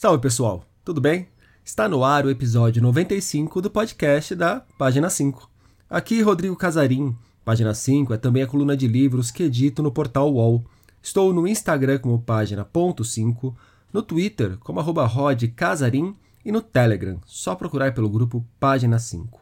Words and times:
Salve 0.00 0.22
pessoal, 0.22 0.64
tudo 0.82 0.98
bem? 0.98 1.28
Está 1.62 1.86
no 1.86 2.02
ar 2.02 2.24
o 2.24 2.30
episódio 2.30 2.80
95 2.80 3.60
do 3.60 3.68
podcast 3.68 4.34
da 4.34 4.64
Página 4.78 5.10
5. 5.10 5.46
Aqui 5.90 6.22
Rodrigo 6.22 6.56
Casarim. 6.56 7.14
Página 7.44 7.74
5 7.74 8.14
é 8.14 8.16
também 8.16 8.42
a 8.42 8.46
coluna 8.46 8.74
de 8.74 8.88
livros 8.88 9.30
que 9.30 9.42
edito 9.42 9.82
no 9.82 9.92
portal 9.92 10.32
UOL. 10.32 10.64
Estou 11.02 11.34
no 11.34 11.46
Instagram 11.46 11.98
como 11.98 12.18
página.5, 12.18 13.54
no 13.92 14.02
Twitter 14.02 14.56
como 14.60 14.80
arroba 14.80 15.04
rodcasarim 15.04 16.16
e 16.42 16.50
no 16.50 16.62
Telegram, 16.62 17.20
só 17.26 17.54
procurar 17.54 17.92
pelo 17.92 18.08
grupo 18.08 18.42
Página 18.58 18.98
5. 18.98 19.38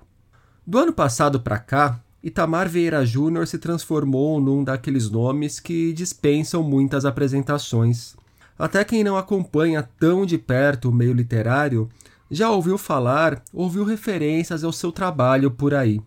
Do 0.67 0.77
ano 0.77 0.93
passado 0.93 1.39
para 1.39 1.61
cá, 1.61 2.03
Itamar 2.21 2.69
Vieira 2.69 3.07
Júnior 3.07 3.47
se 3.47 3.59
transformou 3.59 4.41
num 4.41 4.65
daqueles 4.65 5.09
nomes 5.09 5.61
que 5.61 5.93
dispensam 5.93 6.65
muitas 6.65 7.05
apresentações. 7.05 8.17
Até 8.59 8.85
quem 8.85 9.05
não 9.05 9.17
acompanha 9.17 9.89
tão 9.99 10.27
de 10.27 10.37
perto 10.37 10.89
o 10.89 10.93
meio 10.93 11.13
literário 11.13 11.89
já 12.31 12.51
ouviu 12.51 12.77
falar, 12.77 13.43
ouviu 13.53 13.85
referências 13.85 14.65
ao 14.65 14.73
seu 14.73 14.91
trabalho 14.91 15.51
por 15.51 15.73
aí. 15.73 16.01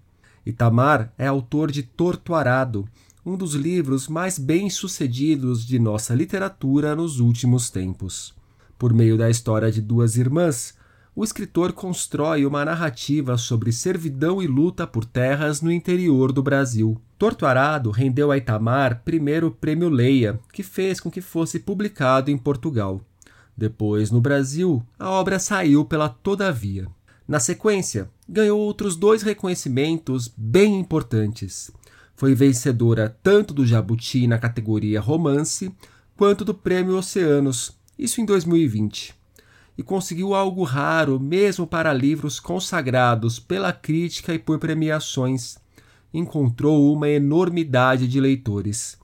Itamar 0.45 1.13
é 1.17 1.27
autor 1.27 1.71
de 1.71 1.81
Tortuarado, 1.81 2.87
um 3.25 3.37
dos 3.37 3.53
livros 3.53 4.07
mais 4.07 4.37
bem-sucedidos 4.37 5.65
de 5.65 5.79
nossa 5.79 6.13
literatura 6.13 6.95
nos 6.95 7.19
últimos 7.19 7.69
tempos. 7.69 8.33
Por 8.77 8.93
meio 8.93 9.17
da 9.17 9.29
história 9.29 9.71
de 9.71 9.79
duas 9.79 10.17
irmãs, 10.17 10.75
o 11.15 11.23
escritor 11.23 11.71
constrói 11.73 12.45
uma 12.45 12.65
narrativa 12.65 13.37
sobre 13.37 13.71
servidão 13.71 14.41
e 14.41 14.47
luta 14.47 14.87
por 14.87 15.05
terras 15.05 15.61
no 15.61 15.71
interior 15.71 16.31
do 16.31 16.41
Brasil. 16.41 16.99
Tortuarado 17.21 17.91
rendeu 17.91 18.31
a 18.31 18.37
Itamar 18.37 19.03
primeiro 19.05 19.45
o 19.45 19.51
Prêmio 19.51 19.89
Leia, 19.89 20.39
que 20.51 20.63
fez 20.63 20.99
com 20.99 21.11
que 21.11 21.21
fosse 21.21 21.59
publicado 21.59 22.31
em 22.31 22.35
Portugal. 22.35 22.99
Depois, 23.55 24.09
no 24.09 24.19
Brasil, 24.19 24.83
a 24.97 25.07
obra 25.07 25.37
saiu 25.37 25.85
pela 25.85 26.09
Todavia. 26.09 26.87
Na 27.27 27.39
sequência, 27.39 28.09
ganhou 28.27 28.59
outros 28.59 28.95
dois 28.95 29.21
reconhecimentos 29.21 30.33
bem 30.35 30.79
importantes. 30.79 31.69
Foi 32.15 32.33
vencedora 32.33 33.15
tanto 33.21 33.53
do 33.53 33.67
Jabuti 33.67 34.25
na 34.25 34.39
categoria 34.39 34.99
Romance, 34.99 35.71
quanto 36.17 36.43
do 36.43 36.55
Prêmio 36.55 36.97
Oceanos, 36.97 37.77
isso 37.99 38.19
em 38.19 38.25
2020. 38.25 39.13
E 39.77 39.83
conseguiu 39.83 40.33
algo 40.33 40.63
raro 40.63 41.19
mesmo 41.19 41.67
para 41.67 41.93
livros 41.93 42.39
consagrados 42.39 43.37
pela 43.37 43.71
crítica 43.71 44.33
e 44.33 44.39
por 44.39 44.57
premiações. 44.57 45.60
Encontrou 46.13 46.93
uma 46.93 47.09
enormidade 47.09 48.07
de 48.07 48.19
leitores. 48.19 48.97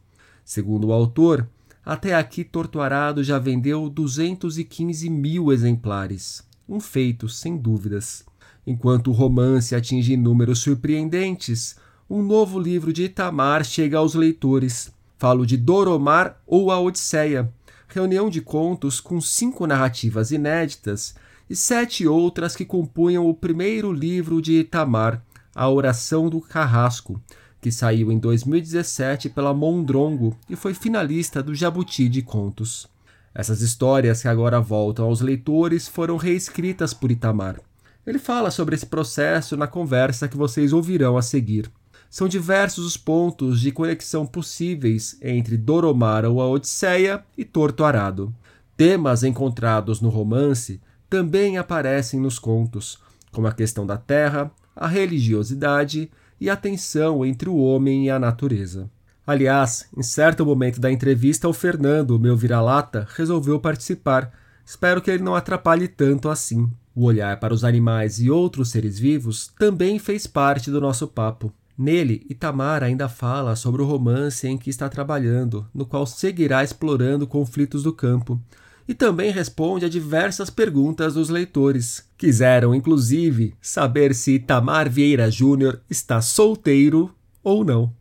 Segundo 0.43 0.87
o 0.87 0.93
autor, 0.93 1.47
até 1.85 2.13
aqui 2.15 2.43
Torturado 2.43 3.23
já 3.23 3.39
vendeu 3.39 3.89
215 3.89 5.09
mil 5.09 5.53
exemplares. 5.53 6.45
Um 6.67 6.79
feito, 6.79 7.29
sem 7.29 7.55
dúvidas. 7.55 8.25
Enquanto 8.65 9.07
o 9.07 9.13
romance 9.13 9.73
atinge 9.73 10.17
números 10.17 10.59
surpreendentes, 10.59 11.77
um 12.09 12.21
novo 12.21 12.59
livro 12.59 12.91
de 12.91 13.03
Itamar 13.03 13.63
chega 13.63 13.97
aos 13.97 14.13
leitores. 14.13 14.91
Falo 15.17 15.45
de 15.45 15.55
Doromar 15.55 16.41
ou 16.45 16.71
A 16.71 16.79
Odisseia, 16.79 17.49
reunião 17.87 18.29
de 18.29 18.41
contos 18.41 18.99
com 18.99 19.21
cinco 19.21 19.65
narrativas 19.65 20.31
inéditas 20.31 21.15
e 21.49 21.55
sete 21.55 22.05
outras 22.05 22.55
que 22.55 22.65
compunham 22.65 23.27
o 23.27 23.33
primeiro 23.33 23.91
livro 23.91 24.41
de 24.41 24.59
Itamar, 24.59 25.23
A 25.57 25.67
Oração 25.67 26.29
do 26.29 26.39
Carrasco, 26.39 27.19
que 27.59 27.71
saiu 27.71 28.11
em 28.11 28.19
2017 28.19 29.27
pela 29.27 29.55
Mondrongo 29.55 30.37
e 30.47 30.55
foi 30.55 30.75
finalista 30.75 31.41
do 31.41 31.55
Jabuti 31.55 32.07
de 32.07 32.21
Contos. 32.21 32.87
Essas 33.33 33.61
histórias 33.61 34.21
que 34.21 34.27
agora 34.27 34.61
voltam 34.61 35.05
aos 35.05 35.19
leitores 35.19 35.87
foram 35.87 36.15
reescritas 36.15 36.93
por 36.93 37.09
Itamar. 37.09 37.59
Ele 38.05 38.19
fala 38.19 38.51
sobre 38.51 38.75
esse 38.75 38.85
processo 38.85 39.57
na 39.57 39.65
conversa 39.65 40.27
que 40.27 40.37
vocês 40.37 40.73
ouvirão 40.73 41.17
a 41.17 41.23
seguir. 41.23 41.71
São 42.07 42.27
diversos 42.27 42.85
os 42.85 42.95
pontos 42.95 43.59
de 43.59 43.71
conexão 43.71 44.27
possíveis 44.27 45.17
entre 45.23 45.57
Doromar 45.57 46.23
ou 46.23 46.39
a 46.39 46.47
Odisseia 46.47 47.25
e 47.35 47.43
Torto 47.43 47.83
Arado. 47.83 48.31
Temas 48.77 49.23
encontrados 49.23 50.01
no 50.01 50.09
romance 50.09 50.79
também 51.09 51.57
aparecem 51.57 52.19
nos 52.19 52.37
contos, 52.37 52.99
como 53.31 53.47
a 53.47 53.51
questão 53.51 53.87
da 53.87 53.97
terra, 53.97 54.51
a 54.77 54.87
religiosidade 54.87 56.09
e 56.39 56.49
a 56.49 56.55
tensão 56.55 57.25
entre 57.25 57.49
o 57.49 57.57
homem 57.57 58.05
e 58.05 58.09
a 58.09 58.19
natureza. 58.19 58.89
Aliás, 59.25 59.89
em 59.97 60.03
certo 60.03 60.45
momento 60.45 60.79
da 60.79 60.91
entrevista, 60.91 61.49
o 61.49 61.53
Fernando, 61.53 62.17
meu 62.17 62.37
vira-lata, 62.37 63.05
resolveu 63.15 63.59
participar. 63.59 64.31
Espero 64.65 65.01
que 65.01 65.11
ele 65.11 65.23
não 65.23 65.35
atrapalhe 65.35 65.87
tanto 65.87 66.29
assim. 66.29 66.69
O 66.95 67.03
olhar 67.03 67.39
para 67.39 67.53
os 67.53 67.63
animais 67.63 68.19
e 68.19 68.29
outros 68.29 68.69
seres 68.69 68.97
vivos 68.97 69.51
também 69.59 69.99
fez 69.99 70.25
parte 70.25 70.71
do 70.71 70.79
nosso 70.79 71.07
papo. 71.07 71.51
Nele, 71.77 72.25
Itamar 72.29 72.83
ainda 72.83 73.07
fala 73.07 73.55
sobre 73.55 73.81
o 73.81 73.85
romance 73.85 74.47
em 74.47 74.57
que 74.57 74.69
está 74.69 74.89
trabalhando, 74.89 75.67
no 75.73 75.85
qual 75.85 76.07
seguirá 76.07 76.63
explorando 76.63 77.27
conflitos 77.27 77.83
do 77.83 77.93
campo, 77.93 78.41
e 78.87 78.95
também 78.95 79.31
responde 79.31 79.85
a 79.85 79.89
diversas 79.89 80.49
perguntas 80.49 81.13
dos 81.13 81.29
leitores. 81.29 82.09
Quiseram, 82.17 82.73
inclusive, 82.73 83.53
saber 83.61 84.15
se 84.15 84.35
Itamar 84.35 84.89
Vieira 84.89 85.29
Júnior 85.29 85.81
está 85.89 86.21
solteiro 86.21 87.13
ou 87.43 87.65
não. 87.65 87.93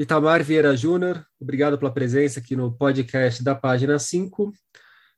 Itamar 0.00 0.44
Vieira 0.44 0.76
Júnior, 0.76 1.26
obrigado 1.40 1.76
pela 1.76 1.90
presença 1.90 2.38
aqui 2.38 2.54
no 2.54 2.70
podcast 2.70 3.42
da 3.42 3.54
página 3.54 3.98
5. 3.98 4.52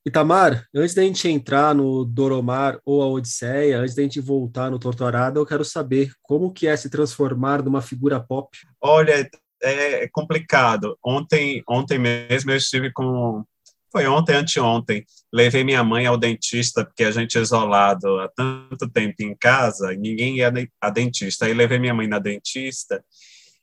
Itamar, 0.06 0.64
antes 0.74 0.94
da 0.94 1.02
gente 1.02 1.28
entrar 1.28 1.74
no 1.74 2.06
Doromar 2.06 2.80
ou 2.86 3.02
a 3.02 3.06
Odisseia, 3.06 3.78
antes 3.78 3.94
da 3.94 4.02
gente 4.02 4.18
voltar 4.18 4.70
no 4.70 4.78
Torturado, 4.78 5.38
eu 5.38 5.44
quero 5.44 5.62
saber 5.62 6.12
como 6.22 6.50
que 6.50 6.66
é 6.66 6.74
se 6.74 6.88
transformar 6.88 7.62
numa 7.62 7.82
figura 7.82 8.18
pop. 8.18 8.56
Olha, 8.80 9.28
é 9.62 10.08
complicado. 10.08 10.96
Ontem, 11.04 11.62
ontem 11.68 11.98
mesmo 11.98 12.50
eu 12.50 12.56
estive 12.56 12.90
com 12.90 13.44
foi 13.90 14.06
ontem, 14.06 14.34
anteontem, 14.34 15.04
levei 15.32 15.64
minha 15.64 15.82
mãe 15.82 16.06
ao 16.06 16.16
dentista, 16.16 16.84
porque 16.84 17.04
a 17.04 17.10
gente 17.10 17.36
é 17.36 17.40
isolado 17.40 18.20
há 18.20 18.28
tanto 18.28 18.88
tempo 18.88 19.22
em 19.22 19.34
casa, 19.34 19.92
ninguém 19.94 20.36
ia 20.36 20.52
a 20.80 20.90
dentista. 20.90 21.46
Aí 21.46 21.54
levei 21.54 21.78
minha 21.78 21.94
mãe 21.94 22.06
na 22.06 22.18
dentista 22.18 23.02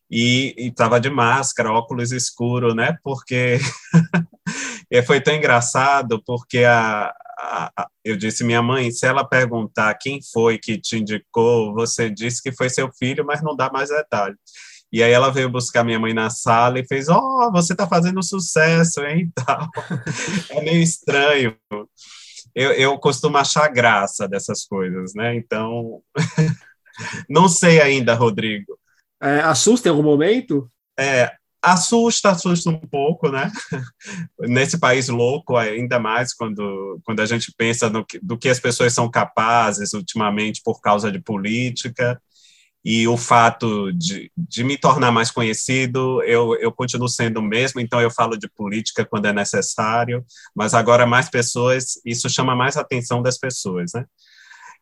e 0.10 0.54
estava 0.58 1.00
de 1.00 1.10
máscara, 1.10 1.72
óculos 1.72 2.12
escuro, 2.12 2.74
né? 2.74 2.98
Porque 3.04 3.58
foi 5.06 5.22
tão 5.22 5.34
engraçado, 5.34 6.22
porque 6.26 6.64
a, 6.64 7.14
a, 7.38 7.88
eu 8.04 8.16
disse, 8.18 8.44
minha 8.44 8.62
mãe, 8.62 8.92
se 8.92 9.06
ela 9.06 9.28
perguntar 9.28 9.94
quem 9.96 10.20
foi 10.34 10.58
que 10.58 10.78
te 10.80 10.98
indicou, 10.98 11.74
você 11.74 12.10
disse 12.10 12.42
que 12.42 12.52
foi 12.52 12.70
seu 12.70 12.90
filho, 12.98 13.26
mas 13.26 13.42
não 13.42 13.56
dá 13.56 13.70
mais 13.72 13.90
detalhes. 13.90 14.38
E 14.92 15.04
aí 15.04 15.12
ela 15.12 15.32
veio 15.32 15.50
buscar 15.50 15.84
minha 15.84 16.00
mãe 16.00 16.14
na 16.14 16.30
sala 16.30 16.80
e 16.80 16.88
fez, 16.88 17.10
oh, 17.10 17.52
você 17.52 17.74
está 17.74 17.88
fazendo 17.88 18.24
sucesso, 18.24 19.02
hein, 19.02 19.32
tal. 19.36 19.68
é 20.50 20.62
meio 20.62 20.82
estranho. 20.82 21.56
Eu, 22.56 22.72
eu 22.72 22.98
costumo 22.98 23.38
achar 23.38 23.68
graça 23.68 24.28
dessas 24.28 24.66
coisas, 24.66 25.14
né? 25.14 25.36
Então, 25.36 26.02
não 27.30 27.50
sei 27.50 27.82
ainda, 27.82 28.14
Rodrigo. 28.14 28.80
É, 29.22 29.42
assusta 29.42 29.88
em 29.88 29.92
algum 29.92 30.04
momento? 30.04 30.72
É, 30.98 31.34
assusta, 31.62 32.30
assusta 32.30 32.70
um 32.70 32.80
pouco, 32.80 33.30
né? 33.30 33.52
Nesse 34.40 34.80
país 34.80 35.10
louco, 35.10 35.58
ainda 35.58 36.00
mais 36.00 36.34
quando, 36.34 37.00
quando 37.04 37.20
a 37.20 37.26
gente 37.26 37.54
pensa 37.58 37.90
no 37.90 38.06
que, 38.06 38.20
do 38.20 38.38
que 38.38 38.48
as 38.48 38.60
pessoas 38.60 38.94
são 38.94 39.12
capazes 39.12 39.94
ultimamente 39.94 40.62
por 40.64 40.80
causa 40.80 41.12
de 41.12 41.20
política 41.20 42.20
e 42.84 43.08
o 43.08 43.18
fato 43.18 43.92
de, 43.92 44.32
de 44.38 44.64
me 44.64 44.78
tornar 44.78 45.12
mais 45.12 45.30
conhecido, 45.30 46.24
eu, 46.24 46.56
eu 46.56 46.72
continuo 46.72 47.10
sendo 47.10 47.40
o 47.40 47.44
mesmo, 47.44 47.82
então 47.82 48.00
eu 48.00 48.10
falo 48.10 48.38
de 48.38 48.48
política 48.50 49.06
quando 49.06 49.26
é 49.26 49.34
necessário, 49.34 50.26
mas 50.56 50.74
agora 50.74 51.06
mais 51.06 51.30
pessoas, 51.30 52.00
isso 52.06 52.30
chama 52.30 52.56
mais 52.56 52.78
atenção 52.78 53.22
das 53.22 53.38
pessoas, 53.38 53.92
né? 53.94 54.06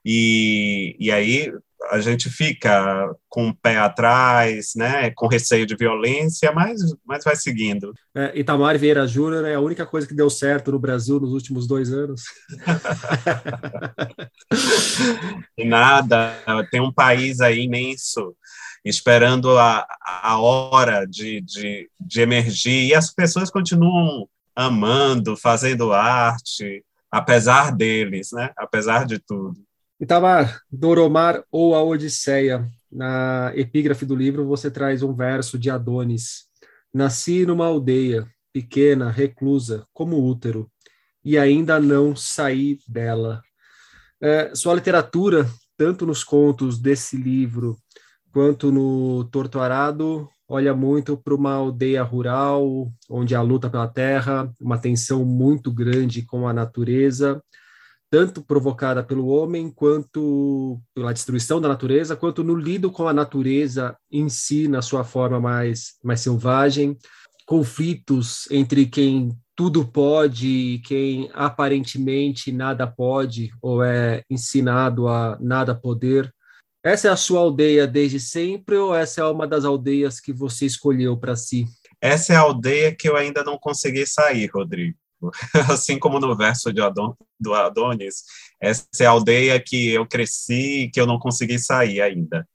E, 0.05 0.95
e 0.99 1.11
aí 1.11 1.51
a 1.89 1.99
gente 1.99 2.29
fica 2.29 3.13
com 3.29 3.49
o 3.49 3.55
pé 3.55 3.77
atrás, 3.77 4.71
né, 4.75 5.11
com 5.11 5.27
receio 5.27 5.65
de 5.65 5.75
violência, 5.75 6.51
mas, 6.51 6.81
mas 7.05 7.23
vai 7.23 7.35
seguindo. 7.35 7.93
É, 8.13 8.37
Itamar 8.39 8.77
Vieira 8.77 9.07
Júnior 9.07 9.45
é 9.45 9.55
a 9.55 9.59
única 9.59 9.85
coisa 9.85 10.07
que 10.07 10.13
deu 10.13 10.29
certo 10.29 10.71
no 10.71 10.79
Brasil 10.79 11.19
nos 11.19 11.31
últimos 11.31 11.67
dois 11.67 11.91
anos. 11.91 12.23
e 15.57 15.65
nada, 15.65 16.33
tem 16.71 16.81
um 16.81 16.91
país 16.91 17.41
aí 17.41 17.63
imenso 17.63 18.35
esperando 18.83 19.57
a, 19.57 19.85
a 19.99 20.39
hora 20.39 21.05
de, 21.05 21.41
de, 21.41 21.89
de 21.99 22.21
emergir, 22.21 22.85
e 22.85 22.93
as 22.93 23.11
pessoas 23.11 23.49
continuam 23.49 24.29
amando, 24.55 25.35
fazendo 25.35 25.91
arte, 25.91 26.85
apesar 27.09 27.75
deles, 27.75 28.29
né, 28.31 28.51
apesar 28.55 29.07
de 29.07 29.17
tudo. 29.17 29.64
Itamar, 29.99 30.61
Doromar 30.69 31.43
ou 31.51 31.73
a 31.73 31.83
Odisseia, 31.83 32.69
na 32.91 33.51
epígrafe 33.55 34.05
do 34.05 34.15
livro 34.15 34.45
você 34.45 34.69
traz 34.69 35.01
um 35.01 35.13
verso 35.13 35.57
de 35.57 35.69
Adonis. 35.69 36.45
Nasci 36.93 37.45
numa 37.45 37.65
aldeia, 37.65 38.27
pequena, 38.53 39.09
reclusa, 39.09 39.85
como 39.93 40.23
útero. 40.25 40.69
e 41.23 41.37
ainda 41.39 41.79
não 41.79 42.15
sair 42.15 42.77
dela. 42.87 43.41
É, 44.21 44.53
sua 44.53 44.75
literatura, 44.75 45.49
tanto 45.75 46.05
nos 46.05 46.23
contos 46.23 46.77
desse 46.79 47.17
livro 47.17 47.77
quanto 48.31 48.71
no 48.71 49.23
Torto 49.31 49.59
Arado, 49.59 50.29
olha 50.45 50.73
muito 50.75 51.17
para 51.17 51.33
uma 51.33 51.53
aldeia 51.53 52.03
rural, 52.03 52.91
onde 53.09 53.33
a 53.33 53.41
luta 53.41 53.69
pela 53.69 53.87
terra, 53.87 54.53
uma 54.59 54.77
tensão 54.77 55.23
muito 55.23 55.71
grande 55.71 56.21
com 56.21 56.45
a 56.47 56.53
natureza, 56.53 57.41
tanto 58.15 58.41
provocada 58.41 59.03
pelo 59.03 59.27
homem, 59.27 59.69
quanto 59.69 60.79
pela 60.95 61.11
destruição 61.11 61.59
da 61.59 61.67
natureza, 61.67 62.15
quanto 62.15 62.45
no 62.45 62.55
lido 62.55 62.89
com 62.89 63.09
a 63.09 63.13
natureza 63.13 63.93
em 64.09 64.29
si, 64.29 64.69
na 64.69 64.81
sua 64.81 65.03
forma 65.03 65.37
mais, 65.37 65.95
mais 66.01 66.21
selvagem, 66.21 66.97
conflitos 67.45 68.49
entre 68.49 68.85
quem 68.85 69.37
tudo 69.53 69.85
pode 69.85 70.47
e 70.47 70.79
quem 70.79 71.29
aparentemente 71.33 72.53
nada 72.53 72.87
pode, 72.87 73.51
ou 73.61 73.83
é 73.83 74.23
ensinado 74.29 75.09
a 75.09 75.37
nada 75.41 75.75
poder. 75.75 76.33
Essa 76.81 77.09
é 77.09 77.11
a 77.11 77.17
sua 77.17 77.41
aldeia 77.41 77.85
desde 77.85 78.17
sempre 78.17 78.77
ou 78.77 78.95
essa 78.95 79.19
é 79.19 79.25
uma 79.25 79.45
das 79.45 79.65
aldeias 79.65 80.21
que 80.21 80.31
você 80.31 80.65
escolheu 80.65 81.17
para 81.17 81.35
si? 81.35 81.65
Essa 81.99 82.31
é 82.31 82.35
a 82.37 82.39
aldeia 82.39 82.95
que 82.95 83.09
eu 83.09 83.17
ainda 83.17 83.43
não 83.43 83.57
consegui 83.57 84.05
sair, 84.07 84.49
Rodrigo. 84.53 84.97
Assim 85.71 85.97
como 85.99 86.19
no 86.19 86.35
verso 86.35 86.71
de 86.73 86.81
Adon, 86.81 87.15
do 87.39 87.53
Adonis, 87.53 88.23
essa 88.61 88.85
é 89.01 89.05
a 89.05 89.11
aldeia 89.11 89.59
que 89.59 89.91
eu 89.91 90.05
cresci 90.05 90.83
e 90.83 90.89
que 90.89 90.99
eu 90.99 91.05
não 91.05 91.19
consegui 91.19 91.59
sair 91.59 92.01
ainda. 92.01 92.47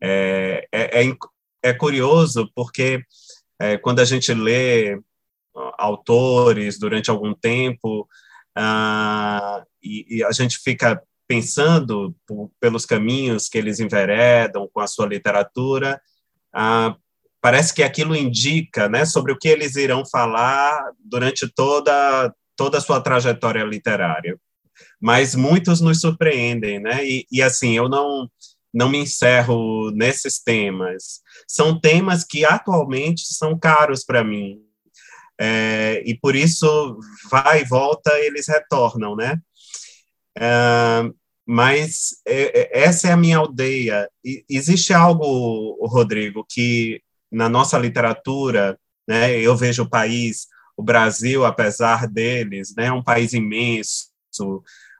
É, 0.00 0.66
é, 0.72 1.04
é, 1.04 1.16
é 1.62 1.72
curioso 1.72 2.50
porque 2.54 3.04
é, 3.60 3.78
quando 3.78 4.00
a 4.00 4.04
gente 4.04 4.34
lê 4.34 5.00
autores 5.78 6.78
durante 6.78 7.10
algum 7.10 7.34
tempo 7.34 8.08
ah, 8.56 9.64
e, 9.82 10.18
e, 10.18 10.24
a 10.24 10.32
gente 10.32 10.58
fica 10.58 11.02
pensando 11.26 12.14
pelos 12.60 12.84
caminhos 12.84 13.48
que 13.48 13.58
eles 13.58 13.80
enveredam 13.80 14.68
com 14.72 14.80
a 14.80 14.86
sua 14.86 15.06
literatura, 15.06 16.00
ah, 16.52 16.96
parece 17.42 17.74
que 17.74 17.82
aquilo 17.82 18.16
indica, 18.16 18.88
né, 18.88 19.04
sobre 19.04 19.32
o 19.32 19.38
que 19.38 19.48
eles 19.48 19.74
irão 19.76 20.04
falar 20.06 20.92
durante 21.04 21.46
toda 21.52 22.32
toda 22.56 22.78
a 22.78 22.80
sua 22.80 23.00
trajetória 23.00 23.64
literária. 23.64 24.38
Mas 25.00 25.34
muitos 25.34 25.80
nos 25.80 26.00
surpreendem, 26.00 26.78
né? 26.78 27.04
E, 27.04 27.26
e 27.30 27.42
assim, 27.42 27.72
eu 27.72 27.88
não 27.88 28.28
não 28.72 28.88
me 28.88 28.98
encerro 28.98 29.90
nesses 29.90 30.42
temas. 30.42 31.20
São 31.46 31.78
temas 31.78 32.24
que 32.24 32.44
atualmente 32.44 33.22
são 33.34 33.58
caros 33.58 34.04
para 34.04 34.24
mim. 34.24 34.60
É, 35.38 36.02
e 36.06 36.16
por 36.18 36.34
isso, 36.34 36.98
vai 37.30 37.62
e 37.62 37.64
volta, 37.64 38.10
eles 38.20 38.48
retornam, 38.48 39.14
né? 39.14 39.38
É, 40.38 41.02
mas 41.44 42.16
é, 42.26 42.60
é, 42.60 42.84
essa 42.84 43.08
é 43.08 43.12
a 43.12 43.16
minha 43.16 43.38
aldeia. 43.38 44.08
E, 44.24 44.44
existe 44.48 44.94
algo, 44.94 45.84
Rodrigo, 45.86 46.46
que 46.48 47.02
na 47.32 47.48
nossa 47.48 47.78
literatura, 47.78 48.78
né, 49.08 49.36
eu 49.38 49.56
vejo 49.56 49.82
o 49.82 49.88
país, 49.88 50.46
o 50.76 50.82
Brasil, 50.82 51.44
apesar 51.44 52.06
deles, 52.06 52.74
né, 52.76 52.92
um 52.92 53.02
país 53.02 53.32
imenso, 53.32 54.10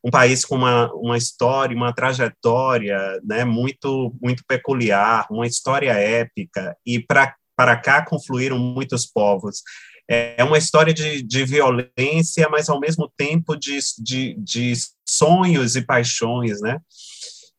um 0.04 0.10
país 0.10 0.44
com 0.44 0.56
uma, 0.56 0.92
uma 0.94 1.16
história, 1.16 1.76
uma 1.76 1.94
trajetória 1.94 3.20
né, 3.22 3.44
muito, 3.44 4.14
muito 4.20 4.42
peculiar, 4.46 5.26
uma 5.30 5.46
história 5.46 5.92
épica, 5.92 6.76
e 6.84 6.98
para 7.00 7.76
cá 7.76 8.04
confluíram 8.04 8.58
muitos 8.58 9.06
povos. 9.06 9.62
É 10.08 10.42
uma 10.42 10.58
história 10.58 10.92
de, 10.92 11.22
de 11.22 11.44
violência, 11.44 12.48
mas 12.50 12.68
ao 12.68 12.80
mesmo 12.80 13.10
tempo 13.16 13.56
de, 13.56 13.78
de, 13.98 14.34
de 14.34 14.72
sonhos 15.08 15.76
e 15.76 15.82
paixões, 15.82 16.60
né? 16.60 16.78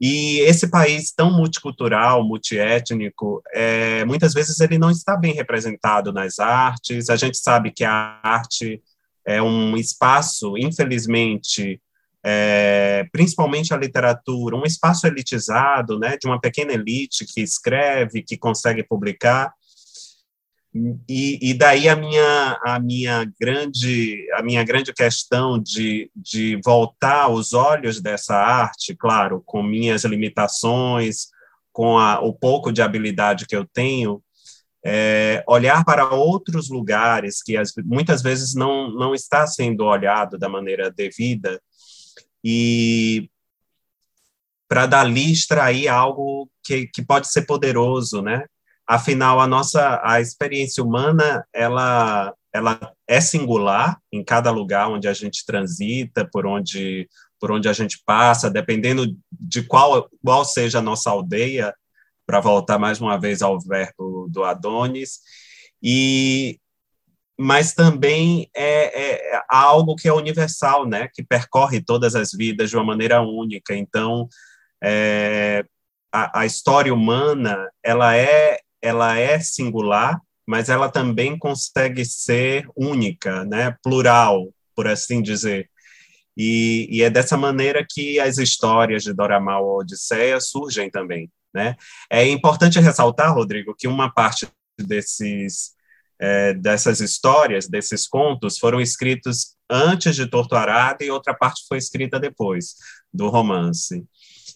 E 0.05 0.41
esse 0.41 0.67
país 0.67 1.13
tão 1.13 1.31
multicultural, 1.31 2.27
multiétnico, 2.27 3.41
é, 3.53 4.03
muitas 4.03 4.33
vezes 4.33 4.59
ele 4.59 4.77
não 4.77 4.91
está 4.91 5.15
bem 5.15 5.33
representado 5.33 6.11
nas 6.11 6.39
artes. 6.39 7.09
A 7.09 7.15
gente 7.15 7.37
sabe 7.37 7.71
que 7.71 7.85
a 7.85 8.19
arte 8.21 8.83
é 9.25 9.41
um 9.41 9.77
espaço, 9.77 10.57
infelizmente, 10.57 11.81
é, 12.21 13.07
principalmente 13.13 13.73
a 13.73 13.77
literatura, 13.77 14.57
um 14.57 14.65
espaço 14.65 15.07
elitizado, 15.07 15.97
né, 15.97 16.17
de 16.17 16.27
uma 16.27 16.37
pequena 16.37 16.73
elite 16.73 17.25
que 17.25 17.39
escreve, 17.39 18.21
que 18.21 18.35
consegue 18.35 18.83
publicar. 18.83 19.53
E, 21.07 21.51
e, 21.51 21.53
daí 21.53 21.87
a 21.87 21.95
minha 21.95 22.59
a 22.65 22.79
minha 22.79 23.31
grande 23.39 24.27
a 24.33 24.41
minha 24.41 24.63
grande 24.63 24.91
questão 24.91 25.59
de, 25.59 26.09
de 26.15 26.59
voltar 26.65 27.29
os 27.29 27.53
olhos 27.53 28.01
dessa 28.01 28.35
arte, 28.35 28.95
claro, 28.95 29.43
com 29.45 29.61
minhas 29.61 30.03
limitações, 30.03 31.27
com 31.71 31.99
a, 31.99 32.19
o 32.21 32.33
pouco 32.33 32.71
de 32.71 32.81
habilidade 32.81 33.45
que 33.45 33.55
eu 33.55 33.67
tenho, 33.71 34.23
é, 34.83 35.43
olhar 35.47 35.85
para 35.85 36.09
outros 36.09 36.69
lugares 36.69 37.43
que 37.43 37.55
as, 37.55 37.71
muitas 37.85 38.23
vezes 38.23 38.55
não 38.55 38.89
não 38.89 39.13
está 39.13 39.45
sendo 39.45 39.85
olhado 39.85 40.39
da 40.39 40.49
maneira 40.49 40.89
devida 40.89 41.61
e 42.43 43.29
para 44.67 44.87
dali 44.87 45.31
extrair 45.31 45.87
algo 45.87 46.49
que, 46.63 46.87
que 46.87 47.03
pode 47.05 47.27
ser 47.31 47.43
poderoso, 47.43 48.23
né? 48.23 48.45
Afinal, 48.87 49.39
a 49.39 49.47
nossa 49.47 50.01
a 50.03 50.19
experiência 50.19 50.83
humana, 50.83 51.45
ela, 51.53 52.33
ela 52.53 52.93
é 53.07 53.21
singular 53.21 53.97
em 54.11 54.23
cada 54.23 54.51
lugar 54.51 54.89
onde 54.89 55.07
a 55.07 55.13
gente 55.13 55.45
transita, 55.45 56.27
por 56.31 56.45
onde, 56.45 57.07
por 57.39 57.51
onde 57.51 57.69
a 57.69 57.73
gente 57.73 58.01
passa, 58.05 58.49
dependendo 58.49 59.17
de 59.31 59.63
qual, 59.63 60.09
qual 60.23 60.43
seja 60.43 60.79
a 60.79 60.81
nossa 60.81 61.09
aldeia, 61.09 61.73
para 62.25 62.39
voltar 62.39 62.79
mais 62.79 63.01
uma 63.01 63.19
vez 63.19 63.41
ao 63.41 63.59
verbo 63.59 64.27
do 64.29 64.43
Adonis, 64.43 65.19
e 65.81 66.59
mas 67.37 67.73
também 67.73 68.49
é, 68.55 69.33
é, 69.33 69.41
algo 69.49 69.95
que 69.95 70.07
é 70.07 70.13
universal, 70.13 70.87
né, 70.87 71.09
que 71.13 71.23
percorre 71.23 71.81
todas 71.81 72.15
as 72.15 72.31
vidas 72.31 72.69
de 72.69 72.77
uma 72.77 72.85
maneira 72.85 73.21
única. 73.21 73.75
Então, 73.75 74.27
é, 74.81 75.65
a, 76.11 76.41
a, 76.41 76.45
história 76.45 76.93
humana 76.93 77.69
ela 77.83 78.15
é 78.15 78.59
ela 78.83 79.17
é 79.17 79.39
singular, 79.39 80.21
mas 80.45 80.67
ela 80.67 80.89
também 80.89 81.39
consegue 81.39 82.03
ser 82.03 82.67
única, 82.75 83.45
né, 83.45 83.77
plural, 83.81 84.53
por 84.75 84.87
assim 84.87 85.21
dizer. 85.21 85.69
E, 86.35 86.87
e 86.91 87.01
é 87.01 87.09
dessa 87.09 87.37
maneira 87.37 87.85
que 87.89 88.19
as 88.19 88.37
histórias 88.37 89.03
de 89.03 89.13
Doramal 89.13 89.65
ou 89.65 89.79
Odisseia 89.79 90.39
surgem 90.41 90.89
também, 90.89 91.31
né? 91.53 91.75
É 92.09 92.27
importante 92.27 92.79
ressaltar, 92.79 93.33
Rodrigo, 93.33 93.75
que 93.77 93.87
uma 93.87 94.11
parte 94.11 94.47
desses 94.77 95.73
é, 96.19 96.53
dessas 96.53 97.01
histórias, 97.01 97.67
desses 97.67 98.07
contos, 98.07 98.57
foram 98.57 98.79
escritos 98.79 99.55
antes 99.69 100.15
de 100.15 100.25
Torturada 100.25 101.03
e 101.03 101.11
outra 101.11 101.33
parte 101.33 101.65
foi 101.67 101.77
escrita 101.77 102.19
depois 102.19 102.75
do 103.13 103.29
romance. 103.29 104.05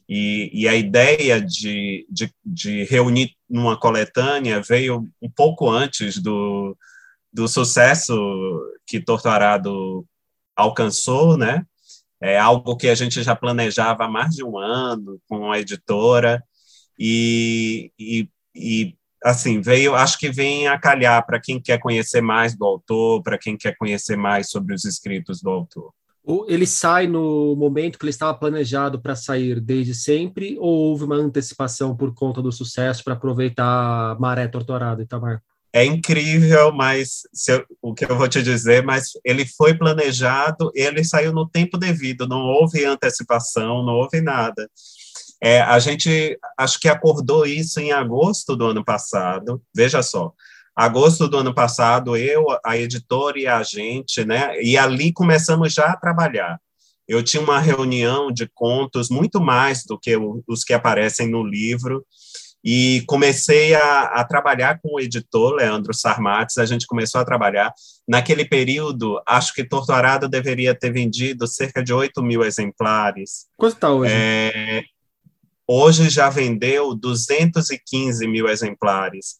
E, 0.09 0.49
e 0.53 0.67
a 0.67 0.75
ideia 0.75 1.41
de, 1.41 2.07
de, 2.09 2.33
de, 2.45 2.83
reunir 2.85 3.35
numa 3.49 3.77
coletânea 3.77 4.61
veio 4.61 5.05
um 5.21 5.29
pouco 5.29 5.69
antes 5.69 6.17
do, 6.21 6.77
do 7.31 7.47
sucesso 7.47 8.15
que 8.85 9.01
Torturado 9.01 10.05
alcançou, 10.55 11.37
né? 11.37 11.65
É 12.21 12.39
algo 12.39 12.77
que 12.77 12.87
a 12.87 12.95
gente 12.95 13.21
já 13.21 13.35
planejava 13.35 14.05
há 14.05 14.09
mais 14.09 14.33
de 14.33 14.43
um 14.43 14.57
ano 14.57 15.19
com 15.27 15.51
a 15.51 15.59
editora 15.59 16.43
e, 16.97 17.91
e, 17.99 18.29
e 18.55 18.95
assim, 19.23 19.61
veio, 19.61 19.93
acho 19.95 20.17
que 20.17 20.31
vem 20.31 20.67
a 20.67 20.79
calhar 20.79 21.25
para 21.25 21.39
quem 21.39 21.61
quer 21.61 21.79
conhecer 21.79 22.21
mais 22.21 22.55
do 22.55 22.65
autor, 22.65 23.21
para 23.21 23.37
quem 23.37 23.57
quer 23.57 23.75
conhecer 23.77 24.15
mais 24.15 24.49
sobre 24.49 24.73
os 24.73 24.85
escritos 24.85 25.41
do 25.41 25.49
autor. 25.49 25.93
Ele 26.47 26.67
sai 26.67 27.07
no 27.07 27.55
momento 27.55 27.97
que 27.97 28.03
ele 28.03 28.09
estava 28.09 28.33
planejado 28.33 28.99
para 28.99 29.15
sair 29.15 29.61
desde 29.61 29.95
sempre, 29.95 30.57
ou 30.59 30.89
houve 30.89 31.05
uma 31.05 31.15
antecipação 31.15 31.95
por 31.95 32.13
conta 32.13 32.41
do 32.41 32.51
sucesso 32.51 33.03
para 33.03 33.13
aproveitar 33.13 34.11
a 34.11 34.17
maré 34.19 34.47
torturada, 34.47 35.01
Itamar? 35.01 35.41
É 35.71 35.85
incrível, 35.85 36.71
mas 36.71 37.21
eu, 37.47 37.63
o 37.81 37.93
que 37.93 38.05
eu 38.05 38.17
vou 38.17 38.27
te 38.27 38.41
dizer, 38.41 38.83
mas 38.83 39.11
ele 39.23 39.45
foi 39.45 39.73
planejado, 39.73 40.71
ele 40.73 41.03
saiu 41.03 41.31
no 41.31 41.47
tempo 41.47 41.77
devido, 41.77 42.27
não 42.27 42.39
houve 42.39 42.83
antecipação, 42.83 43.85
não 43.85 43.93
houve 43.93 44.19
nada. 44.19 44.69
É, 45.41 45.61
a 45.61 45.77
gente 45.77 46.37
acho 46.57 46.79
que 46.79 46.89
acordou 46.89 47.45
isso 47.45 47.79
em 47.79 47.91
agosto 47.91 48.55
do 48.55 48.65
ano 48.65 48.83
passado. 48.83 49.61
Veja 49.75 50.01
só, 50.01 50.33
agosto 50.77 51.27
do 51.27 51.37
ano 51.37 51.55
passado, 51.55 52.15
eu, 52.15 52.45
a 52.63 52.77
editora 52.77 53.39
e 53.39 53.47
a 53.47 53.63
gente, 53.63 54.23
né? 54.23 54.61
E 54.61 54.77
ali 54.77 55.11
começamos 55.11 55.73
já 55.73 55.87
a 55.87 55.97
trabalhar. 55.97 56.59
Eu 57.07 57.23
tinha 57.23 57.41
uma 57.41 57.59
reunião 57.59 58.31
de 58.31 58.47
contos 58.53 59.09
muito 59.09 59.41
mais 59.41 59.83
do 59.83 59.97
que 59.97 60.15
os 60.47 60.63
que 60.63 60.73
aparecem 60.73 61.27
no 61.27 61.43
livro. 61.43 62.05
e 62.63 63.03
comecei 63.07 63.73
a, 63.73 64.03
a, 64.03 64.23
trabalhar 64.23 64.79
com 64.81 64.95
o 64.95 64.99
editor, 64.99 65.53
Leandro 65.53 65.93
Sarmates, 65.93 66.57
a 66.57 66.65
gente 66.65 66.85
começou 66.85 67.21
a 67.21 67.25
trabalhar. 67.25 67.71
Naquele 68.07 68.45
período, 68.45 69.21
acho 69.25 69.53
que 69.53 69.63
Torturado 69.63 70.27
deveria 70.27 70.75
ter 70.75 70.91
vendido 70.91 71.47
cerca 71.47 71.83
de 71.83 71.93
8 71.93 72.21
mil 72.21 72.43
exemplares. 72.43 73.45
Quanto 73.55 73.75
está 73.75 73.91
hoje? 73.91 74.11
É, 74.13 74.83
hoje 75.67 76.09
já 76.09 76.29
vendeu 76.29 76.93
215 76.93 78.27
mil 78.27 78.47
exemplares 78.49 79.37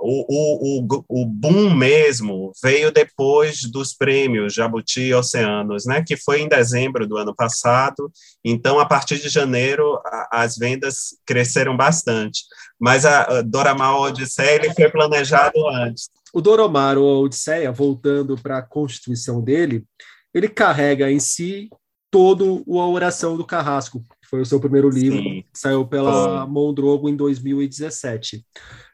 o, 0.00 0.86
o, 0.86 1.04
o, 1.08 1.26
boom 1.26 1.74
mesmo 1.74 2.52
veio 2.62 2.92
depois 2.92 3.62
dos 3.62 3.92
prêmios 3.92 4.54
Jabuti 4.54 5.00
e 5.00 5.14
Oceanos, 5.14 5.86
né, 5.86 6.04
que 6.06 6.16
foi 6.16 6.40
em 6.40 6.48
dezembro 6.48 7.06
do 7.06 7.16
ano 7.16 7.34
passado. 7.34 8.10
Então, 8.44 8.78
a 8.78 8.86
partir 8.86 9.18
de 9.18 9.28
janeiro, 9.28 10.00
a, 10.04 10.42
as 10.44 10.56
vendas 10.56 11.16
cresceram 11.26 11.76
bastante. 11.76 12.44
Mas 12.78 13.04
a, 13.04 13.22
a 13.22 13.42
Doramar 13.42 13.96
Odisseia 13.96 14.54
ele 14.54 14.72
foi 14.72 14.88
planejado 14.88 15.68
antes. 15.68 16.08
O 16.32 16.40
Doromar 16.40 16.96
ou 16.96 17.24
Odisseia, 17.24 17.72
voltando 17.72 18.36
para 18.36 18.58
a 18.58 18.62
constituição 18.62 19.42
dele, 19.42 19.84
ele 20.32 20.48
carrega 20.48 21.10
em 21.10 21.18
si 21.18 21.68
todo 22.10 22.64
a 22.68 22.86
oração 22.86 23.36
do 23.36 23.44
Carrasco, 23.44 24.02
foi 24.30 24.40
o 24.40 24.46
seu 24.46 24.60
primeiro 24.60 24.88
livro, 24.88 25.18
Sim. 25.18 25.37
Saiu 25.58 25.86
pela. 25.86 26.46
Mondrogo 26.46 27.08
em 27.08 27.16
2017. 27.16 28.44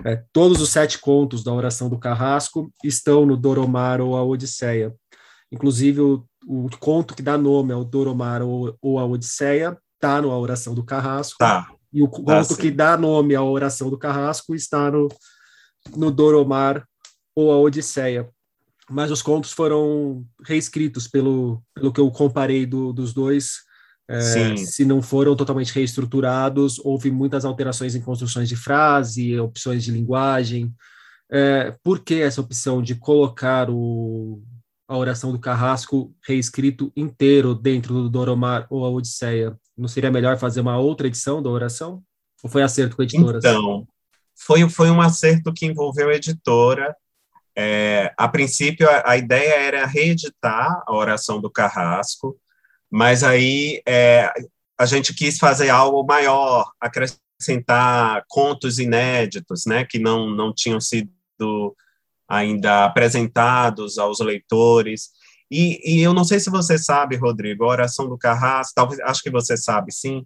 É, 0.05 0.23
todos 0.33 0.61
os 0.61 0.71
sete 0.71 0.99
contos 0.99 1.45
da 1.45 1.53
Oração 1.53 1.89
do 1.89 1.99
Carrasco 1.99 2.73
estão 2.83 3.27
no 3.27 3.37
Doromar 3.37 4.01
ou 4.01 4.17
a 4.17 4.25
Odisseia. 4.25 4.95
Inclusive, 5.53 6.01
o, 6.01 6.25
o 6.47 6.69
conto 6.79 7.15
que 7.15 7.23
dá 7.23 7.39
nome 7.39 7.73
ao 7.73 7.85
Doromar 7.85 8.43
ou, 8.43 8.77
ou 8.81 8.99
a 8.99 9.05
Odisseia 9.05 9.79
está 9.95 10.21
no 10.21 10.31
A 10.31 10.39
Oração 10.39 10.75
do 10.75 10.85
Carrasco. 10.85 11.39
Tá. 11.39 11.71
E 11.93 12.03
o 12.03 12.09
conto 12.09 12.27
tá, 12.27 12.57
que 12.57 12.71
dá 12.71 12.97
nome 12.97 13.35
à 13.35 13.43
Oração 13.43 13.89
do 13.89 13.99
Carrasco 13.99 14.55
está 14.55 14.91
no, 14.91 15.09
no 15.97 16.11
Doromar 16.11 16.85
ou 17.35 17.53
a 17.53 17.59
Odisseia. 17.59 18.29
Mas 18.91 19.11
os 19.11 19.23
contos 19.23 19.53
foram 19.53 20.25
reescritos 20.45 21.09
pelo, 21.09 21.63
pelo 21.75 21.93
que 21.93 22.01
eu 22.01 22.11
comparei 22.11 22.67
do, 22.67 22.93
dos 22.93 23.15
dois 23.15 23.63
é, 24.09 24.57
se 24.57 24.85
não 24.85 25.01
foram 25.01 25.35
totalmente 25.35 25.73
reestruturados, 25.73 26.79
houve 26.81 27.11
muitas 27.11 27.45
alterações 27.45 27.95
em 27.95 28.01
construções 28.01 28.49
de 28.49 28.57
frase, 28.57 29.39
opções 29.41 29.83
de 29.83 29.91
linguagem. 29.91 30.73
É, 31.31 31.75
por 31.83 32.01
que 32.01 32.21
essa 32.21 32.41
opção 32.41 32.83
de 32.83 32.95
colocar 32.95 33.71
o, 33.71 34.43
a 34.87 34.97
oração 34.97 35.33
do 35.33 35.39
Carrasco 35.39 36.15
reescrito 36.27 36.93
inteiro 36.95 37.55
dentro 37.55 37.95
do 37.95 38.11
Doromar 38.11 38.67
ou 38.69 38.85
a 38.85 38.91
Odisseia? 38.91 39.57
Não 39.77 39.89
seria 39.89 40.11
melhor 40.11 40.39
fazer 40.39 40.61
uma 40.61 40.79
outra 40.79 41.07
edição 41.07 41.43
da 41.43 41.49
oração? 41.49 42.03
Ou 42.43 42.51
foi 42.51 42.63
acerto 42.63 42.97
com 42.97 43.03
a 43.03 43.05
editora? 43.07 43.39
Então, 43.39 43.89
foi, 44.37 44.69
foi 44.69 44.91
um 44.91 45.01
acerto 45.01 45.53
que 45.53 45.65
envolveu 45.65 46.11
a 46.11 46.15
editora. 46.15 46.95
É, 47.57 48.13
a 48.19 48.29
princípio, 48.29 48.89
a, 48.89 49.13
a 49.13 49.17
ideia 49.17 49.55
era 49.55 49.87
reeditar 49.87 50.83
a 50.87 50.95
oração 50.95 51.41
do 51.41 51.51
Carrasco, 51.51 52.39
mas 52.95 53.25
aí 53.25 53.83
é, 53.89 54.33
a 54.79 54.87
gente 54.87 55.13
quis 55.13 55.37
fazer 55.37 55.69
algo 55.69 56.07
maior, 56.07 56.71
acrescentar 56.81 58.23
contos 58.29 58.79
inéditos, 58.79 59.67
né, 59.67 59.85
que 59.85 59.99
não, 59.99 60.31
não 60.31 60.55
tinham 60.55 60.81
sido 60.81 61.11
ainda 62.29 62.85
apresentados 62.85 63.99
aos 63.99 64.21
leitores. 64.21 65.09
E, 65.51 65.81
e, 65.85 66.03
eu 66.03 66.15
não 66.15 66.23
sei 66.23 66.39
se 66.39 66.49
você 66.49 66.79
sabe, 66.79 67.17
Rodrigo, 67.17 67.65
a 67.65 67.69
Oração 67.69 68.09
do 68.09 68.17
Carrasco, 68.17 68.75
talvez, 68.77 69.01
acho 69.01 69.25
que 69.25 69.31
você 69.31 69.57
sabe, 69.57 69.93
sim, 69.93 70.25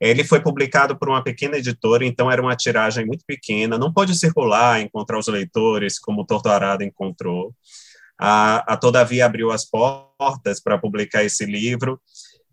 ele 0.00 0.24
foi 0.24 0.40
publicado 0.40 0.98
por 0.98 1.08
uma 1.08 1.22
pequena 1.22 1.58
editora, 1.58 2.04
então 2.04 2.28
era 2.28 2.42
uma 2.42 2.56
tiragem 2.56 3.06
muito 3.06 3.24
pequena, 3.24 3.78
não 3.78 3.92
pode 3.92 4.18
circular, 4.18 4.80
encontrar 4.80 5.20
os 5.20 5.28
leitores, 5.28 6.00
como 6.00 6.22
o 6.22 6.26
Torturado 6.26 6.82
encontrou. 6.82 7.54
A, 8.18 8.74
a 8.74 8.76
Todavia 8.76 9.26
abriu 9.26 9.50
as 9.50 9.64
portas 9.64 10.60
para 10.60 10.78
publicar 10.78 11.24
esse 11.24 11.44
livro. 11.46 12.00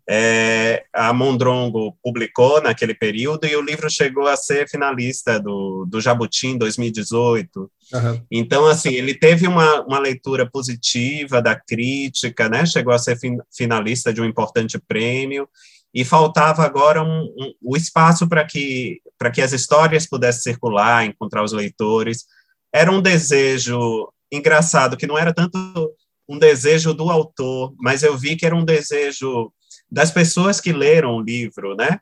É, 0.08 0.84
a 0.92 1.12
Mondrongo 1.12 1.98
publicou 2.00 2.62
naquele 2.62 2.94
período 2.94 3.44
e 3.44 3.56
o 3.56 3.60
livro 3.60 3.90
chegou 3.90 4.28
a 4.28 4.36
ser 4.36 4.68
finalista 4.68 5.40
do, 5.40 5.84
do 5.84 6.00
Jabuti 6.00 6.46
em 6.46 6.56
2018. 6.56 7.60
Uhum. 7.92 8.22
Então, 8.30 8.66
assim, 8.66 8.90
ele 8.90 9.14
teve 9.14 9.48
uma, 9.48 9.82
uma 9.82 9.98
leitura 9.98 10.48
positiva 10.48 11.42
da 11.42 11.56
crítica, 11.56 12.48
né? 12.48 12.64
chegou 12.64 12.92
a 12.92 12.98
ser 13.00 13.18
fin, 13.18 13.36
finalista 13.52 14.12
de 14.12 14.20
um 14.20 14.24
importante 14.24 14.78
prêmio, 14.78 15.48
e 15.92 16.04
faltava 16.04 16.62
agora 16.62 17.02
um, 17.02 17.22
um, 17.24 17.52
o 17.62 17.76
espaço 17.76 18.28
para 18.28 18.44
que, 18.44 19.00
que 19.34 19.42
as 19.42 19.52
histórias 19.52 20.06
pudessem 20.06 20.52
circular, 20.52 21.04
encontrar 21.04 21.42
os 21.42 21.52
leitores. 21.52 22.26
Era 22.72 22.92
um 22.92 23.00
desejo 23.00 24.12
engraçado, 24.30 24.96
que 24.96 25.06
não 25.06 25.18
era 25.18 25.32
tanto 25.32 25.58
um 26.28 26.38
desejo 26.38 26.92
do 26.92 27.10
autor, 27.10 27.74
mas 27.78 28.02
eu 28.02 28.16
vi 28.16 28.36
que 28.36 28.44
era 28.44 28.56
um 28.56 28.64
desejo 28.64 29.52
das 29.90 30.10
pessoas 30.10 30.60
que 30.60 30.72
leram 30.72 31.16
o 31.16 31.22
livro, 31.22 31.76
né? 31.76 32.00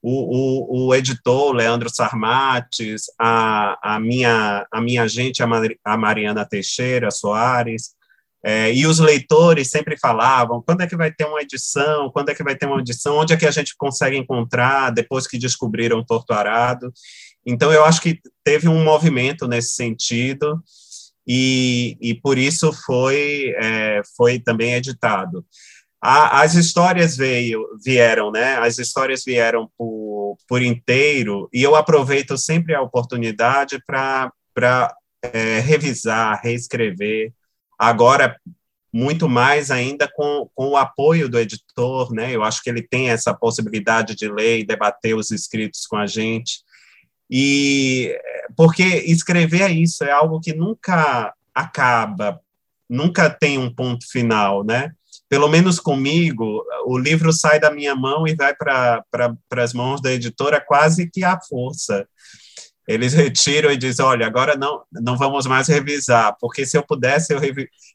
O, 0.00 0.82
o, 0.82 0.86
o 0.88 0.94
editor, 0.94 1.52
Leandro 1.52 1.88
Sarmates, 1.88 3.04
a, 3.18 3.94
a, 3.94 3.98
minha, 3.98 4.66
a 4.70 4.80
minha 4.80 5.08
gente, 5.08 5.42
a, 5.42 5.46
Mar, 5.46 5.62
a 5.82 5.96
Mariana 5.96 6.44
Teixeira 6.44 7.10
Soares, 7.10 7.94
é, 8.46 8.70
e 8.74 8.86
os 8.86 8.98
leitores 8.98 9.70
sempre 9.70 9.96
falavam: 9.96 10.62
quando 10.62 10.82
é 10.82 10.86
que 10.86 10.96
vai 10.96 11.10
ter 11.10 11.24
uma 11.24 11.40
edição? 11.40 12.10
Quando 12.10 12.28
é 12.28 12.34
que 12.34 12.44
vai 12.44 12.54
ter 12.54 12.66
uma 12.66 12.80
edição? 12.80 13.16
Onde 13.16 13.32
é 13.32 13.36
que 13.38 13.46
a 13.46 13.50
gente 13.50 13.74
consegue 13.74 14.18
encontrar 14.18 14.90
depois 14.90 15.26
que 15.26 15.38
descobriram 15.38 16.04
Torturado? 16.04 16.92
Então, 17.46 17.72
eu 17.72 17.84
acho 17.84 18.02
que 18.02 18.20
teve 18.44 18.68
um 18.68 18.84
movimento 18.84 19.48
nesse 19.48 19.70
sentido 19.70 20.62
e, 21.26 21.96
e 22.00 22.14
por 22.14 22.38
isso 22.38 22.72
foi, 22.72 23.54
é, 23.56 24.02
foi 24.16 24.38
também 24.38 24.74
editado. 24.74 25.44
A, 26.00 26.42
as 26.42 26.54
histórias 26.54 27.16
veio, 27.16 27.66
vieram, 27.82 28.30
né? 28.30 28.56
As 28.56 28.78
histórias 28.78 29.24
vieram 29.24 29.70
por, 29.78 30.36
por 30.46 30.60
inteiro 30.60 31.48
e 31.52 31.62
eu 31.62 31.74
aproveito 31.74 32.36
sempre 32.36 32.74
a 32.74 32.82
oportunidade 32.82 33.82
para 33.86 34.30
é, 35.22 35.60
revisar, 35.60 36.40
reescrever. 36.42 37.32
Agora, 37.78 38.36
muito 38.92 39.28
mais 39.28 39.70
ainda 39.70 40.06
com, 40.14 40.48
com 40.54 40.68
o 40.68 40.76
apoio 40.76 41.28
do 41.28 41.38
editor, 41.38 42.12
né? 42.12 42.30
Eu 42.32 42.44
acho 42.44 42.62
que 42.62 42.68
ele 42.68 42.82
tem 42.82 43.08
essa 43.08 43.34
possibilidade 43.34 44.14
de 44.14 44.28
ler 44.28 44.60
e 44.60 44.66
debater 44.66 45.16
os 45.16 45.30
escritos 45.30 45.86
com 45.86 45.96
a 45.96 46.06
gente. 46.06 46.60
E 47.30 48.14
porque 48.56 48.82
escrever 48.82 49.62
é 49.62 49.70
isso, 49.70 50.04
é 50.04 50.10
algo 50.10 50.40
que 50.40 50.54
nunca 50.54 51.32
acaba, 51.54 52.40
nunca 52.88 53.30
tem 53.30 53.58
um 53.58 53.72
ponto 53.72 54.10
final, 54.10 54.64
né? 54.64 54.92
Pelo 55.28 55.48
menos 55.48 55.80
comigo, 55.80 56.62
o 56.86 56.98
livro 56.98 57.32
sai 57.32 57.58
da 57.58 57.70
minha 57.70 57.94
mão 57.94 58.26
e 58.26 58.34
vai 58.34 58.54
para 58.54 59.02
pra, 59.10 59.62
as 59.62 59.72
mãos 59.72 60.00
da 60.00 60.12
editora 60.12 60.60
quase 60.60 61.10
que 61.10 61.24
à 61.24 61.38
força. 61.40 62.06
Eles 62.86 63.14
retiram 63.14 63.70
e 63.70 63.76
dizem: 63.76 64.04
olha, 64.04 64.26
agora 64.26 64.56
não, 64.56 64.82
não 64.92 65.16
vamos 65.16 65.46
mais 65.46 65.68
revisar, 65.68 66.36
porque 66.40 66.66
se 66.66 66.76
eu 66.76 66.82
pudesse, 66.82 67.32
eu 67.32 67.40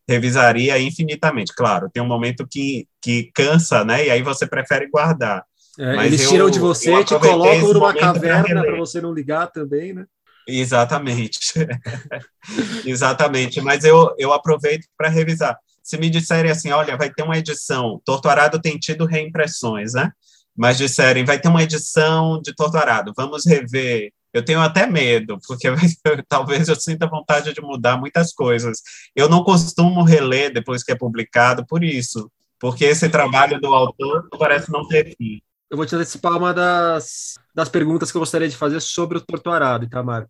revisaria 0.08 0.80
infinitamente. 0.80 1.54
Claro, 1.56 1.90
tem 1.90 2.02
um 2.02 2.08
momento 2.08 2.48
que, 2.50 2.88
que 3.02 3.32
cansa, 3.34 3.84
né? 3.84 4.08
E 4.08 4.10
aí 4.10 4.22
você 4.22 4.48
prefere 4.48 4.90
guardar. 4.90 5.46
É, 5.78 6.06
eles 6.06 6.24
eu, 6.24 6.30
tiram 6.30 6.50
de 6.50 6.60
você 6.60 7.04
te 7.06 7.18
colocam 7.18 7.74
numa 7.74 7.94
caverna 7.94 8.62
para 8.62 8.76
você 8.76 9.00
não 9.00 9.14
ligar 9.14 9.48
também, 9.48 9.94
né? 9.94 10.06
Exatamente. 10.50 11.40
Exatamente. 12.86 13.62
Mas 13.62 13.84
eu, 13.84 14.14
eu 14.18 14.34
aproveito 14.34 14.88
para 14.98 15.10
revisar. 15.10 15.58
Se 15.84 15.98
me 15.98 16.10
disserem 16.10 16.52
assim, 16.52 16.72
olha, 16.72 16.98
vai 16.98 17.12
ter 17.12 17.24
uma 17.24 17.38
edição, 17.38 18.02
Torturado 18.06 18.60
tem 18.62 18.78
tido 18.78 19.06
reimpressões, 19.06 19.94
né? 19.94 20.12
Mas 20.56 20.78
disserem, 20.78 21.24
vai 21.24 21.40
ter 21.40 21.48
uma 21.48 21.64
edição 21.64 22.42
de 22.42 22.54
Torturado, 22.54 23.14
vamos 23.16 23.46
rever. 23.46 24.12
Eu 24.34 24.44
tenho 24.44 24.60
até 24.60 24.86
medo, 24.86 25.40
porque 25.48 25.68
talvez 26.28 26.68
eu 26.68 26.76
sinta 26.76 27.08
vontade 27.08 27.54
de 27.54 27.62
mudar 27.62 27.98
muitas 27.98 28.34
coisas. 28.34 28.82
Eu 29.16 29.30
não 29.30 29.44
costumo 29.44 30.04
reler 30.04 30.54
depois 30.54 30.84
que 30.84 30.92
é 30.92 30.96
publicado 30.96 31.66
por 31.66 31.84
isso, 31.84 32.30
porque 32.60 32.86
esse 32.86 33.10
trabalho 33.10 33.60
do 33.60 33.74
autor 33.74 34.28
parece 34.38 34.72
não 34.72 34.88
ter 34.88 35.16
fim 35.16 35.42
eu 35.70 35.78
vou 35.78 35.86
te 35.86 35.96
antecipar 35.96 36.36
uma 36.36 36.54
das, 36.54 37.36
das 37.60 37.70
perguntas 37.70 38.10
que 38.10 38.18
eu 38.18 38.22
gostaria 38.22 38.48
de 38.48 38.56
fazer 38.56 38.80
sobre 38.80 39.18
o 39.18 39.22
Torturado, 39.22 39.86
Itamar. 39.86 40.26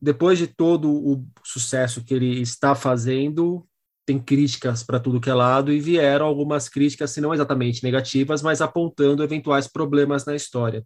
Depois 0.00 0.36
de 0.36 0.48
todo 0.48 0.90
o 0.90 1.24
sucesso 1.44 2.04
que 2.04 2.12
ele 2.12 2.40
está 2.40 2.74
fazendo, 2.74 3.64
tem 4.04 4.18
críticas 4.18 4.82
para 4.82 4.98
tudo 4.98 5.20
que 5.20 5.30
é 5.30 5.34
lado 5.34 5.72
e 5.72 5.80
vieram 5.80 6.26
algumas 6.26 6.68
críticas, 6.68 7.12
se 7.12 7.20
não 7.20 7.32
exatamente 7.32 7.84
negativas, 7.84 8.42
mas 8.42 8.60
apontando 8.60 9.22
eventuais 9.22 9.68
problemas 9.68 10.24
na 10.26 10.34
história. 10.34 10.84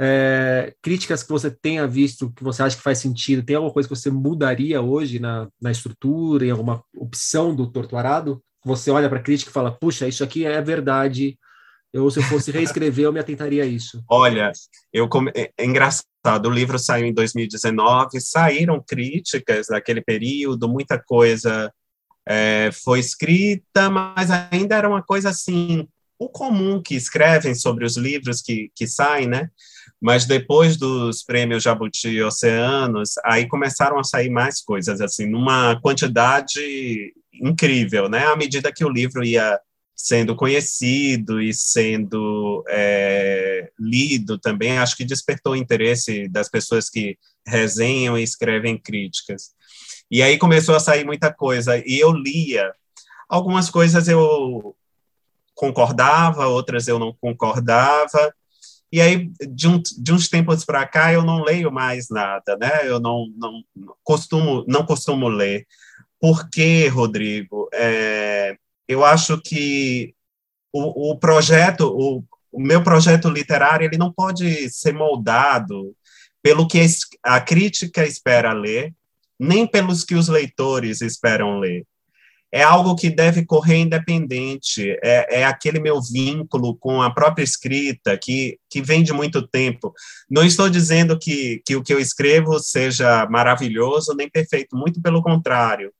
É, 0.00 0.72
críticas 0.80 1.22
que 1.22 1.28
você 1.28 1.50
tenha 1.50 1.86
visto, 1.86 2.32
que 2.32 2.42
você 2.42 2.62
acha 2.62 2.76
que 2.76 2.82
faz 2.82 2.98
sentido, 2.98 3.44
tem 3.44 3.56
alguma 3.56 3.72
coisa 3.72 3.88
que 3.88 3.94
você 3.94 4.10
mudaria 4.10 4.80
hoje 4.80 5.18
na, 5.18 5.48
na 5.60 5.72
estrutura, 5.72 6.46
em 6.46 6.50
alguma 6.50 6.82
opção 6.96 7.54
do 7.54 7.70
Torturado? 7.70 8.42
Você 8.64 8.90
olha 8.90 9.08
para 9.08 9.18
a 9.18 9.22
crítica 9.22 9.50
e 9.50 9.52
fala, 9.52 9.72
puxa, 9.72 10.06
isso 10.06 10.22
aqui 10.22 10.46
é 10.46 10.62
verdade, 10.62 11.36
eu, 11.92 12.08
se 12.10 12.20
eu 12.20 12.22
fosse 12.22 12.50
reescrever, 12.50 13.04
eu 13.04 13.12
me 13.12 13.20
atentaria 13.20 13.64
a 13.64 13.66
isso. 13.66 14.02
Olha, 14.08 14.52
eu 14.92 15.08
come... 15.08 15.32
é, 15.34 15.50
é 15.56 15.64
engraçado 15.64 16.06
O 16.46 16.50
livro 16.50 16.78
saiu 16.78 17.06
em 17.06 17.14
2019, 17.14 18.20
saíram 18.20 18.82
críticas 18.86 19.68
daquele 19.68 20.00
período, 20.00 20.68
muita 20.68 20.98
coisa 20.98 21.72
é, 22.28 22.70
foi 22.72 23.00
escrita, 23.00 23.90
mas 23.90 24.30
ainda 24.30 24.76
era 24.76 24.88
uma 24.88 25.02
coisa 25.02 25.30
assim, 25.30 25.88
o 26.18 26.28
comum 26.28 26.80
que 26.80 26.94
escrevem 26.94 27.54
sobre 27.54 27.84
os 27.84 27.96
livros 27.96 28.42
que, 28.42 28.70
que 28.74 28.86
saem, 28.86 29.26
né? 29.26 29.48
Mas 30.00 30.26
depois 30.26 30.76
dos 30.76 31.22
prêmios 31.22 31.62
Jabuti 31.62 32.08
e 32.08 32.22
Oceanos, 32.22 33.14
aí 33.24 33.48
começaram 33.48 33.98
a 33.98 34.04
sair 34.04 34.30
mais 34.30 34.62
coisas, 34.62 35.00
assim, 35.00 35.26
numa 35.26 35.80
quantidade 35.80 37.12
incrível, 37.32 38.08
né? 38.08 38.26
À 38.26 38.36
medida 38.36 38.72
que 38.72 38.84
o 38.84 38.90
livro 38.90 39.24
ia 39.24 39.58
sendo 40.02 40.34
conhecido 40.34 41.40
e 41.42 41.52
sendo 41.52 42.64
é, 42.68 43.70
lido 43.78 44.38
também, 44.38 44.78
acho 44.78 44.96
que 44.96 45.04
despertou 45.04 45.52
o 45.52 45.56
interesse 45.56 46.26
das 46.28 46.48
pessoas 46.48 46.88
que 46.88 47.18
resenham 47.46 48.16
e 48.18 48.22
escrevem 48.22 48.78
críticas. 48.78 49.50
E 50.10 50.22
aí 50.22 50.38
começou 50.38 50.74
a 50.74 50.80
sair 50.80 51.04
muita 51.04 51.32
coisa, 51.32 51.76
e 51.86 51.98
eu 51.98 52.12
lia. 52.12 52.72
Algumas 53.28 53.68
coisas 53.68 54.08
eu 54.08 54.74
concordava, 55.54 56.46
outras 56.46 56.88
eu 56.88 56.98
não 56.98 57.14
concordava, 57.20 58.34
e 58.92 59.00
aí, 59.00 59.30
de, 59.48 59.68
um, 59.68 59.80
de 59.80 60.12
uns 60.12 60.28
tempos 60.28 60.64
para 60.64 60.84
cá, 60.86 61.12
eu 61.12 61.22
não 61.22 61.44
leio 61.44 61.70
mais 61.70 62.08
nada, 62.08 62.56
né? 62.56 62.88
Eu 62.88 62.98
não, 62.98 63.26
não, 63.36 63.62
costumo, 64.02 64.64
não 64.66 64.84
costumo 64.84 65.28
ler. 65.28 65.64
Por 66.18 66.48
quê, 66.50 66.88
Rodrigo? 66.88 67.68
É, 67.72 68.56
eu 68.90 69.04
acho 69.04 69.40
que 69.40 70.12
o, 70.72 71.12
o 71.12 71.16
projeto, 71.16 71.86
o, 71.86 72.24
o, 72.50 72.60
meu 72.60 72.82
projeto 72.82 73.28
literário, 73.28 73.86
ele 73.86 73.96
não 73.96 74.12
pode 74.12 74.68
ser 74.68 74.92
moldado 74.92 75.94
pelo 76.42 76.66
que 76.66 76.84
a 77.22 77.40
crítica 77.40 78.04
espera 78.04 78.52
ler, 78.52 78.92
nem 79.38 79.64
pelos 79.64 80.02
que 80.02 80.16
os 80.16 80.26
leitores 80.28 81.02
esperam 81.02 81.60
ler 81.60 81.86
é 82.52 82.62
algo 82.62 82.96
que 82.96 83.08
deve 83.08 83.44
correr 83.46 83.76
independente, 83.76 84.90
é, 85.02 85.40
é, 85.40 85.44
aquele 85.44 85.78
meu 85.78 86.00
vínculo 86.02 86.76
com 86.76 87.00
a 87.00 87.12
própria 87.12 87.44
escrita, 87.44 88.18
que, 88.18 88.58
que 88.68 88.82
vem 88.82 89.02
de 89.02 89.12
muito 89.12 89.46
tempo. 89.46 89.92
Não 90.28 90.44
estou 90.44 90.68
dizendo 90.68 91.18
que, 91.18 91.62
que 91.64 91.76
o 91.76 91.82
que 91.82 91.94
eu 91.94 92.00
escrevo 92.00 92.58
seja 92.58 93.26
maravilhoso 93.30 94.14
nem 94.16 94.28
perfeito, 94.28 94.76
muito 94.76 95.00
pelo 95.00 95.22
contrário, 95.22 95.92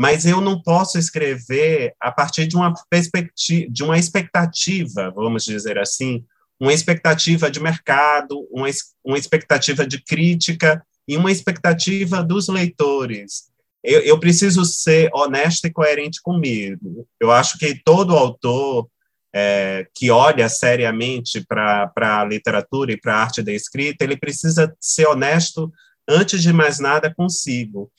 mas 0.00 0.24
eu 0.24 0.40
não 0.40 0.62
posso 0.62 0.98
escrever 0.98 1.92
a 2.00 2.10
partir 2.10 2.46
de 2.46 2.56
uma 2.56 2.72
perspectiva, 2.88 3.70
de 3.70 3.82
uma 3.82 3.98
expectativa, 3.98 5.10
vamos 5.10 5.44
dizer 5.44 5.78
assim, 5.78 6.24
uma 6.58 6.72
expectativa 6.72 7.50
de 7.50 7.60
mercado, 7.60 8.46
uma, 8.50 8.68
uma 9.04 9.18
expectativa 9.18 9.86
de 9.86 10.02
crítica 10.02 10.82
e 11.06 11.16
uma 11.16 11.30
expectativa 11.30 12.22
dos 12.22 12.48
leitores 12.48 13.50
eu, 13.82 14.00
eu 14.00 14.18
preciso 14.18 14.64
ser 14.64 15.10
honesto 15.14 15.66
e 15.66 15.72
coerente 15.72 16.20
comigo. 16.22 17.06
Eu 17.18 17.30
acho 17.30 17.58
que 17.58 17.74
todo 17.82 18.16
autor 18.16 18.88
é, 19.34 19.86
que 19.94 20.10
olha 20.10 20.48
seriamente 20.48 21.44
para 21.46 21.90
a 21.96 22.24
literatura 22.24 22.92
e 22.92 23.00
para 23.00 23.14
a 23.14 23.22
arte 23.22 23.42
da 23.42 23.52
escrita, 23.52 24.04
ele 24.04 24.16
precisa 24.16 24.74
ser 24.80 25.06
honesto, 25.06 25.72
antes 26.08 26.42
de 26.42 26.52
mais 26.52 26.78
nada, 26.78 27.12
consigo. 27.14 27.90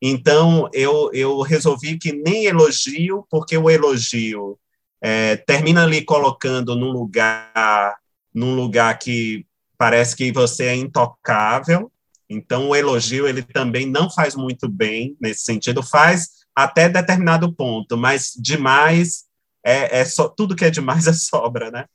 Então, 0.00 0.68
eu, 0.72 1.10
eu 1.12 1.40
resolvi 1.42 1.98
que 1.98 2.12
nem 2.12 2.46
elogio, 2.46 3.26
porque 3.30 3.56
o 3.56 3.68
elogio 3.68 4.58
é, 5.00 5.36
termina 5.36 5.84
ali 5.84 6.02
colocando 6.02 6.74
num 6.74 6.90
lugar, 6.90 7.96
num 8.34 8.54
lugar 8.54 8.98
que 8.98 9.46
parece 9.76 10.16
que 10.16 10.32
você 10.32 10.66
é 10.66 10.74
intocável, 10.74 11.90
então, 12.30 12.68
o 12.68 12.76
elogio 12.76 13.26
ele 13.26 13.42
também 13.42 13.84
não 13.84 14.08
faz 14.08 14.36
muito 14.36 14.68
bem 14.68 15.16
nesse 15.20 15.42
sentido, 15.42 15.82
faz 15.82 16.28
até 16.54 16.88
determinado 16.88 17.52
ponto, 17.52 17.96
mas 17.96 18.32
demais 18.38 19.24
é, 19.66 20.00
é 20.00 20.04
só 20.04 20.28
tudo 20.28 20.54
que 20.54 20.64
é 20.64 20.70
demais 20.70 21.06
é 21.08 21.12
sobra, 21.12 21.72
né? 21.72 21.86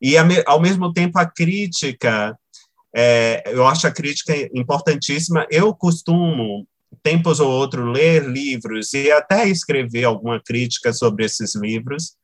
E 0.00 0.14
ao 0.46 0.60
mesmo 0.60 0.92
tempo 0.92 1.18
a 1.18 1.26
crítica, 1.26 2.38
é, 2.94 3.42
eu 3.46 3.66
acho 3.66 3.86
a 3.86 3.90
crítica 3.90 4.32
importantíssima. 4.54 5.44
Eu 5.50 5.74
costumo 5.74 6.68
tempos 7.02 7.40
ou 7.40 7.50
outro 7.50 7.90
ler 7.90 8.24
livros 8.24 8.92
e 8.92 9.10
até 9.10 9.48
escrever 9.48 10.04
alguma 10.04 10.40
crítica 10.40 10.92
sobre 10.92 11.24
esses 11.24 11.54
livros 11.54 12.16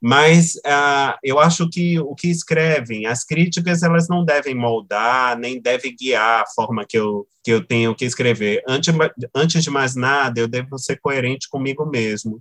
mas 0.00 0.54
uh, 0.56 1.18
eu 1.24 1.40
acho 1.40 1.68
que 1.68 1.98
o 1.98 2.14
que 2.14 2.28
escrevem, 2.28 3.06
as 3.06 3.24
críticas, 3.24 3.82
elas 3.82 4.08
não 4.08 4.24
devem 4.24 4.54
moldar, 4.54 5.36
nem 5.36 5.60
devem 5.60 5.94
guiar 5.94 6.42
a 6.42 6.46
forma 6.46 6.86
que 6.86 6.96
eu, 6.96 7.26
que 7.42 7.50
eu 7.50 7.64
tenho 7.64 7.94
que 7.94 8.04
escrever. 8.04 8.62
Antes, 8.66 8.94
antes 9.34 9.64
de 9.64 9.70
mais 9.70 9.96
nada, 9.96 10.38
eu 10.38 10.46
devo 10.46 10.78
ser 10.78 11.00
coerente 11.00 11.48
comigo 11.48 11.84
mesmo. 11.84 12.40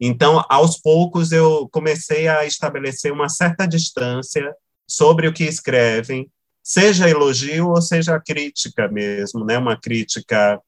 Então, 0.00 0.44
aos 0.48 0.80
poucos, 0.80 1.32
eu 1.32 1.68
comecei 1.72 2.28
a 2.28 2.46
estabelecer 2.46 3.12
uma 3.12 3.28
certa 3.28 3.66
distância 3.66 4.54
sobre 4.86 5.26
o 5.26 5.32
que 5.32 5.44
escrevem, 5.44 6.30
seja 6.62 7.08
elogio 7.08 7.68
ou 7.68 7.82
seja 7.82 8.20
crítica 8.20 8.88
mesmo, 8.88 9.44
né? 9.44 9.58
Uma 9.58 9.76
crítica, 9.76 10.60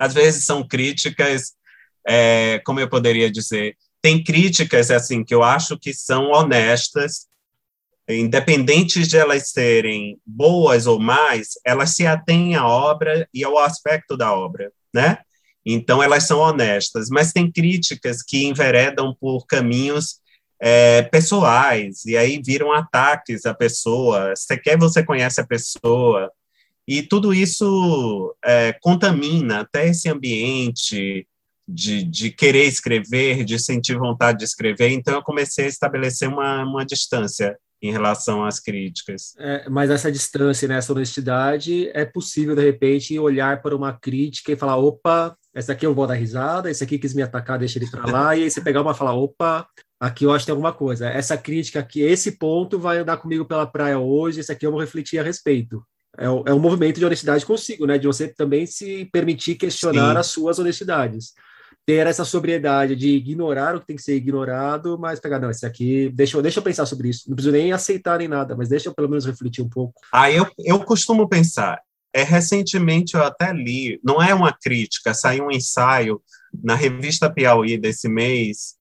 às 0.00 0.14
vezes 0.14 0.46
são 0.46 0.66
críticas, 0.66 1.52
é, 2.08 2.58
como 2.64 2.80
eu 2.80 2.88
poderia 2.88 3.30
dizer, 3.30 3.76
tem 4.00 4.24
críticas 4.24 4.90
assim 4.90 5.22
que 5.22 5.34
eu 5.34 5.42
acho 5.42 5.78
que 5.78 5.92
são 5.92 6.30
honestas, 6.30 7.26
independentes 8.08 9.06
de 9.08 9.18
elas 9.18 9.50
serem 9.50 10.18
boas 10.24 10.86
ou 10.86 10.98
mais, 10.98 11.50
elas 11.64 11.90
se 11.90 12.06
atêm 12.06 12.56
à 12.56 12.66
obra 12.66 13.28
e 13.32 13.44
ao 13.44 13.58
aspecto 13.58 14.16
da 14.16 14.32
obra, 14.32 14.72
né? 14.92 15.18
Então 15.64 16.02
elas 16.02 16.24
são 16.24 16.40
honestas, 16.40 17.10
mas 17.10 17.32
tem 17.32 17.52
críticas 17.52 18.22
que 18.22 18.46
enveredam 18.46 19.14
por 19.20 19.46
caminhos 19.46 20.18
é, 20.58 21.02
pessoais 21.02 22.06
e 22.06 22.16
aí 22.16 22.40
viram 22.42 22.72
ataques 22.72 23.44
à 23.44 23.52
pessoa. 23.52 24.34
Você 24.34 24.56
quer, 24.56 24.78
você 24.78 25.04
conhece 25.04 25.40
a 25.42 25.46
pessoa 25.46 26.32
e 26.90 27.02
tudo 27.02 27.32
isso 27.32 28.34
é, 28.44 28.72
contamina 28.80 29.60
até 29.60 29.88
esse 29.88 30.08
ambiente 30.08 31.24
de, 31.68 32.02
de 32.02 32.32
querer 32.32 32.64
escrever, 32.64 33.44
de 33.44 33.60
sentir 33.60 33.96
vontade 33.96 34.38
de 34.38 34.44
escrever, 34.44 34.88
então 34.88 35.14
eu 35.14 35.22
comecei 35.22 35.66
a 35.66 35.68
estabelecer 35.68 36.28
uma, 36.28 36.64
uma 36.64 36.84
distância 36.84 37.56
em 37.80 37.92
relação 37.92 38.44
às 38.44 38.58
críticas. 38.58 39.34
É, 39.38 39.68
mas 39.70 39.88
essa 39.88 40.10
distância, 40.10 40.66
né, 40.66 40.78
essa 40.78 40.92
honestidade, 40.92 41.88
é 41.94 42.04
possível, 42.04 42.56
de 42.56 42.64
repente, 42.64 43.16
olhar 43.20 43.62
para 43.62 43.76
uma 43.76 43.92
crítica 43.92 44.50
e 44.50 44.56
falar, 44.56 44.76
opa, 44.76 45.36
essa 45.54 45.70
aqui 45.72 45.86
eu 45.86 45.94
vou 45.94 46.08
dar 46.08 46.14
risada, 46.14 46.68
esse 46.68 46.82
aqui 46.82 46.98
quis 46.98 47.14
me 47.14 47.22
atacar, 47.22 47.56
deixa 47.56 47.78
ele 47.78 47.88
para 47.88 48.10
lá, 48.10 48.36
e 48.36 48.42
aí 48.42 48.50
você 48.50 48.60
pegar 48.60 48.82
uma 48.82 48.90
e 48.90 48.96
falar, 48.96 49.14
opa, 49.14 49.64
aqui 50.00 50.24
eu 50.24 50.32
acho 50.32 50.42
que 50.42 50.46
tem 50.46 50.54
alguma 50.54 50.72
coisa. 50.72 51.08
Essa 51.08 51.38
crítica 51.38 51.78
aqui, 51.78 52.00
esse 52.00 52.32
ponto 52.32 52.80
vai 52.80 52.98
andar 52.98 53.18
comigo 53.18 53.44
pela 53.44 53.64
praia 53.64 54.00
hoje, 54.00 54.40
esse 54.40 54.50
aqui 54.50 54.66
eu 54.66 54.72
vou 54.72 54.80
refletir 54.80 55.20
a 55.20 55.22
respeito. 55.22 55.80
É, 56.18 56.24
é 56.24 56.54
um 56.54 56.58
movimento 56.58 56.98
de 56.98 57.04
honestidade 57.04 57.46
consigo, 57.46 57.86
né, 57.86 57.96
de 57.96 58.06
você 58.06 58.28
também 58.28 58.66
se 58.66 59.04
permitir 59.12 59.54
questionar 59.54 60.12
Sim. 60.12 60.18
as 60.18 60.26
suas 60.26 60.58
honestidades 60.58 61.32
ter 61.86 62.06
essa 62.06 62.24
sobriedade 62.24 62.94
de 62.94 63.08
ignorar 63.08 63.74
o 63.74 63.80
que 63.80 63.86
tem 63.86 63.96
que 63.96 64.02
ser 64.02 64.14
ignorado, 64.14 64.98
mas 64.98 65.18
pegar, 65.18 65.40
não, 65.40 65.50
esse 65.50 65.66
aqui, 65.66 66.08
deixa 66.10 66.36
eu, 66.36 66.42
deixa 66.42 66.60
eu 66.60 66.62
pensar 66.62 66.86
sobre 66.86 67.08
isso. 67.08 67.24
Não 67.28 67.34
preciso 67.34 67.52
nem 67.52 67.72
aceitar 67.72 68.18
nem 68.18 68.28
nada, 68.28 68.54
mas 68.54 68.68
deixa 68.68 68.88
eu 68.88 68.94
pelo 68.94 69.08
menos 69.08 69.26
refletir 69.26 69.62
um 69.62 69.68
pouco. 69.68 69.94
Ah, 70.12 70.30
eu, 70.30 70.46
eu 70.58 70.78
costumo 70.84 71.28
pensar, 71.28 71.80
é, 72.14 72.22
recentemente 72.22 73.14
eu 73.16 73.24
até 73.24 73.52
li, 73.52 74.00
não 74.04 74.22
é 74.22 74.32
uma 74.32 74.52
crítica, 74.52 75.14
saiu 75.14 75.46
um 75.46 75.50
ensaio 75.50 76.22
na 76.62 76.74
revista 76.74 77.28
Piauí 77.28 77.78
desse 77.78 78.08
mês, 78.08 78.76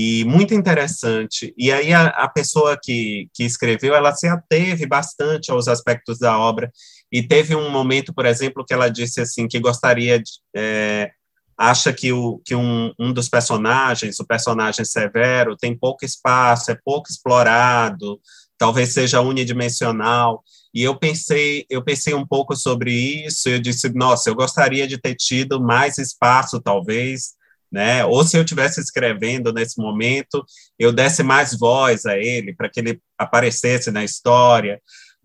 e 0.00 0.24
muito 0.26 0.54
interessante. 0.54 1.52
E 1.58 1.72
aí 1.72 1.92
a, 1.92 2.06
a 2.06 2.28
pessoa 2.28 2.78
que, 2.80 3.28
que 3.34 3.42
escreveu, 3.42 3.96
ela 3.96 4.14
se 4.14 4.28
ateve 4.28 4.86
bastante 4.86 5.50
aos 5.50 5.66
aspectos 5.66 6.20
da 6.20 6.38
obra, 6.38 6.70
e 7.10 7.20
teve 7.20 7.56
um 7.56 7.68
momento, 7.68 8.14
por 8.14 8.24
exemplo, 8.24 8.64
que 8.64 8.72
ela 8.72 8.88
disse 8.88 9.20
assim, 9.20 9.48
que 9.48 9.58
gostaria 9.58 10.20
de... 10.20 10.30
É, 10.56 11.10
acha 11.56 11.92
que, 11.92 12.12
o, 12.12 12.40
que 12.44 12.54
um, 12.54 12.92
um 12.96 13.12
dos 13.12 13.28
personagens, 13.28 14.20
o 14.20 14.24
personagem 14.24 14.84
Severo, 14.84 15.56
tem 15.56 15.76
pouco 15.76 16.04
espaço, 16.04 16.70
é 16.70 16.78
pouco 16.84 17.10
explorado, 17.10 18.20
talvez 18.56 18.92
seja 18.92 19.20
unidimensional. 19.20 20.44
E 20.72 20.84
eu 20.84 20.96
pensei, 20.96 21.66
eu 21.68 21.82
pensei 21.82 22.14
um 22.14 22.24
pouco 22.24 22.54
sobre 22.54 22.92
isso, 22.92 23.48
eu 23.48 23.58
disse, 23.58 23.88
nossa, 23.94 24.30
eu 24.30 24.36
gostaria 24.36 24.86
de 24.86 24.96
ter 24.96 25.16
tido 25.16 25.60
mais 25.60 25.98
espaço, 25.98 26.60
talvez, 26.60 27.36
né? 27.70 28.04
Ou 28.04 28.24
se 28.24 28.36
eu 28.36 28.42
estivesse 28.42 28.80
escrevendo 28.80 29.52
nesse 29.52 29.80
momento, 29.80 30.44
eu 30.78 30.92
desse 30.92 31.22
mais 31.22 31.56
voz 31.56 32.06
a 32.06 32.16
ele, 32.16 32.54
para 32.54 32.68
que 32.68 32.80
ele 32.80 33.00
aparecesse 33.16 33.90
na 33.90 34.04
história. 34.04 34.80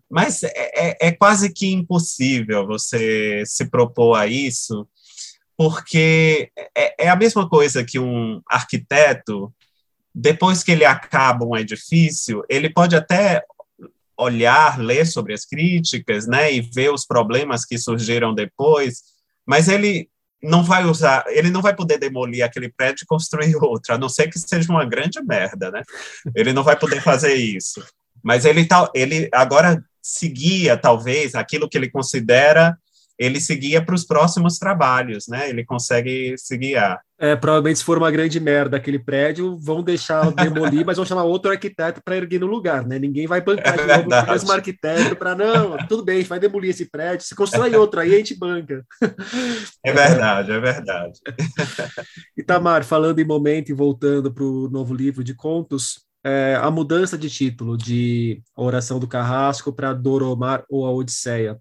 Mas 0.09 0.43
é, 0.43 0.51
é, 0.75 1.07
é 1.07 1.11
quase 1.11 1.51
que 1.51 1.71
impossível 1.71 2.67
você 2.67 3.43
se 3.45 3.69
propor 3.69 4.15
a 4.15 4.27
isso, 4.27 4.87
porque 5.57 6.51
é, 6.75 7.05
é 7.05 7.09
a 7.09 7.15
mesma 7.15 7.47
coisa 7.47 7.83
que 7.83 7.97
um 7.97 8.41
arquiteto, 8.47 9.53
depois 10.13 10.63
que 10.63 10.71
ele 10.71 10.85
acaba 10.85 11.45
um 11.45 11.57
edifício, 11.57 12.43
ele 12.49 12.69
pode 12.69 12.95
até 12.95 13.43
olhar, 14.17 14.79
ler 14.79 15.07
sobre 15.07 15.33
as 15.33 15.45
críticas, 15.45 16.27
né, 16.27 16.53
e 16.53 16.61
ver 16.61 16.91
os 16.91 17.05
problemas 17.05 17.65
que 17.65 17.77
surgiram 17.77 18.33
depois, 18.33 19.01
mas 19.45 19.67
ele 19.67 20.09
não 20.43 20.63
vai 20.63 20.85
usar, 20.85 21.23
ele 21.27 21.49
não 21.49 21.61
vai 21.61 21.75
poder 21.75 21.97
demolir 21.97 22.43
aquele 22.43 22.69
prédio 22.69 23.03
e 23.03 23.07
construir 23.07 23.55
outro, 23.63 23.93
a 23.93 23.97
não 23.97 24.09
ser 24.09 24.27
que 24.27 24.37
seja 24.37 24.71
uma 24.71 24.85
grande 24.85 25.21
merda, 25.23 25.71
né? 25.71 25.81
Ele 26.35 26.53
não 26.53 26.63
vai 26.63 26.77
poder 26.77 27.01
fazer 27.01 27.33
isso. 27.33 27.83
Mas 28.21 28.45
ele 28.45 28.65
tá, 28.65 28.89
ele 28.93 29.29
agora 29.33 29.83
seguia 30.01 30.77
talvez 30.77 31.33
aquilo 31.33 31.69
que 31.69 31.77
ele 31.77 31.89
considera 31.89 32.77
ele 33.17 33.39
seguia 33.39 33.83
para 33.83 33.95
os 33.95 34.03
próximos 34.03 34.57
trabalhos, 34.57 35.27
né? 35.27 35.49
Ele 35.49 35.63
consegue 35.63 36.35
se 36.37 36.57
guiar. 36.57 36.99
É, 37.23 37.37
provavelmente 37.37 37.79
se 37.79 37.85
for 37.85 37.97
uma 37.97 38.11
grande 38.11 38.37
merda 38.37 38.75
aquele 38.75 38.99
prédio, 38.99 39.57
vão 39.57 39.81
deixar 39.81 40.29
demolir, 40.35 40.85
mas 40.85 40.97
vão 40.97 41.05
chamar 41.05 41.23
outro 41.23 41.49
arquiteto 41.49 42.01
para 42.03 42.17
erguer 42.17 42.37
no 42.37 42.47
lugar, 42.47 42.85
né? 42.85 42.99
Ninguém 42.99 43.25
vai 43.25 43.39
bancar 43.39 43.79
é 43.79 43.81
de 43.81 43.87
novo 43.87 44.25
o 44.25 44.29
mesmo 44.29 44.51
arquiteto 44.51 45.15
para 45.15 45.33
não, 45.33 45.77
tudo 45.87 46.03
bem, 46.03 46.17
a 46.17 46.19
gente 46.19 46.27
vai 46.27 46.37
demolir 46.37 46.71
esse 46.71 46.91
prédio, 46.91 47.25
se 47.25 47.33
constrói 47.33 47.73
outro 47.77 48.01
aí 48.01 48.13
a 48.13 48.17
gente 48.17 48.37
banca. 48.37 48.85
É 49.85 49.93
verdade, 49.93 50.51
é 50.51 50.59
verdade. 50.59 51.19
Itamar, 52.37 52.83
falando 52.83 53.19
em 53.19 53.25
momento 53.25 53.69
e 53.69 53.73
voltando 53.73 54.33
para 54.33 54.43
o 54.43 54.69
novo 54.69 54.93
livro 54.93 55.23
de 55.23 55.33
contos, 55.33 56.01
é, 56.25 56.59
a 56.61 56.69
mudança 56.69 57.17
de 57.17 57.29
título 57.29 57.77
de 57.77 58.41
A 58.53 58.61
Oração 58.61 58.99
do 58.99 59.07
Carrasco 59.07 59.71
para 59.71 59.93
Doromar 59.93 60.65
ou 60.69 60.85
a 60.85 60.91
Odisseia 60.91 61.57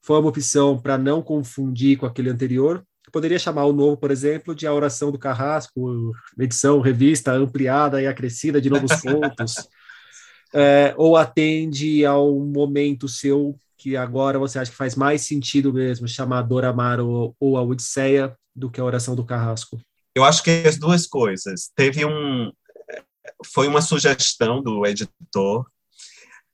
foi 0.00 0.20
uma 0.20 0.28
opção 0.28 0.80
para 0.80 0.96
não 0.96 1.20
confundir 1.20 1.96
com 1.96 2.06
aquele 2.06 2.30
anterior. 2.30 2.84
Poderia 3.12 3.38
chamar 3.38 3.64
o 3.64 3.72
novo, 3.72 3.96
por 3.96 4.10
exemplo, 4.10 4.54
de 4.54 4.66
A 4.66 4.72
Oração 4.72 5.10
do 5.10 5.18
Carrasco, 5.18 6.12
edição, 6.38 6.80
revista 6.80 7.32
ampliada 7.32 8.00
e 8.00 8.06
acrescida 8.06 8.60
de 8.60 8.70
novos 8.70 8.92
contos. 9.00 9.68
É, 10.52 10.94
ou 10.96 11.16
atende 11.16 12.04
ao 12.04 12.38
momento 12.38 13.08
seu 13.08 13.56
que 13.78 13.96
agora 13.96 14.38
você 14.38 14.58
acha 14.58 14.70
que 14.70 14.76
faz 14.76 14.94
mais 14.94 15.22
sentido 15.22 15.72
mesmo 15.72 16.06
chamar 16.06 16.42
Doramar 16.42 17.00
ou, 17.00 17.34
ou 17.40 17.56
a 17.56 17.62
Odisseia 17.62 18.36
do 18.54 18.70
que 18.70 18.80
a 18.80 18.84
Oração 18.84 19.14
do 19.14 19.24
Carrasco? 19.24 19.80
Eu 20.14 20.24
acho 20.24 20.42
que 20.42 20.50
as 20.66 20.76
duas 20.76 21.06
coisas. 21.06 21.70
Teve 21.74 22.04
um, 22.04 22.50
foi 23.46 23.68
uma 23.68 23.80
sugestão 23.80 24.62
do 24.62 24.84
editor. 24.84 25.66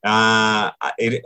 Ah, 0.04 0.74
ele, 0.98 1.22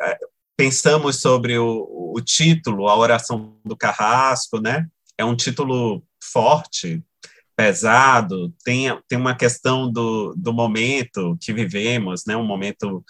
pensamos 0.57 1.21
sobre 1.21 1.59
o, 1.59 2.13
o 2.15 2.21
título, 2.21 2.89
a 2.89 2.97
oração 2.97 3.57
do 3.65 3.77
Carrasco, 3.77 4.61
né? 4.61 4.87
É 5.21 5.25
um 5.25 5.37
título 5.37 6.03
forte, 6.23 7.05
pesado, 7.55 8.51
tem, 8.65 8.89
tem 9.07 9.19
uma 9.19 9.35
questão 9.35 9.93
do, 9.93 10.35
do 10.35 10.51
momento 10.51 11.37
que 11.39 11.53
vivemos, 11.53 12.25
né? 12.27 12.37
Um 12.37 12.47
momento 12.47 13.05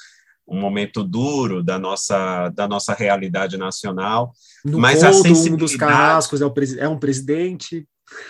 um 0.46 0.58
momento 0.58 1.04
duro 1.04 1.62
da 1.62 1.78
nossa 1.78 2.48
da 2.48 2.66
nossa 2.66 2.92
realidade 2.92 3.56
nacional. 3.56 4.32
No 4.64 4.80
mas 4.80 5.04
a 5.04 5.12
sensibilidade, 5.12 5.54
um 5.54 5.56
dos 5.56 5.76
carrascos 5.76 6.40
é, 6.42 6.44
o, 6.44 6.54
é 6.80 6.88
um 6.88 6.98
presidente 6.98 7.86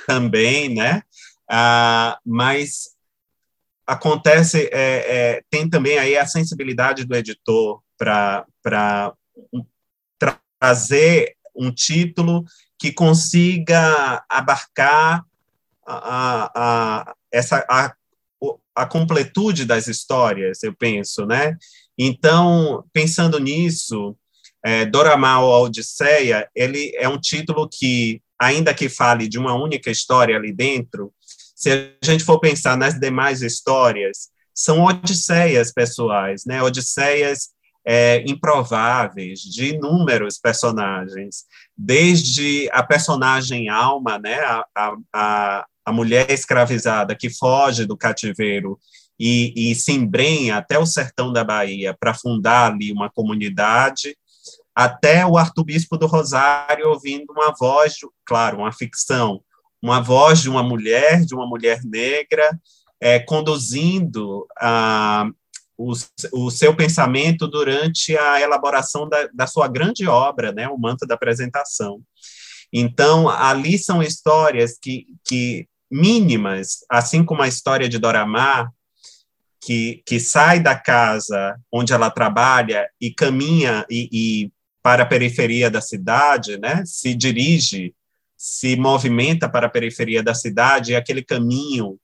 também, 0.06 0.74
né? 0.74 1.02
Ah, 1.50 2.18
mas 2.24 2.90
acontece 3.86 4.68
é, 4.70 5.38
é, 5.38 5.42
tem 5.48 5.68
também 5.70 5.98
aí 5.98 6.18
a 6.18 6.26
sensibilidade 6.26 7.06
do 7.06 7.16
editor 7.16 7.80
para 7.96 8.46
trazer 10.60 11.34
um 11.60 11.70
título 11.70 12.44
que 12.78 12.90
consiga 12.90 14.24
abarcar 14.28 15.22
a, 15.86 16.50
a, 16.54 17.14
essa, 17.30 17.64
a, 17.68 17.94
a 18.74 18.86
completude 18.86 19.64
das 19.64 19.86
histórias, 19.86 20.62
eu 20.62 20.74
penso, 20.74 21.26
né? 21.26 21.56
Então, 21.98 22.84
pensando 22.92 23.38
nisso, 23.38 24.16
é, 24.64 24.86
Doramal, 24.86 25.52
a 25.52 25.60
Odisseia, 25.60 26.48
ele 26.54 26.92
é 26.96 27.08
um 27.08 27.20
título 27.20 27.68
que, 27.68 28.22
ainda 28.40 28.72
que 28.72 28.88
fale 28.88 29.28
de 29.28 29.38
uma 29.38 29.54
única 29.54 29.90
história 29.90 30.36
ali 30.36 30.52
dentro, 30.52 31.12
se 31.54 31.70
a 32.02 32.06
gente 32.06 32.24
for 32.24 32.40
pensar 32.40 32.76
nas 32.76 32.98
demais 32.98 33.42
histórias, 33.42 34.30
são 34.54 34.82
odisseias 34.82 35.72
pessoais, 35.72 36.44
né? 36.46 36.62
Odisseias 36.62 37.50
é, 37.84 38.22
improváveis 38.26 39.40
de 39.40 39.74
inúmeros 39.74 40.38
personagens, 40.38 41.44
desde 41.76 42.68
a 42.72 42.82
personagem 42.82 43.68
Alma, 43.68 44.18
né, 44.18 44.38
a, 44.40 44.64
a, 45.12 45.66
a 45.84 45.92
mulher 45.92 46.30
escravizada 46.30 47.14
que 47.14 47.30
foge 47.30 47.86
do 47.86 47.96
cativeiro 47.96 48.78
e, 49.18 49.70
e 49.70 49.74
se 49.74 49.92
embrenha 49.92 50.56
até 50.56 50.78
o 50.78 50.86
sertão 50.86 51.32
da 51.32 51.44
Bahia 51.44 51.96
para 51.98 52.14
fundar 52.14 52.72
ali 52.72 52.92
uma 52.92 53.10
comunidade, 53.10 54.16
até 54.74 55.26
o 55.26 55.36
arcebispo 55.36 55.96
do 55.98 56.06
Rosário 56.06 56.88
ouvindo 56.88 57.30
uma 57.30 57.54
voz, 57.58 57.96
claro, 58.24 58.58
uma 58.58 58.72
ficção, 58.72 59.42
uma 59.82 60.00
voz 60.00 60.40
de 60.40 60.48
uma 60.48 60.62
mulher, 60.62 61.24
de 61.24 61.34
uma 61.34 61.46
mulher 61.46 61.80
negra, 61.84 62.58
é, 63.00 63.18
conduzindo 63.18 64.46
a, 64.58 65.26
o, 65.80 65.92
o 66.32 66.50
seu 66.50 66.76
pensamento 66.76 67.48
durante 67.48 68.16
a 68.16 68.38
elaboração 68.40 69.08
da, 69.08 69.28
da 69.32 69.46
sua 69.46 69.66
grande 69.66 70.06
obra, 70.06 70.52
né, 70.52 70.68
o 70.68 70.78
Manto 70.78 71.06
da 71.06 71.14
Apresentação. 71.14 72.02
Então, 72.70 73.28
ali 73.30 73.78
são 73.78 74.02
histórias 74.02 74.78
que, 74.80 75.06
que 75.24 75.66
mínimas, 75.90 76.84
assim 76.88 77.24
como 77.24 77.42
a 77.42 77.48
história 77.48 77.88
de 77.88 77.98
Doramar, 77.98 78.70
que, 79.62 80.02
que 80.06 80.20
sai 80.20 80.60
da 80.60 80.74
casa 80.74 81.56
onde 81.72 81.92
ela 81.92 82.10
trabalha 82.10 82.88
e 83.00 83.12
caminha 83.12 83.84
e, 83.90 84.08
e 84.12 84.52
para 84.82 85.02
a 85.02 85.06
periferia 85.06 85.70
da 85.70 85.80
cidade, 85.80 86.58
né, 86.58 86.82
se 86.84 87.14
dirige, 87.14 87.94
se 88.36 88.76
movimenta 88.76 89.48
para 89.48 89.66
a 89.66 89.70
periferia 89.70 90.22
da 90.22 90.34
cidade, 90.34 90.92
e 90.92 90.96
aquele 90.96 91.22
caminho 91.22 91.98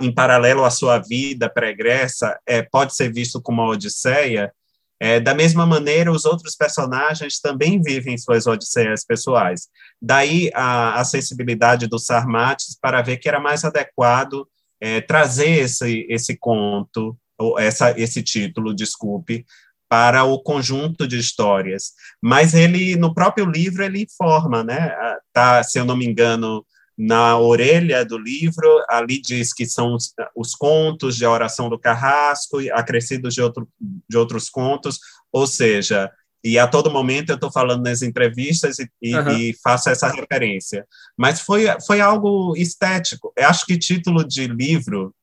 em 0.00 0.12
paralelo 0.12 0.64
à 0.64 0.70
sua 0.70 0.98
vida 0.98 1.48
pregressa, 1.48 2.38
é, 2.46 2.62
pode 2.62 2.94
ser 2.94 3.12
visto 3.12 3.40
como 3.40 3.62
uma 3.62 3.70
odisseia, 3.70 4.52
é, 5.00 5.20
da 5.20 5.32
mesma 5.32 5.64
maneira, 5.64 6.10
os 6.10 6.24
outros 6.24 6.56
personagens 6.56 7.38
também 7.38 7.80
vivem 7.80 8.18
suas 8.18 8.46
odisseias 8.46 9.04
pessoais. 9.04 9.68
Daí 10.02 10.50
a, 10.54 11.00
a 11.00 11.04
sensibilidade 11.04 11.86
do 11.86 11.98
Sarmates 11.98 12.76
para 12.80 13.00
ver 13.00 13.18
que 13.18 13.28
era 13.28 13.38
mais 13.38 13.64
adequado 13.64 14.48
é, 14.80 15.00
trazer 15.00 15.60
esse, 15.60 16.06
esse 16.08 16.36
conto, 16.36 17.16
ou 17.38 17.58
essa, 17.58 17.98
esse 17.98 18.22
título, 18.22 18.74
desculpe, 18.74 19.46
para 19.88 20.24
o 20.24 20.42
conjunto 20.42 21.06
de 21.06 21.16
histórias. 21.16 21.92
Mas 22.20 22.52
ele, 22.52 22.96
no 22.96 23.14
próprio 23.14 23.46
livro, 23.46 23.84
ele 23.84 24.02
informa, 24.02 24.64
né? 24.64 24.92
Tá, 25.32 25.62
se 25.62 25.78
eu 25.78 25.84
não 25.84 25.96
me 25.96 26.04
engano, 26.04 26.66
na 26.98 27.38
orelha 27.38 28.04
do 28.04 28.18
livro, 28.18 28.84
ali 28.88 29.22
diz 29.22 29.54
que 29.54 29.64
são 29.64 29.94
os, 29.94 30.12
os 30.34 30.56
contos 30.56 31.14
de 31.16 31.24
A 31.24 31.30
Oração 31.30 31.68
do 31.68 31.78
Carrasco, 31.78 32.58
acrescidos 32.72 33.34
de, 33.34 33.40
outro, 33.40 33.68
de 34.10 34.16
outros 34.16 34.50
contos, 34.50 34.98
ou 35.30 35.46
seja, 35.46 36.10
e 36.42 36.58
a 36.58 36.66
todo 36.66 36.90
momento 36.90 37.30
eu 37.30 37.36
estou 37.36 37.52
falando 37.52 37.84
nas 37.84 38.02
entrevistas 38.02 38.80
e, 38.80 38.90
e, 39.00 39.14
uhum. 39.14 39.30
e, 39.30 39.54
faço 39.62 39.90
essa 39.90 40.08
referência. 40.08 40.84
Mas 41.16 41.40
foi, 41.40 41.66
foi 41.86 42.00
algo 42.00 42.56
estético. 42.56 43.32
Eu 43.36 43.48
acho 43.48 43.64
que 43.64 43.78
título 43.78 44.26
de 44.26 44.48
livro, 44.48 45.14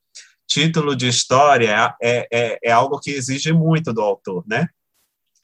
título 0.48 0.96
de 0.96 1.10
história, 1.10 1.94
é, 2.02 2.28
é, 2.32 2.60
é 2.64 2.72
algo 2.72 3.02
que 3.02 3.12
exige 3.12 3.52
muito 3.52 3.92
do 3.92 4.02
autor, 4.02 4.46
né? 4.48 4.68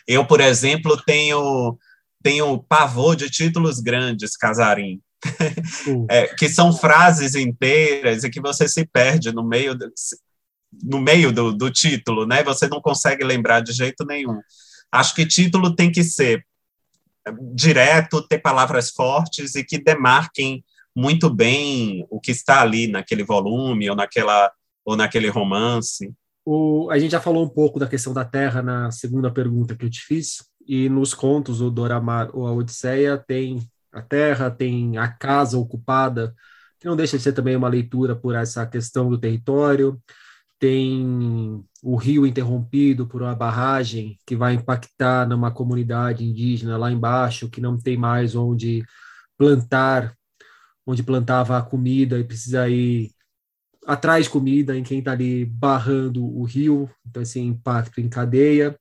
Eu, 0.08 0.26
por 0.26 0.40
exemplo, 0.40 0.96
tenho, 1.06 1.78
tenho 2.24 2.64
pavor 2.64 3.18
de 3.18 3.30
títulos 3.30 3.82
grandes, 3.82 4.38
Casarim 4.38 5.02
é, 6.10 6.28
que 6.28 6.50
são 6.50 6.74
frases 6.74 7.36
inteiras 7.36 8.24
e 8.24 8.30
que 8.30 8.42
você 8.42 8.68
se 8.68 8.86
perde 8.86 9.32
no 9.32 9.44
meio 9.44 9.76
do, 9.76 9.92
no 10.84 11.00
meio 11.00 11.32
do, 11.32 11.52
do 11.52 11.70
título, 11.70 12.26
né? 12.26 12.44
Você 12.44 12.68
não 12.68 12.82
consegue 12.82 13.24
lembrar 13.24 13.62
de 13.62 13.72
jeito 13.72 14.06
nenhum. 14.06 14.40
Acho 14.92 15.16
que 15.16 15.26
título 15.26 15.76
tem 15.76 15.92
que 15.92 16.04
ser 16.04 16.46
direto, 17.54 18.28
ter 18.28 18.40
palavras 18.40 18.90
fortes 18.90 19.56
e 19.56 19.64
que 19.64 19.78
demarquem 19.78 20.64
muito 20.96 21.30
bem 21.30 22.06
o 22.10 22.20
que 22.20 22.32
está 22.32 22.62
ali 22.62 22.88
naquele 22.88 23.24
volume 23.24 23.90
ou 23.90 23.96
naquela 23.96 24.52
ou 24.84 24.96
naquele 24.96 25.30
romance. 25.30 26.12
O, 26.44 26.90
a 26.90 26.98
gente 26.98 27.12
já 27.12 27.22
falou 27.22 27.46
um 27.46 27.50
pouco 27.50 27.80
da 27.80 27.88
questão 27.88 28.14
da 28.14 28.26
terra 28.26 28.64
na 28.64 28.90
segunda 28.92 29.32
pergunta 29.32 29.76
que 29.76 29.86
eu 29.86 29.90
te 29.90 30.02
fiz, 30.02 30.44
e 30.68 30.90
nos 30.90 31.14
contos, 31.14 31.62
o 31.62 31.70
Doramar 31.70 32.30
ou 32.34 32.48
a 32.48 32.52
Odisseia 32.54 33.18
tem 33.18 33.60
a 33.94 34.02
terra, 34.02 34.50
tem 34.52 34.98
a 34.98 35.08
casa 35.08 35.58
ocupada, 35.58 36.34
que 36.80 36.88
não 36.88 36.96
deixa 36.96 37.18
de 37.18 37.24
ser 37.24 37.34
também 37.34 37.56
uma 37.56 37.68
leitura 37.70 38.16
por 38.16 38.36
essa 38.36 38.66
questão 38.66 39.10
do 39.10 39.18
território, 39.20 40.02
tem 40.60 41.64
o 41.84 41.96
rio 41.96 42.26
interrompido 42.26 43.08
por 43.08 43.22
uma 43.24 43.36
barragem 43.36 44.18
que 44.26 44.36
vai 44.36 44.54
impactar 44.54 45.28
numa 45.28 45.52
comunidade 45.52 46.24
indígena 46.24 46.78
lá 46.78 46.92
embaixo, 46.92 47.50
que 47.50 47.62
não 47.62 47.78
tem 47.78 47.98
mais 47.98 48.36
onde 48.36 48.84
plantar, 49.38 50.16
onde 50.86 51.04
plantava 51.04 51.58
a 51.58 51.62
comida 51.64 52.20
e 52.20 52.24
precisa 52.24 52.70
ir 52.70 53.12
atrás 53.86 54.28
comida 54.28 54.78
em 54.78 54.84
quem 54.84 55.00
está 55.00 55.12
ali 55.12 55.46
barrando 55.46 56.24
o 56.26 56.44
rio, 56.44 56.90
então 57.08 57.22
esse 57.22 57.40
impacto 57.40 58.00
em 58.00 58.10
cadeia. 58.10 58.78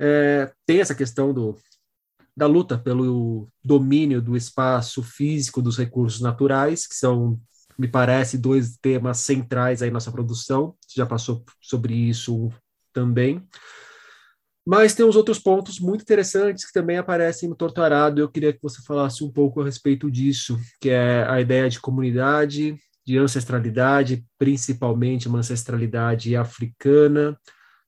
é, 0.00 0.52
tem 0.66 0.80
essa 0.80 0.94
questão 0.94 1.32
do, 1.34 1.56
da 2.36 2.46
luta 2.46 2.76
pelo 2.76 3.48
domínio 3.64 4.20
do 4.20 4.36
espaço 4.36 5.02
físico 5.02 5.62
dos 5.62 5.78
recursos 5.78 6.20
naturais, 6.20 6.86
que 6.86 6.94
são, 6.94 7.40
me 7.78 7.88
parece, 7.88 8.36
dois 8.36 8.76
temas 8.76 9.18
centrais 9.18 9.80
aí 9.80 9.90
nossa 9.90 10.12
produção. 10.12 10.74
Você 10.86 11.00
já 11.00 11.06
passou 11.06 11.44
sobre 11.60 11.94
isso 11.94 12.50
também. 12.92 13.42
Mas 14.66 14.94
tem 14.94 15.06
uns 15.06 15.14
outros 15.14 15.38
pontos 15.38 15.78
muito 15.78 16.02
interessantes 16.02 16.66
que 16.66 16.72
também 16.72 16.98
aparecem 16.98 17.48
no 17.48 17.54
Torturado. 17.54 18.20
Eu 18.20 18.28
queria 18.28 18.52
que 18.52 18.58
você 18.60 18.82
falasse 18.82 19.22
um 19.22 19.30
pouco 19.30 19.60
a 19.60 19.64
respeito 19.64 20.10
disso, 20.10 20.58
que 20.80 20.90
é 20.90 21.24
a 21.28 21.40
ideia 21.40 21.70
de 21.70 21.80
comunidade, 21.80 22.76
de 23.06 23.16
ancestralidade, 23.16 24.26
principalmente 24.36 25.28
uma 25.28 25.38
ancestralidade 25.38 26.34
africana. 26.34 27.38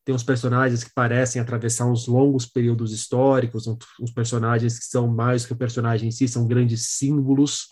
Tem 0.09 0.15
uns 0.15 0.25
personagens 0.25 0.83
que 0.83 0.91
parecem 0.95 1.39
atravessar 1.39 1.85
uns 1.85 2.07
longos 2.07 2.47
períodos 2.47 2.95
históricos, 2.95 3.67
uns 4.01 4.11
personagens 4.11 4.79
que 4.79 4.87
são 4.87 5.07
mais 5.07 5.45
que 5.45 5.53
o 5.53 5.57
personagem 5.57 6.09
em 6.09 6.11
si, 6.11 6.27
são 6.27 6.47
grandes 6.49 6.93
símbolos. 6.93 7.67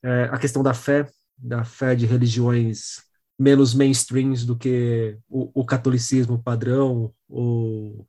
É, 0.00 0.28
a 0.30 0.38
questão 0.38 0.62
da 0.62 0.72
fé, 0.72 1.04
da 1.36 1.64
fé 1.64 1.96
de 1.96 2.06
religiões 2.06 3.02
menos 3.36 3.74
mainstreams 3.74 4.44
do 4.44 4.56
que 4.56 5.18
o, 5.28 5.62
o 5.62 5.66
catolicismo 5.66 6.40
padrão, 6.40 7.12
ou 7.28 8.06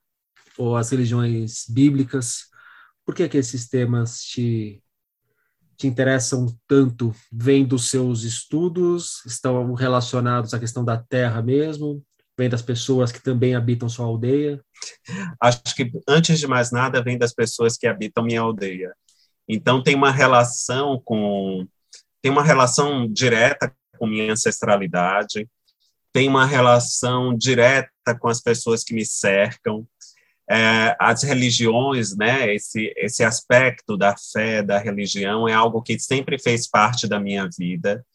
ou 0.59 0.77
as 0.77 0.91
religiões 0.91 1.65
bíblicas? 1.67 2.43
Por 3.03 3.15
que, 3.15 3.27
que 3.27 3.37
esses 3.37 3.67
temas 3.67 4.21
te, 4.21 4.79
te 5.75 5.87
interessam 5.87 6.55
tanto? 6.67 7.15
Vêm 7.33 7.65
dos 7.65 7.89
seus 7.89 8.21
estudos? 8.21 9.25
Estão 9.25 9.73
relacionados 9.73 10.53
à 10.53 10.59
questão 10.59 10.85
da 10.85 10.97
terra 10.97 11.41
mesmo? 11.41 12.05
Vem 12.37 12.49
das 12.49 12.61
pessoas 12.61 13.11
que 13.11 13.21
também 13.21 13.55
habitam 13.55 13.87
sua 13.87 14.05
aldeia? 14.05 14.61
Acho 15.39 15.75
que, 15.75 15.91
antes 16.07 16.39
de 16.39 16.47
mais 16.47 16.71
nada, 16.71 17.01
vem 17.01 17.17
das 17.17 17.33
pessoas 17.33 17.77
que 17.77 17.87
habitam 17.87 18.23
minha 18.23 18.41
aldeia. 18.41 18.93
Então, 19.47 19.81
tem 19.81 19.95
uma 19.95 20.11
relação 20.11 21.01
com... 21.03 21.67
Tem 22.21 22.31
uma 22.31 22.43
relação 22.43 23.07
direta 23.07 23.73
com 23.97 24.07
minha 24.07 24.33
ancestralidade, 24.33 25.47
tem 26.11 26.27
uma 26.27 26.45
relação 26.45 27.37
direta 27.37 28.17
com 28.19 28.27
as 28.27 28.41
pessoas 28.41 28.83
que 28.83 28.93
me 28.93 29.05
cercam, 29.05 29.85
é, 30.49 30.95
as 30.99 31.23
religiões, 31.23 32.15
né, 32.15 32.53
esse, 32.53 32.93
esse 32.95 33.23
aspecto 33.23 33.97
da 33.97 34.15
fé, 34.17 34.61
da 34.61 34.77
religião, 34.77 35.47
é 35.47 35.53
algo 35.53 35.81
que 35.81 35.99
sempre 35.99 36.39
fez 36.39 36.67
parte 36.69 37.07
da 37.07 37.19
minha 37.19 37.49
vida, 37.57 38.05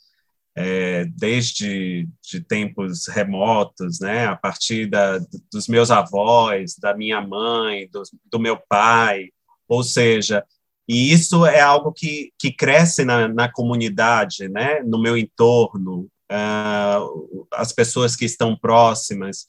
é, 0.57 1.05
desde 1.17 2.09
de 2.23 2.41
tempos 2.41 3.07
remotos, 3.07 4.01
né, 4.01 4.27
a 4.27 4.37
partir 4.37 4.87
da, 4.87 5.19
dos 5.53 5.69
meus 5.69 5.91
avós, 5.91 6.77
da 6.79 6.95
minha 6.95 7.21
mãe, 7.21 7.89
do, 7.91 8.03
do 8.31 8.39
meu 8.39 8.59
pai, 8.69 9.29
ou 9.69 9.83
seja, 9.83 10.45
e 10.89 11.13
isso 11.13 11.47
é 11.47 11.61
algo 11.61 11.93
que, 11.93 12.33
que 12.39 12.53
cresce 12.53 13.05
na, 13.05 13.29
na 13.29 13.51
comunidade, 13.51 14.49
né, 14.49 14.81
no 14.83 15.01
meu 15.01 15.17
entorno, 15.17 16.09
uh, 16.31 17.47
as 17.53 17.73
pessoas 17.73 18.17
que 18.17 18.25
estão 18.25 18.57
próximas, 18.57 19.47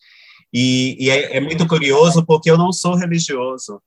e, 0.53 0.97
e 0.99 1.09
é, 1.09 1.37
é, 1.37 1.39
muito 1.39 1.67
curioso 1.67 2.25
porque 2.25 2.51
eu 2.51 2.57
não 2.57 2.71
sou 2.71 2.95
religioso, 2.95 3.81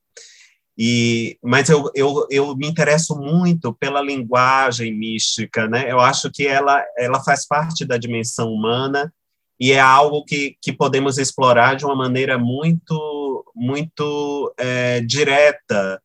e, 0.77 1.37
mas 1.41 1.69
eu, 1.69 1.89
eu, 1.95 2.27
eu 2.29 2.55
me 2.55 2.67
interesso 2.67 3.15
muito 3.15 3.73
pela 3.73 4.01
linguagem 4.01 4.93
mística, 4.93 5.67
né? 5.67 5.89
Eu 5.89 6.01
acho 6.01 6.29
que 6.29 6.45
ela, 6.45 6.83
ela 6.97 7.23
faz 7.23 7.47
parte 7.47 7.85
da 7.85 7.97
dimensão 7.97 8.51
humana 8.51 9.13
e 9.57 9.71
é 9.71 9.79
algo 9.79 10.25
que, 10.25 10.57
que 10.61 10.73
podemos 10.73 11.17
explorar 11.17 11.75
de 11.75 11.85
uma 11.85 11.95
maneira 11.95 12.37
muito, 12.37 13.45
muito 13.55 14.53
é, 14.57 14.99
direta, 14.99 16.01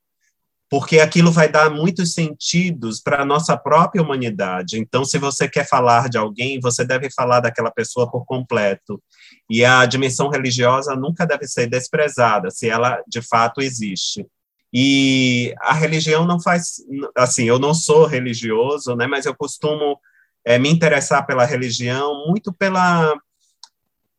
porque 0.71 1.01
aquilo 1.01 1.33
vai 1.33 1.49
dar 1.49 1.69
muitos 1.69 2.15
sentidos 2.15 3.01
para 3.01 3.23
a 3.23 3.25
nossa 3.25 3.57
própria 3.57 4.01
humanidade. 4.01 4.79
Então, 4.79 5.05
se 5.05 5.19
você 5.19 5.49
quer 5.49 5.67
falar 5.69 6.09
de 6.09 6.17
alguém, 6.17 6.61
você 6.61 6.85
deve 6.85 7.11
falar 7.11 7.41
daquela 7.41 7.73
pessoa 7.73 8.09
por 8.09 8.25
completo. 8.25 9.03
E 9.51 9.65
a 9.65 9.85
dimensão 9.85 10.29
religiosa 10.29 10.95
nunca 10.95 11.27
deve 11.27 11.49
ser 11.49 11.69
desprezada, 11.69 12.53
se 12.53 12.69
ela 12.69 13.03
de 13.09 13.21
fato 13.21 13.61
existe. 13.61 14.25
E 14.73 15.55
a 15.61 15.75
religião 15.75 16.27
não 16.27 16.41
faz, 16.41 16.77
assim, 17.17 17.45
eu 17.45 17.59
não 17.59 17.75
sou 17.75 18.07
religioso, 18.07 18.95
né, 18.95 19.07
mas 19.07 19.27
eu 19.27 19.35
costumo 19.35 19.99
é, 20.45 20.59
me 20.59 20.71
interessar 20.71 21.27
pela 21.27 21.45
religião 21.45 22.27
muito 22.27 22.53
pela 22.53 23.19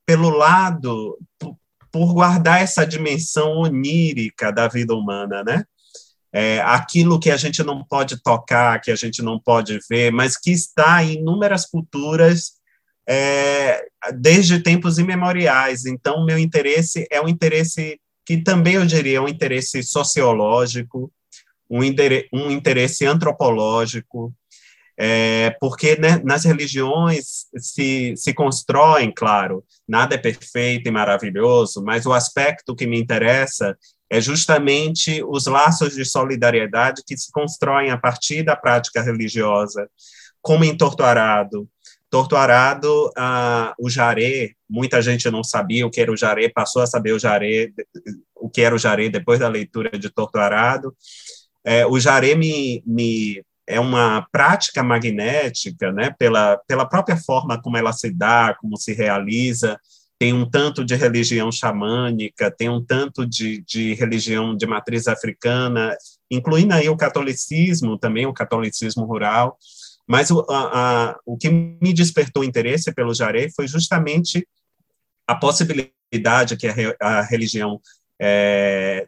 pelo 0.05 0.29
lado 0.29 1.17
por 1.91 2.13
guardar 2.13 2.61
essa 2.61 2.85
dimensão 2.85 3.57
onírica 3.57 4.51
da 4.51 4.67
vida 4.67 4.93
humana, 4.93 5.43
né? 5.43 5.63
é, 6.33 6.61
aquilo 6.61 7.19
que 7.19 7.29
a 7.29 7.37
gente 7.37 7.61
não 7.63 7.83
pode 7.83 8.21
tocar, 8.23 8.79
que 8.79 8.89
a 8.89 8.95
gente 8.95 9.21
não 9.21 9.39
pode 9.39 9.79
ver, 9.89 10.11
mas 10.11 10.37
que 10.37 10.51
está 10.51 11.03
em 11.03 11.15
inúmeras 11.15 11.65
culturas 11.65 12.53
é, 13.07 13.83
desde 14.15 14.59
tempos 14.59 14.97
imemoriais. 14.97 15.85
Então, 15.85 16.25
meu 16.25 16.37
interesse 16.37 17.05
é 17.11 17.21
um 17.21 17.27
interesse 17.27 17.99
que 18.25 18.37
também 18.37 18.75
eu 18.75 18.85
diria 18.85 19.21
um 19.21 19.27
interesse 19.27 19.83
sociológico, 19.83 21.11
um, 21.69 21.83
interesse, 21.83 22.29
um 22.33 22.51
interesse 22.51 23.05
antropológico, 23.05 24.33
é, 24.97 25.55
porque 25.59 25.95
né, 25.95 26.21
nas 26.23 26.43
religiões 26.43 27.47
se, 27.57 28.13
se 28.15 28.33
constroem, 28.33 29.11
claro, 29.11 29.63
nada 29.87 30.15
é 30.15 30.17
perfeito 30.17 30.87
e 30.87 30.91
maravilhoso, 30.91 31.83
mas 31.83 32.05
o 32.05 32.13
aspecto 32.13 32.75
que 32.75 32.85
me 32.85 32.99
interessa 32.99 33.75
é 34.11 34.19
justamente 34.19 35.23
os 35.23 35.47
laços 35.47 35.95
de 35.95 36.03
solidariedade 36.03 37.01
que 37.07 37.17
se 37.17 37.31
constroem 37.31 37.91
a 37.91 37.97
partir 37.97 38.43
da 38.43 38.55
prática 38.55 39.01
religiosa, 39.01 39.89
como 40.41 40.65
em 40.65 40.75
Torturado. 40.75 41.67
Torturado, 42.11 43.09
ah, 43.17 43.73
o 43.79 43.89
jaré, 43.89 44.51
muita 44.69 45.01
gente 45.01 45.31
não 45.31 45.45
sabia 45.45 45.87
o 45.87 45.89
que 45.89 46.01
era 46.01 46.11
o 46.11 46.17
jaré, 46.17 46.49
passou 46.49 46.81
a 46.81 46.85
saber 46.85 47.13
o 47.13 47.19
jaré, 47.19 47.69
o 48.35 48.49
que 48.49 48.61
era 48.61 48.75
o 48.75 48.77
jaré 48.77 49.07
depois 49.07 49.39
da 49.39 49.47
leitura 49.47 49.97
de 49.97 50.09
Torturado. 50.09 50.93
É, 51.63 51.85
o 51.87 51.97
jaré 51.97 52.35
me, 52.35 52.83
me 52.85 53.41
é 53.65 53.79
uma 53.79 54.27
prática 54.29 54.83
magnética, 54.83 55.93
né, 55.93 56.13
pela, 56.19 56.57
pela 56.67 56.85
própria 56.85 57.15
forma 57.15 57.61
como 57.61 57.77
ela 57.77 57.93
se 57.93 58.11
dá, 58.11 58.53
como 58.59 58.75
se 58.75 58.93
realiza, 58.93 59.79
tem 60.19 60.33
um 60.33 60.47
tanto 60.47 60.83
de 60.83 60.95
religião 60.95 61.49
xamânica, 61.49 62.51
tem 62.51 62.67
um 62.67 62.83
tanto 62.83 63.25
de, 63.25 63.63
de 63.65 63.93
religião 63.93 64.53
de 64.53 64.67
matriz 64.67 65.07
africana, 65.07 65.95
incluindo 66.29 66.73
aí 66.73 66.89
o 66.89 66.97
catolicismo, 66.97 67.97
também 67.97 68.25
o 68.25 68.33
catolicismo 68.33 69.05
rural, 69.05 69.57
mas 70.07 70.31
o, 70.31 70.45
a, 70.49 71.11
a, 71.11 71.19
o 71.25 71.37
que 71.37 71.49
me 71.49 71.93
despertou 71.93 72.43
interesse 72.43 72.93
pelo 72.93 73.13
jaré 73.13 73.49
foi 73.49 73.67
justamente 73.67 74.47
a 75.27 75.35
possibilidade 75.35 76.57
que 76.57 76.67
a, 76.67 76.73
a 76.99 77.21
religião 77.21 77.79
é, 78.19 79.07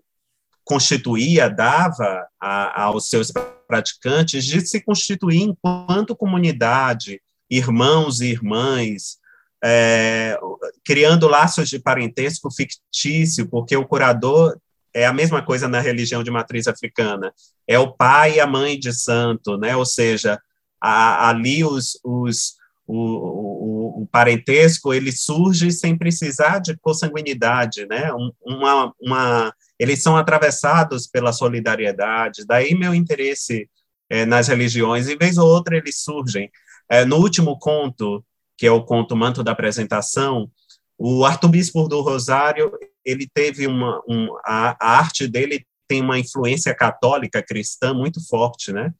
constituía, 0.63 1.49
dava 1.49 2.25
a, 2.39 2.83
aos 2.83 3.09
seus 3.09 3.31
praticantes 3.67 4.45
de 4.45 4.61
se 4.61 4.81
constituir 4.81 5.41
enquanto 5.41 6.15
comunidade, 6.15 7.21
irmãos 7.49 8.21
e 8.21 8.27
irmãs, 8.27 9.17
é, 9.63 10.37
criando 10.83 11.27
laços 11.27 11.69
de 11.69 11.79
parentesco 11.79 12.51
fictício, 12.51 13.47
porque 13.47 13.75
o 13.75 13.85
curador 13.85 14.57
é 14.93 15.05
a 15.05 15.13
mesma 15.13 15.41
coisa 15.41 15.67
na 15.67 15.79
religião 15.79 16.23
de 16.23 16.29
matriz 16.29 16.67
africana, 16.67 17.33
é 17.67 17.79
o 17.79 17.91
pai 17.91 18.35
e 18.35 18.39
a 18.39 18.47
mãe 18.47 18.77
de 18.77 18.93
santo, 18.93 19.57
né? 19.57 19.75
ou 19.75 19.85
seja, 19.85 20.39
a, 20.83 21.29
ali 21.29 21.63
os, 21.63 21.97
os, 22.03 22.55
o, 22.85 22.97
o, 22.97 24.01
o, 24.01 24.07
parentesco 24.11 24.93
ele 24.93 25.13
surge 25.13 25.71
sem 25.71 25.97
precisar 25.97 26.59
de 26.59 26.77
consanguinidade, 26.77 27.85
né? 27.85 28.11
uma, 28.41 28.93
uma, 29.01 29.55
eles 29.79 30.03
são 30.03 30.17
atravessados 30.17 31.07
pela 31.07 31.31
solidariedade, 31.31 32.45
daí 32.45 32.75
meu 32.75 32.93
interesse 32.93 33.69
é, 34.09 34.25
nas 34.25 34.49
religiões, 34.49 35.07
e 35.07 35.15
vez 35.15 35.37
ou 35.37 35.47
outra 35.47 35.77
eles 35.77 36.03
surgem. 36.03 36.51
É, 36.89 37.05
no 37.05 37.15
último 37.15 37.57
conto, 37.57 38.23
que 38.57 38.67
é 38.67 38.71
o 38.71 38.83
conto 38.83 39.15
Manto 39.15 39.41
da 39.41 39.53
Apresentação, 39.53 40.51
o 40.97 41.23
arcebispo 41.23 41.87
do 41.87 42.01
Rosário, 42.01 42.71
ele 43.05 43.27
teve 43.33 43.67
uma, 43.67 44.01
um, 44.07 44.35
a, 44.45 44.75
a, 44.79 44.97
arte 44.99 45.27
dele 45.27 45.65
tem 45.87 46.01
uma 46.01 46.19
influência 46.19 46.73
católica 46.75 47.41
cristã 47.41 47.93
muito 47.93 48.25
forte, 48.27 48.71
né? 48.71 48.93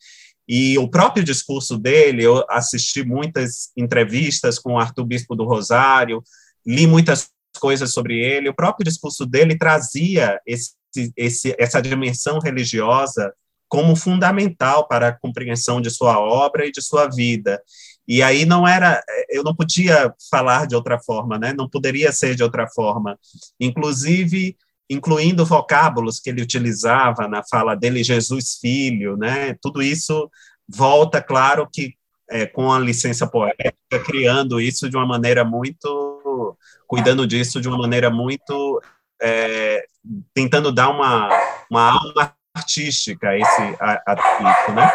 E 0.48 0.78
o 0.78 0.90
próprio 0.90 1.24
discurso 1.24 1.78
dele, 1.78 2.24
eu 2.24 2.46
assisti 2.50 3.04
muitas 3.04 3.72
entrevistas 3.78 4.60
com 4.60 4.74
o 4.74 4.80
arcebispo 4.80 5.36
do 5.36 5.46
Rosário, 5.46 6.22
li 6.66 6.86
muitas 6.86 7.30
coisas 7.60 7.94
sobre 7.94 8.18
ele, 8.20 8.50
o 8.50 8.54
próprio 8.54 8.84
discurso 8.84 9.26
dele 9.26 9.58
trazia 9.58 10.40
esse, 10.46 10.74
esse, 11.16 11.56
essa 11.58 11.82
dimensão 11.82 12.40
religiosa 12.40 13.34
como 13.68 13.96
fundamental 13.96 14.88
para 14.88 15.08
a 15.08 15.20
compreensão 15.20 15.82
de 15.82 15.90
sua 15.90 16.20
obra 16.20 16.66
e 16.66 16.72
de 16.72 16.82
sua 16.82 17.08
vida. 17.08 17.62
E 18.08 18.22
aí 18.22 18.46
não 18.46 18.68
era, 18.68 19.02
eu 19.30 19.44
não 19.44 19.56
podia 19.56 20.14
falar 20.30 20.68
de 20.68 20.76
outra 20.76 21.00
forma, 21.00 21.40
né? 21.40 21.54
Não 21.54 21.70
poderia 21.70 22.12
ser 22.12 22.36
de 22.36 22.44
outra 22.44 22.68
forma. 22.68 23.18
Inclusive, 23.60 24.56
incluindo 24.90 25.46
vocábulos 25.46 26.20
que 26.20 26.30
ele 26.30 26.42
utilizava 26.42 27.28
na 27.28 27.44
fala 27.44 27.76
dele, 27.76 28.04
Jesus 28.04 28.58
Filho, 28.60 29.18
né? 29.18 29.56
Tudo 29.62 29.82
isso 29.82 30.30
volta, 30.68 31.22
claro, 31.22 31.68
que 31.72 31.96
é, 32.30 32.46
com 32.46 32.72
a 32.72 32.80
licença 32.80 33.28
poética, 33.28 34.00
criando 34.06 34.60
isso 34.60 34.90
de 34.90 34.96
uma 34.96 35.06
maneira 35.06 35.44
muito, 35.44 36.58
cuidando 36.88 37.28
disso 37.28 37.62
de 37.62 37.68
uma 37.68 37.78
maneira 37.78 38.10
muito, 38.10 38.82
é, 39.22 39.86
tentando 40.34 40.72
dar 40.72 40.90
uma, 40.90 41.30
uma 41.70 41.92
alma 41.92 42.36
artística 42.56 43.30
a 43.30 43.38
esse 43.38 43.78
atrito, 43.80 44.72
né? 44.74 44.92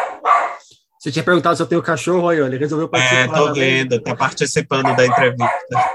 Você 0.99 1.13
tinha 1.13 1.23
perguntado 1.23 1.55
se 1.55 1.61
eu 1.61 1.65
tenho 1.65 1.81
cachorro, 1.81 2.27
aí, 2.27 2.39
ele 2.39 2.57
resolveu 2.57 2.87
é, 2.87 2.89
participar. 2.89 3.23
É, 3.23 3.27
tô 3.27 3.53
vendo, 3.53 4.01
tá 4.01 4.13
participando 4.17 4.93
da 4.97 5.05
entrevista. 5.07 5.49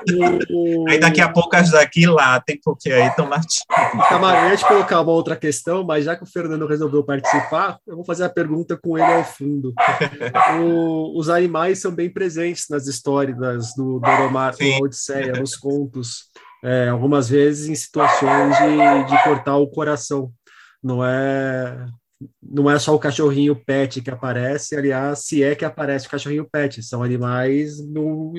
aí 0.89 0.99
daqui 0.99 1.21
a 1.21 1.29
pouco 1.29 1.55
as 1.55 1.73
daqui 1.73 2.07
latem, 2.07 2.59
porque 2.65 2.91
aí 2.91 3.09
estão 3.09 3.29
latindo. 3.29 3.67
Camarão, 4.09 4.45
eu 4.45 4.51
ia 4.53 4.57
te 4.57 4.67
colocar 4.67 5.03
uma 5.03 5.13
outra 5.13 5.37
questão, 5.37 5.85
mas 5.85 6.07
já 6.07 6.17
que 6.17 6.23
o 6.23 6.27
Fernando 6.27 6.67
resolveu 6.67 7.05
participar, 7.05 7.79
eu 7.87 7.97
vou 7.97 8.05
fazer 8.05 8.25
a 8.25 8.31
pergunta 8.31 8.79
com 8.79 8.97
ele 8.97 9.13
ao 9.13 9.25
fundo. 9.25 9.75
o, 10.59 11.19
os 11.19 11.29
animais 11.29 11.81
são 11.81 11.95
bem 11.95 12.09
presentes 12.09 12.65
nas 12.71 12.87
histórias 12.87 13.75
do 13.77 14.01
Doromar, 14.01 14.57
do 14.57 14.85
Odisseia, 14.85 15.35
nos 15.35 15.55
contos. 15.55 16.31
É, 16.65 16.89
algumas 16.89 17.29
vezes 17.29 17.69
em 17.69 17.75
situações 17.75 18.57
de, 18.57 19.05
de 19.05 19.23
cortar 19.23 19.57
o 19.57 19.67
coração. 19.67 20.33
Não 20.83 21.05
é 21.05 21.77
não 22.43 22.71
é 22.71 22.79
só 22.79 22.95
o 22.95 22.99
cachorrinho 22.99 23.57
pet 23.57 24.01
que 24.01 24.11
aparece, 24.11 24.77
aliás, 24.77 25.21
se 25.21 25.43
é 25.43 25.55
que 25.55 25.65
aparece 25.65 26.07
o 26.07 26.11
cachorrinho 26.11 26.49
pet, 26.51 26.83
são 26.83 27.03
animais 27.03 27.79
no 27.87 28.35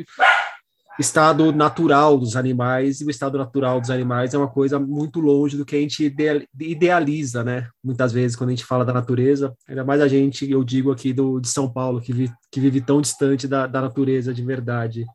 estado 0.99 1.51
natural 1.51 2.17
dos 2.17 2.35
animais, 2.35 3.01
e 3.01 3.05
o 3.05 3.09
estado 3.09 3.37
natural 3.37 3.81
dos 3.81 3.89
animais 3.89 4.33
é 4.33 4.37
uma 4.37 4.47
coisa 4.47 4.79
muito 4.79 5.19
longe 5.19 5.57
do 5.57 5.65
que 5.65 5.75
a 5.75 5.79
gente 5.79 6.13
idealiza, 6.59 7.43
né? 7.43 7.67
Muitas 7.83 8.13
vezes, 8.13 8.35
quando 8.35 8.49
a 8.49 8.53
gente 8.53 8.65
fala 8.65 8.85
da 8.85 8.93
natureza, 8.93 9.53
ainda 9.67 9.83
mais 9.83 10.01
a 10.01 10.07
gente, 10.07 10.49
eu 10.49 10.63
digo 10.63 10.91
aqui 10.91 11.11
do, 11.11 11.39
de 11.39 11.49
São 11.49 11.71
Paulo, 11.71 11.99
que, 11.99 12.13
vive, 12.13 12.33
que 12.51 12.59
vive 12.59 12.81
tão 12.81 13.01
distante 13.01 13.47
da, 13.47 13.67
da 13.67 13.81
natureza 13.81 14.33
de 14.33 14.43
verdade. 14.43 15.05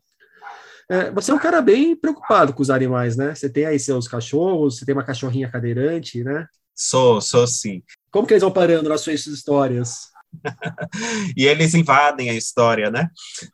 É, 0.89 1.09
você 1.09 1.31
é 1.31 1.33
um 1.33 1.39
cara 1.39 1.61
bem 1.61 1.95
preocupado 1.95 2.53
com 2.53 2.61
os 2.61 2.69
animais, 2.69 3.15
né? 3.15 3.33
Você 3.33 3.49
tem 3.49 3.65
aí 3.65 3.79
seus 3.79 4.07
cachorros, 4.07 4.77
você 4.77 4.85
tem 4.85 4.93
uma 4.93 5.05
cachorrinha 5.05 5.49
cadeirante, 5.49 6.23
né? 6.23 6.45
Sou, 6.75 7.21
sou 7.21 7.47
sim. 7.47 7.81
Como 8.11 8.27
que 8.27 8.33
eles 8.33 8.43
vão 8.43 8.51
parando 8.51 8.89
nas 8.89 9.01
suas 9.01 9.25
histórias? 9.25 10.11
e 11.35 11.45
eles 11.45 11.73
invadem 11.73 12.29
a 12.29 12.33
história, 12.33 12.89
né? 12.89 13.09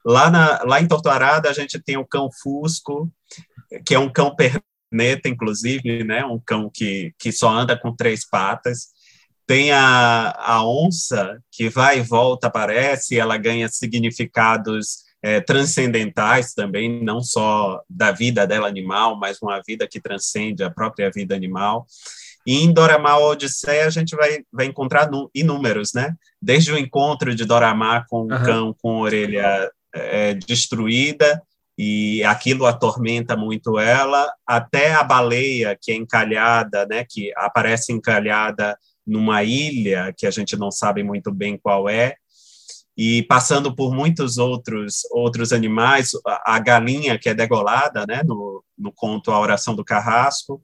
Lá, 0.06 0.30
na, 0.30 0.64
lá 0.64 0.82
em 0.82 0.88
Torturada 0.88 1.50
a 1.50 1.54
gente 1.54 1.80
tem 1.80 1.98
o 1.98 2.06
cão 2.06 2.30
Fusco, 2.42 3.12
que 3.86 3.96
é 3.96 4.00
um 4.00 4.12
cão 4.12 4.36
perneta, 4.36 5.28
inclusive, 5.28 6.04
né? 6.04 6.26
Um 6.26 6.40
cão 6.40 6.70
que, 6.74 7.14
que 7.20 7.32
só 7.32 7.50
anda 7.50 7.78
com 7.78 7.96
três 7.96 8.28
patas. 8.28 8.88
Tem 9.46 9.72
a, 9.72 10.36
a 10.38 10.68
onça, 10.68 11.42
que 11.52 11.70
vai 11.70 12.00
e 12.00 12.04
volta, 12.04 12.48
aparece, 12.48 13.18
ela 13.18 13.38
ganha 13.38 13.70
significados 13.70 15.08
é, 15.22 15.40
transcendentais 15.40 16.54
também, 16.54 17.04
não 17.04 17.22
só 17.22 17.82
da 17.90 18.12
vida 18.12 18.46
dela 18.46 18.68
animal, 18.68 19.18
mas 19.18 19.42
uma 19.42 19.62
vida 19.66 19.88
que 19.88 20.02
transcende 20.02 20.64
a 20.64 20.70
própria 20.70 21.10
vida 21.10 21.36
animal. 21.36 21.86
E 22.48 22.64
em 22.64 22.72
Doramá 22.72 23.18
Odisseia 23.18 23.86
a 23.86 23.90
gente 23.90 24.16
vai, 24.16 24.40
vai 24.52 24.66
encontrar 24.66 25.10
inúmeros, 25.36 25.92
né? 25.94 26.16
Desde 26.42 26.72
o 26.72 26.78
encontro 26.78 27.36
de 27.36 27.44
Doramá 27.44 28.06
com 28.08 28.22
o 28.22 28.32
uhum. 28.32 28.44
cão 28.44 28.76
com 28.82 29.00
a 29.00 29.02
orelha 29.02 29.72
é, 29.94 30.34
destruída, 30.34 31.42
e 31.78 32.24
aquilo 32.24 32.66
atormenta 32.66 33.38
muito 33.38 33.78
ela, 33.78 34.34
até 34.48 34.94
a 34.94 35.04
baleia 35.04 35.78
que 35.80 35.92
é 35.92 35.96
encalhada, 35.96 36.88
né, 36.88 37.06
que 37.08 37.32
aparece 37.36 37.94
encalhada 37.94 38.76
numa 39.06 39.44
ilha 39.44 40.12
que 40.18 40.26
a 40.26 40.32
gente 40.32 40.58
não 40.58 40.72
sabe 40.72 41.04
muito 41.04 41.32
bem 41.32 41.58
qual 41.58 41.88
é, 41.88 42.16
e 42.98 43.22
passando 43.24 43.76
por 43.76 43.94
muitos 43.94 44.40
outros 44.40 45.02
outros 45.12 45.54
animais, 45.54 46.12
a, 46.26 46.56
a 46.56 46.60
galinha 46.60 47.20
que 47.20 47.30
é 47.30 47.34
degolada, 47.36 48.06
né, 48.08 48.24
no, 48.26 48.64
no 48.76 48.92
conto 48.92 49.32
A 49.32 49.40
Oração 49.40 49.76
do 49.76 49.86
Carrasco, 49.86 50.64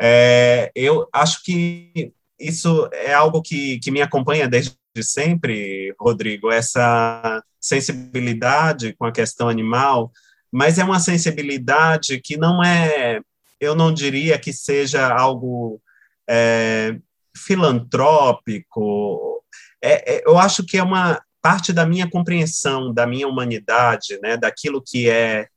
é, 0.00 0.70
eu 0.74 1.08
acho 1.12 1.42
que 1.42 2.12
isso 2.38 2.88
é 2.92 3.12
algo 3.12 3.40
que, 3.40 3.78
que 3.78 3.90
me 3.90 4.02
acompanha 4.02 4.48
desde 4.48 4.76
sempre, 5.00 5.94
Rodrigo, 5.98 6.50
essa 6.50 7.42
sensibilidade 7.60 8.94
com 8.94 9.06
a 9.06 9.12
questão 9.12 9.48
animal, 9.48 10.12
mas 10.52 10.78
é 10.78 10.84
uma 10.84 11.00
sensibilidade 11.00 12.20
que 12.20 12.36
não 12.36 12.62
é, 12.62 13.20
eu 13.60 13.74
não 13.74 13.92
diria 13.92 14.38
que 14.38 14.52
seja 14.52 15.08
algo 15.08 15.80
é, 16.28 16.96
filantrópico. 17.36 19.42
É, 19.82 20.16
é, 20.16 20.22
eu 20.26 20.38
acho 20.38 20.64
que 20.64 20.78
é 20.78 20.82
uma 20.82 21.20
parte 21.40 21.72
da 21.72 21.86
minha 21.86 22.08
compreensão 22.08 22.92
da 22.92 23.06
minha 23.06 23.28
humanidade, 23.28 24.18
né, 24.22 24.36
daquilo 24.36 24.82
que 24.82 25.08
é 25.08 25.48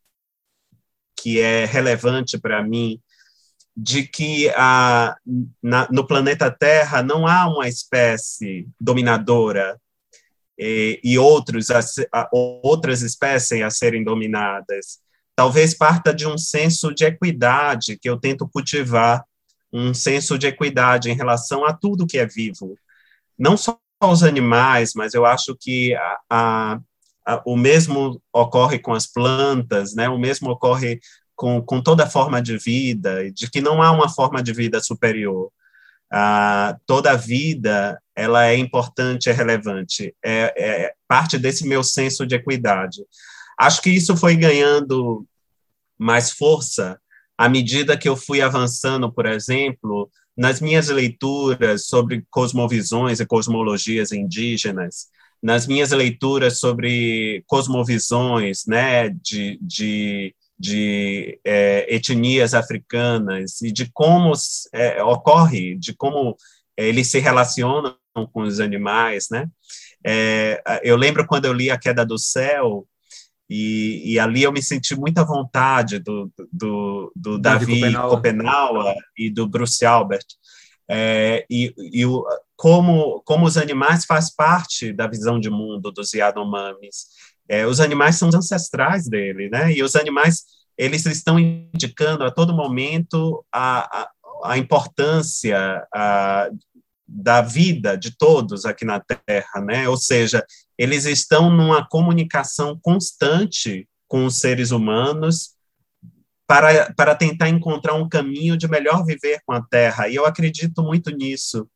que 1.20 1.40
é 1.40 1.66
relevante 1.66 2.38
para 2.38 2.62
mim 2.62 3.02
de 3.80 4.08
que 4.08 4.50
a, 4.56 5.16
na, 5.62 5.88
no 5.92 6.08
planeta 6.08 6.50
Terra 6.50 7.04
não 7.04 7.28
há 7.28 7.48
uma 7.48 7.68
espécie 7.68 8.68
dominadora 8.82 9.80
e, 10.58 11.00
e 11.04 11.20
outros 11.20 11.70
a, 11.70 11.80
a, 12.12 12.28
outras 12.34 13.04
espécies 13.04 13.62
a 13.62 13.70
serem 13.70 14.04
dominadas. 14.04 14.98
Talvez 15.36 15.76
parta 15.76 16.12
de 16.12 16.26
um 16.26 16.40
senso 16.40 16.92
de 16.92 17.06
equidade 17.06 18.00
que 18.00 18.10
eu 18.10 18.18
tento 18.18 18.50
cultivar, 18.50 19.24
um 19.72 19.94
senso 19.94 20.40
de 20.40 20.48
equidade 20.48 21.12
em 21.12 21.16
relação 21.16 21.64
a 21.64 21.72
tudo 21.72 22.08
que 22.08 22.18
é 22.18 22.26
vivo. 22.26 22.76
Não 23.38 23.56
só 23.56 23.80
os 24.02 24.24
animais, 24.24 24.94
mas 24.96 25.14
eu 25.14 25.24
acho 25.24 25.56
que 25.56 25.96
a, 26.28 26.80
o 27.46 27.56
mesmo 27.56 28.20
ocorre 28.34 28.80
com 28.80 28.94
as 28.94 29.06
plantas, 29.06 29.94
né? 29.94 30.10
O 30.10 30.18
mesmo 30.18 30.50
ocorre 30.50 31.00
com, 31.38 31.62
com 31.62 31.80
toda 31.80 32.10
forma 32.10 32.42
de 32.42 32.58
vida, 32.58 33.32
de 33.32 33.50
que 33.50 33.62
não 33.62 33.82
há 33.82 33.92
uma 33.92 34.10
forma 34.10 34.42
de 34.42 34.52
vida 34.52 34.82
superior. 34.82 35.52
Ah, 36.12 36.76
toda 36.86 37.16
vida 37.16 38.02
ela 38.16 38.48
é 38.48 38.58
importante, 38.58 39.30
é 39.30 39.34
relevante, 39.34 40.16
é, 40.26 40.54
é 40.58 40.94
parte 41.08 41.38
desse 41.38 41.68
meu 41.68 41.84
senso 41.84 42.26
de 42.26 42.36
equidade. 42.36 43.04
Acho 43.58 43.82
que 43.82 43.92
isso 43.92 44.18
foi 44.18 44.36
ganhando 44.36 45.26
mais 45.98 46.32
força 46.32 47.00
à 47.38 47.48
medida 47.48 47.98
que 47.98 48.10
eu 48.10 48.18
fui 48.18 48.42
avançando, 48.42 49.12
por 49.12 49.28
exemplo, 49.28 50.10
nas 50.36 50.60
minhas 50.60 50.90
leituras 50.90 51.86
sobre 51.86 52.26
cosmovisões 52.32 53.20
e 53.20 53.26
cosmologias 53.26 54.12
indígenas, 54.12 55.08
nas 55.42 55.68
minhas 55.68 55.92
leituras 55.92 56.60
sobre 56.60 57.44
cosmovisões, 57.46 58.66
né, 58.66 59.10
de, 59.10 59.60
de 59.62 60.34
de 60.60 61.40
é, 61.46 61.94
etnias 61.94 62.54
africanas 62.54 63.62
e 63.62 63.72
de 63.72 63.92
como 63.92 64.34
é, 64.74 65.04
ocorre, 65.04 65.76
de 65.76 65.94
como 65.94 66.36
é, 66.76 66.88
eles 66.88 67.10
se 67.10 67.20
relacionam 67.20 67.96
com 68.32 68.42
os 68.42 68.60
animais, 68.60 69.28
né? 69.30 69.48
É, 70.06 70.62
eu 70.84 70.96
lembro 70.96 71.26
quando 71.28 71.46
eu 71.46 71.54
li 71.54 71.70
A 71.70 71.78
Queda 71.78 72.06
do 72.06 72.18
Céu, 72.18 72.88
e, 73.50 74.14
e 74.14 74.20
ali 74.20 74.44
eu 74.44 74.52
me 74.52 74.62
senti 74.62 74.96
muita 74.96 75.24
vontade 75.24 76.00
do, 76.00 76.32
do, 76.52 77.12
do 77.16 77.38
Davi 77.38 77.94
Copenaua 77.94 78.94
e 79.18 79.30
do 79.30 79.48
Bruce 79.48 79.86
Albert, 79.86 80.26
é, 80.90 81.46
e, 81.50 81.74
e 81.78 82.06
o, 82.06 82.26
como, 82.56 83.22
como 83.26 83.46
os 83.46 83.58
animais 83.58 84.06
faz 84.06 84.34
parte 84.34 84.92
da 84.92 85.08
visão 85.08 85.40
de 85.40 85.50
mundo 85.50 85.92
dos 85.92 86.14
Yanomamis, 86.14 87.06
é, 87.50 87.66
os 87.66 87.80
animais 87.80 88.16
são 88.16 88.30
os 88.30 88.36
ancestrais 88.36 89.08
dele, 89.08 89.50
né? 89.50 89.72
E 89.72 89.84
os 89.84 89.96
animais 89.96 90.44
eles 90.78 91.06
estão 91.06 91.40
indicando 91.40 92.24
a 92.24 92.32
todo 92.32 92.54
momento 92.54 93.44
a, 93.52 94.02
a, 94.02 94.10
a 94.44 94.58
importância 94.58 95.88
a, 95.94 96.50
da 97.08 97.42
vida 97.42 97.98
de 97.98 98.16
todos 98.16 98.66
aqui 98.66 98.86
na 98.86 99.00
Terra, 99.00 99.62
né? 99.62 99.88
Ou 99.90 99.98
seja, 99.98 100.46
eles 100.78 101.06
estão 101.06 101.50
numa 101.50 101.88
comunicação 101.88 102.78
constante 102.82 103.88
com 104.08 104.26
os 104.26 104.40
seres 104.40 104.72
humanos 104.72 105.56
para, 106.46 106.94
para 106.94 107.16
tentar 107.16 107.50
encontrar 107.50 107.96
um 107.96 108.08
caminho 108.08 108.56
de 108.56 108.68
melhor 108.68 109.04
viver 109.04 109.42
com 109.46 109.54
a 109.54 109.62
Terra. 109.62 110.08
E 110.08 110.16
eu 110.16 110.26
acredito 110.26 110.84
muito 110.84 111.10
nisso. 111.12 111.68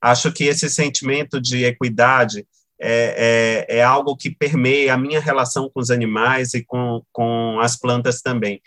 Acho 0.00 0.32
que 0.32 0.44
esse 0.44 0.70
sentimento 0.70 1.40
de 1.40 1.64
equidade 1.64 2.46
é, 2.78 3.66
é, 3.68 3.78
é, 3.78 3.82
algo 3.82 4.16
que 4.16 4.30
permeia 4.30 4.94
a 4.94 4.98
minha 4.98 5.20
relação 5.20 5.70
com 5.70 5.80
os 5.80 5.90
animais 5.90 6.54
e 6.54 6.62
com, 6.64 7.02
com 7.12 7.58
as 7.60 7.76
plantas 7.76 8.20
também. 8.20 8.60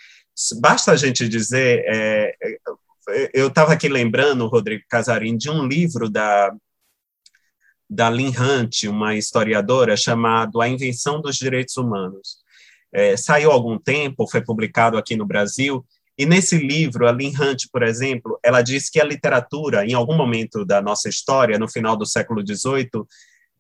Basta 0.60 0.92
a 0.92 0.96
gente 0.96 1.28
dizer, 1.28 1.84
é, 1.86 2.36
é 2.42 2.58
eu 3.34 3.48
estava 3.48 3.74
aqui 3.74 3.90
lembrando, 3.90 4.48
Rodrigo 4.48 4.84
Casarim, 4.88 5.36
de 5.36 5.50
um 5.50 5.66
livro 5.66 6.10
da, 6.10 6.54
da 7.90 8.08
Lynn 8.08 8.32
Hunt, 8.40 8.84
uma 8.84 9.16
historiadora, 9.16 9.98
chamado 9.98 10.62
A 10.62 10.68
Invenção 10.68 11.20
dos 11.20 11.36
Direitos 11.36 11.76
Humanos. 11.76 12.38
É, 12.92 13.18
saiu 13.18 13.52
há 13.52 13.54
algum 13.54 13.80
tempo, 13.80 14.30
foi 14.30 14.42
publicado 14.42 14.98
aqui 14.98 15.16
no 15.16 15.26
Brasil, 15.26 15.86
E 16.18 16.26
nesse 16.26 16.58
livro, 16.58 17.08
a 17.08 17.12
Lynn 17.12 17.34
Hunt, 17.40 17.68
por 17.72 17.82
exemplo, 17.82 18.38
ela 18.44 18.62
diz 18.62 18.90
que 18.90 19.00
a 19.00 19.06
literatura, 19.06 19.86
em 19.86 19.94
algum 19.94 20.18
momento 20.18 20.66
da 20.66 20.82
nossa 20.82 21.08
história, 21.08 21.58
no 21.58 21.70
final 21.70 21.96
do 21.96 22.06
século 22.06 22.46
XVIII, 22.46 22.90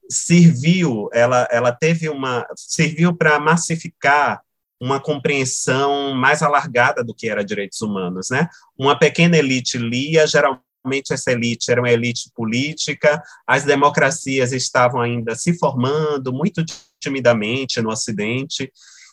serviu, 0.09 1.09
ela, 1.13 1.47
ela 1.51 1.71
teve 1.71 2.09
uma, 2.09 2.47
serviu 2.55 3.15
para 3.15 3.39
massificar 3.39 4.41
uma 4.81 4.99
compreensão 4.99 6.13
mais 6.13 6.41
alargada 6.41 7.03
do 7.03 7.13
que 7.13 7.29
era 7.29 7.43
direitos 7.43 7.81
humanos, 7.81 8.29
né? 8.29 8.47
Uma 8.77 8.97
pequena 8.97 9.37
elite 9.37 9.77
lia, 9.77 10.25
geralmente 10.25 11.11
essa 11.11 11.31
elite 11.31 11.69
era 11.69 11.81
uma 11.81 11.91
elite 11.91 12.31
política, 12.33 13.21
as 13.45 13.65
democracias 13.65 14.53
estavam 14.53 15.01
ainda 15.01 15.35
se 15.35 15.57
formando 15.57 16.31
muito 16.31 16.63
timidamente 16.99 17.81
no 17.81 17.89
Ocidente, 17.89 18.71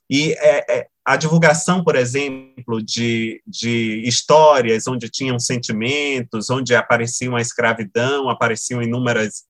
e 0.08 0.32
é, 0.34 0.78
é, 0.78 0.86
a 1.04 1.16
divulgação, 1.16 1.82
por 1.82 1.96
exemplo, 1.96 2.80
de, 2.80 3.42
de 3.46 4.02
histórias 4.06 4.86
onde 4.86 5.08
tinham 5.08 5.38
sentimentos, 5.38 6.48
onde 6.48 6.74
apareciam 6.74 7.34
a 7.34 7.40
escravidão, 7.40 8.28
apareciam 8.28 8.80
inúmeras 8.80 9.44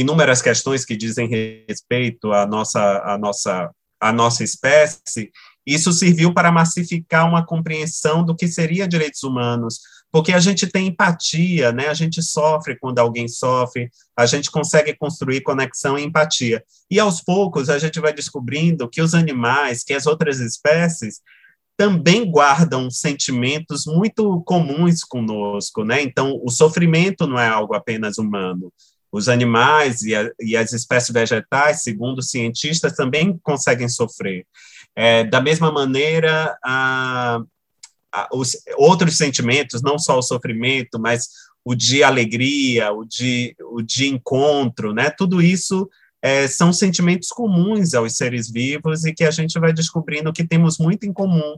inúmeras 0.00 0.40
questões 0.40 0.84
que 0.84 0.96
dizem 0.96 1.28
respeito 1.68 2.32
à 2.32 2.46
nossa 2.46 3.02
à 3.04 3.18
nossa 3.18 3.70
à 4.00 4.12
nossa 4.12 4.44
espécie, 4.44 5.32
isso 5.66 5.92
serviu 5.92 6.32
para 6.32 6.52
massificar 6.52 7.28
uma 7.28 7.44
compreensão 7.44 8.24
do 8.24 8.34
que 8.34 8.46
seria 8.46 8.86
direitos 8.86 9.24
humanos, 9.24 9.80
porque 10.12 10.32
a 10.32 10.38
gente 10.38 10.68
tem 10.68 10.86
empatia, 10.86 11.72
né? 11.72 11.88
A 11.88 11.94
gente 11.94 12.22
sofre 12.22 12.78
quando 12.78 13.00
alguém 13.00 13.26
sofre, 13.26 13.90
a 14.16 14.24
gente 14.24 14.52
consegue 14.52 14.94
construir 14.94 15.40
conexão 15.40 15.98
e 15.98 16.04
empatia. 16.04 16.62
E 16.88 17.00
aos 17.00 17.20
poucos 17.20 17.68
a 17.68 17.78
gente 17.78 17.98
vai 18.00 18.12
descobrindo 18.12 18.88
que 18.88 19.02
os 19.02 19.14
animais, 19.14 19.82
que 19.82 19.92
as 19.92 20.06
outras 20.06 20.38
espécies 20.38 21.20
também 21.76 22.28
guardam 22.28 22.90
sentimentos 22.90 23.84
muito 23.84 24.42
comuns 24.46 25.04
conosco, 25.04 25.84
né? 25.84 26.02
Então, 26.02 26.40
o 26.42 26.50
sofrimento 26.50 27.26
não 27.26 27.38
é 27.38 27.48
algo 27.48 27.74
apenas 27.74 28.16
humano. 28.16 28.72
Os 29.10 29.28
animais 29.28 30.02
e, 30.02 30.14
a, 30.14 30.30
e 30.40 30.56
as 30.56 30.72
espécies 30.72 31.10
vegetais, 31.10 31.82
segundo 31.82 32.22
cientistas, 32.22 32.94
também 32.94 33.38
conseguem 33.42 33.88
sofrer. 33.88 34.46
É, 34.94 35.24
da 35.24 35.40
mesma 35.40 35.72
maneira, 35.72 36.56
a, 36.64 37.40
a, 38.12 38.28
os 38.32 38.56
outros 38.76 39.16
sentimentos, 39.16 39.82
não 39.82 39.98
só 39.98 40.18
o 40.18 40.22
sofrimento, 40.22 40.98
mas 40.98 41.28
o 41.64 41.74
de 41.74 42.02
alegria, 42.02 42.92
o 42.92 43.04
de, 43.04 43.54
o 43.60 43.82
de 43.82 44.08
encontro, 44.08 44.92
né? 44.92 45.10
Tudo 45.10 45.42
isso 45.42 45.88
é, 46.22 46.48
são 46.48 46.72
sentimentos 46.72 47.28
comuns 47.28 47.94
aos 47.94 48.16
seres 48.16 48.50
vivos 48.50 49.04
e 49.04 49.12
que 49.12 49.24
a 49.24 49.30
gente 49.30 49.58
vai 49.58 49.72
descobrindo 49.72 50.32
que 50.32 50.46
temos 50.46 50.78
muito 50.78 51.04
em 51.04 51.12
comum. 51.12 51.54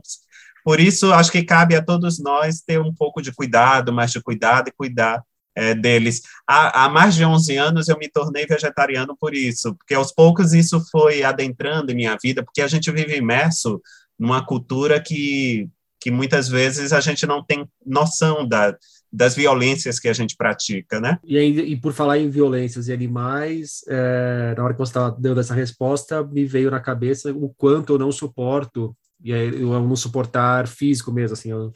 Por 0.63 0.79
isso, 0.79 1.11
acho 1.11 1.31
que 1.31 1.43
cabe 1.43 1.75
a 1.75 1.83
todos 1.83 2.19
nós 2.19 2.61
ter 2.61 2.79
um 2.79 2.93
pouco 2.93 3.21
de 3.21 3.31
cuidado, 3.31 3.91
mais 3.91 4.11
de 4.11 4.21
cuidado 4.21 4.67
e 4.67 4.71
cuidar 4.71 5.23
é, 5.55 5.73
deles. 5.73 6.21
Há, 6.47 6.85
há, 6.85 6.89
mais 6.89 7.15
de 7.15 7.25
11 7.25 7.57
anos 7.57 7.87
eu 7.87 7.97
me 7.97 8.09
tornei 8.09 8.45
vegetariano 8.45 9.15
por 9.19 9.33
isso, 9.33 9.75
porque 9.75 9.93
aos 9.93 10.11
poucos 10.11 10.53
isso 10.53 10.83
foi 10.91 11.23
adentrando 11.23 11.91
em 11.91 11.95
minha 11.95 12.17
vida, 12.21 12.43
porque 12.43 12.61
a 12.61 12.67
gente 12.67 12.91
vive 12.91 13.17
imerso 13.17 13.81
numa 14.17 14.45
cultura 14.45 15.01
que, 15.01 15.67
que 15.99 16.11
muitas 16.11 16.47
vezes 16.47 16.93
a 16.93 16.99
gente 16.99 17.25
não 17.25 17.43
tem 17.43 17.67
noção 17.85 18.47
da, 18.47 18.75
das 19.11 19.35
violências 19.35 19.99
que 19.99 20.07
a 20.07 20.13
gente 20.13 20.35
pratica, 20.37 21.01
né? 21.01 21.19
E, 21.23 21.37
e 21.37 21.75
por 21.75 21.91
falar 21.91 22.17
em 22.17 22.29
violências 22.29 22.87
e 22.87 22.93
animais, 22.93 23.81
é, 23.87 24.53
na 24.55 24.63
hora 24.63 24.73
que 24.73 24.79
você 24.79 24.91
estava 24.91 25.15
dando 25.19 25.39
essa 25.39 25.53
resposta, 25.53 26.23
me 26.23 26.45
veio 26.45 26.71
na 26.71 26.79
cabeça 26.79 27.31
o 27.33 27.49
quanto 27.49 27.93
eu 27.93 27.99
não 27.99 28.11
suporto, 28.11 28.95
e 29.23 29.31
eu 29.31 29.79
não 29.81 29.95
suportar 29.95 30.67
físico 30.67 31.11
mesmo, 31.11 31.33
assim, 31.33 31.51
eu, 31.51 31.71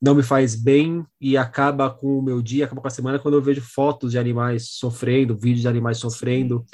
não 0.00 0.14
me 0.14 0.22
faz 0.22 0.54
bem 0.54 1.04
e 1.20 1.36
acaba 1.36 1.90
com 1.90 2.18
o 2.18 2.22
meu 2.22 2.42
dia, 2.42 2.64
acaba 2.64 2.80
com 2.80 2.88
a 2.88 2.90
semana 2.90 3.18
quando 3.18 3.34
eu 3.34 3.42
vejo 3.42 3.60
fotos 3.60 4.12
de 4.12 4.18
animais 4.18 4.68
sofrendo, 4.70 5.36
vídeos 5.36 5.62
de 5.62 5.68
animais 5.68 5.98
sofrendo. 5.98 6.64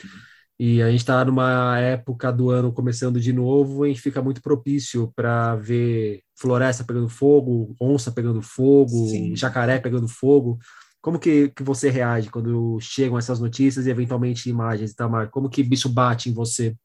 E 0.58 0.82
a 0.82 0.90
gente 0.90 1.00
está 1.00 1.24
numa 1.24 1.78
época 1.78 2.32
do 2.32 2.50
ano 2.50 2.72
começando 2.72 3.20
de 3.20 3.32
novo 3.32 3.84
que 3.84 3.94
fica 4.00 4.22
muito 4.22 4.42
propício 4.42 5.12
para 5.16 5.56
ver 5.56 6.22
floresta 6.36 6.84
pegando 6.84 7.08
fogo, 7.08 7.74
onça 7.80 8.12
pegando 8.12 8.42
fogo, 8.42 9.08
Sim. 9.08 9.34
jacaré 9.34 9.78
pegando 9.78 10.08
fogo. 10.08 10.58
Como 11.00 11.18
que, 11.18 11.48
que 11.48 11.62
você 11.62 11.90
reage 11.90 12.30
quando 12.30 12.78
chegam 12.80 13.18
essas 13.18 13.40
notícias 13.40 13.86
e 13.86 13.90
eventualmente 13.90 14.48
imagens, 14.48 14.92
Itamar? 14.92 15.30
Como 15.30 15.48
que 15.48 15.62
isso 15.62 15.88
bate 15.88 16.30
em 16.30 16.32
você? 16.32 16.76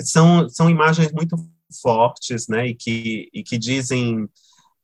São, 0.00 0.48
são 0.48 0.68
imagens 0.68 1.12
muito 1.12 1.36
fortes, 1.80 2.48
né, 2.48 2.68
e 2.68 2.74
que, 2.74 3.28
e 3.32 3.42
que 3.42 3.56
dizem 3.56 4.28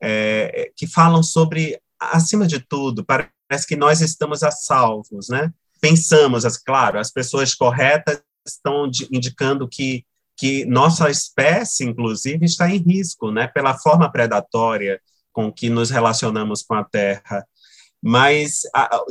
é, 0.01 0.70
que 0.76 0.86
falam 0.86 1.22
sobre, 1.22 1.80
acima 1.99 2.46
de 2.46 2.61
tudo, 2.61 3.05
parece 3.05 3.66
que 3.66 3.76
nós 3.76 4.01
estamos 4.01 4.42
a 4.42 4.51
salvos, 4.51 5.28
né? 5.28 5.53
Pensamos, 5.80 6.44
as, 6.44 6.57
claro, 6.57 6.99
as 6.99 7.11
pessoas 7.11 7.55
corretas 7.55 8.20
estão 8.46 8.90
indicando 9.11 9.68
que 9.68 10.05
que 10.38 10.64
nossa 10.64 11.11
espécie, 11.11 11.84
inclusive, 11.84 12.46
está 12.46 12.70
em 12.70 12.78
risco, 12.78 13.32
né, 13.32 13.49
pela 13.49 13.76
forma 13.76 14.11
predatória 14.11 15.01
com 15.32 15.53
que 15.53 15.68
nos 15.68 15.90
relacionamos 15.90 16.62
com 16.62 16.74
a 16.74 16.84
Terra. 16.84 17.44
Mas, 18.01 18.61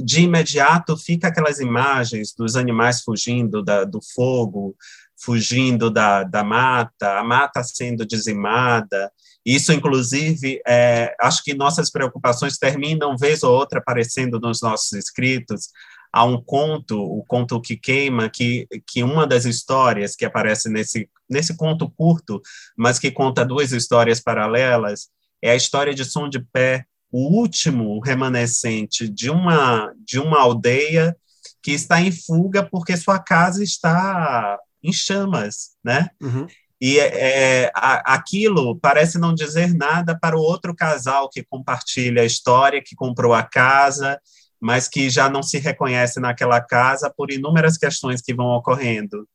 de 0.02 0.22
imediato, 0.22 0.96
fica 0.96 1.28
aquelas 1.28 1.60
imagens 1.60 2.34
dos 2.34 2.56
animais 2.56 3.02
fugindo 3.02 3.62
da, 3.62 3.84
do 3.84 4.00
fogo, 4.16 4.74
fugindo 5.22 5.90
da, 5.90 6.24
da 6.24 6.46
mata, 6.46 7.20
a 7.20 7.24
mata 7.26 7.62
sendo 7.62 8.06
dizimada, 8.06 9.12
isso, 9.48 9.72
inclusive, 9.72 10.62
é, 10.68 11.16
acho 11.22 11.42
que 11.42 11.54
nossas 11.54 11.90
preocupações 11.90 12.58
terminam, 12.58 13.16
vez 13.16 13.44
ou 13.44 13.56
outra, 13.56 13.80
aparecendo 13.80 14.42
nos 14.42 14.62
nossos 14.62 14.92
escritos. 14.92 15.70
Há 16.12 16.26
um 16.26 16.44
conto, 16.44 17.02
o 17.02 17.24
conto 17.26 17.62
que 17.62 17.78
queima, 17.78 18.30
que, 18.30 18.68
que 18.86 19.04
uma 19.04 19.26
das 19.26 19.46
histórias 19.46 20.18
que 20.18 20.26
aparece 20.26 20.68
nesse, 20.68 21.10
nesse 21.30 21.56
conto 21.56 21.90
curto, 21.90 22.42
mas 22.76 23.00
que 23.00 23.10
conta 23.10 23.46
duas 23.46 23.72
histórias 23.72 24.20
paralelas, 24.20 25.08
é 25.42 25.52
a 25.52 25.56
história 25.56 25.96
de 25.96 26.04
Som 26.04 26.28
de 26.28 26.42
Pé, 26.52 26.84
o 27.10 27.40
último 27.40 28.02
remanescente 28.02 29.08
de 29.08 29.30
uma, 29.30 29.94
de 30.06 30.20
uma 30.20 30.42
aldeia 30.42 31.16
que 31.64 31.72
está 31.72 32.02
em 32.02 32.12
fuga 32.12 32.68
porque 32.70 32.98
sua 32.98 33.18
casa 33.18 33.64
está 33.64 34.60
em 34.84 34.92
chamas, 34.92 35.70
né? 35.82 36.10
Uhum. 36.22 36.48
E 36.80 37.00
é, 37.00 37.66
é 37.66 37.72
a, 37.76 38.14
aquilo 38.14 38.78
parece 38.80 39.18
não 39.18 39.34
dizer 39.34 39.74
nada 39.74 40.18
para 40.18 40.38
o 40.38 40.42
outro 40.42 40.76
casal 40.76 41.30
que 41.30 41.44
compartilha 41.44 42.22
a 42.22 42.26
história, 42.26 42.84
que 42.84 42.96
comprou 42.96 43.34
a 43.34 43.44
casa, 43.44 44.20
mas 44.60 44.88
que 44.88 45.10
já 45.10 45.30
não 45.30 45.42
se 45.42 45.58
reconhece 45.60 46.20
naquela 46.20 46.62
casa 46.62 47.12
por 47.16 47.32
inúmeras 47.32 47.78
questões 47.78 48.22
que 48.22 48.34
vão 48.34 48.48
ocorrendo. 48.48 49.28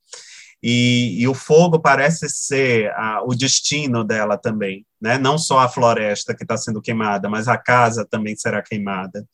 E, 0.63 1.21
e 1.21 1.27
o 1.27 1.35
fogo 1.35 1.81
parece 1.81 2.29
ser 2.29 2.93
a, 2.93 3.21
o 3.25 3.35
destino 3.35 4.05
dela 4.05 4.39
também, 4.39 4.87
né? 5.01 5.19
não 5.19 5.37
só 5.37 5.59
a 5.59 5.69
floresta 5.69 6.37
que 6.37 6.45
está 6.45 6.57
sendo 6.57 6.81
queimada, 6.81 7.29
mas 7.29 7.49
a 7.49 7.59
casa 7.59 8.07
também 8.09 8.37
será 8.37 8.63
queimada. 8.63 9.27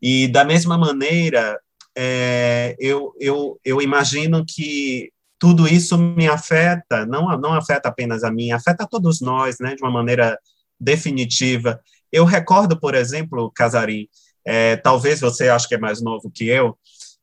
E, 0.00 0.28
da 0.28 0.44
mesma 0.44 0.78
maneira, 0.78 1.58
é, 1.96 2.76
eu, 2.78 3.12
eu, 3.18 3.60
eu 3.64 3.82
imagino 3.82 4.44
que 4.46 5.10
tudo 5.40 5.66
isso 5.66 5.96
me 5.96 6.28
afeta, 6.28 7.06
não, 7.06 7.36
não 7.38 7.54
afeta 7.54 7.88
apenas 7.88 8.22
a 8.22 8.30
mim, 8.30 8.52
afeta 8.52 8.84
a 8.84 8.86
todos 8.86 9.22
nós, 9.22 9.58
né, 9.58 9.74
de 9.74 9.82
uma 9.82 9.90
maneira 9.90 10.38
definitiva. 10.78 11.80
Eu 12.12 12.26
recordo, 12.26 12.78
por 12.78 12.94
exemplo, 12.94 13.50
Casarim, 13.50 14.06
é, 14.44 14.76
talvez 14.76 15.18
você 15.18 15.48
ache 15.48 15.66
que 15.66 15.74
é 15.74 15.78
mais 15.78 16.02
novo 16.02 16.30
que 16.30 16.46
eu, 16.46 16.76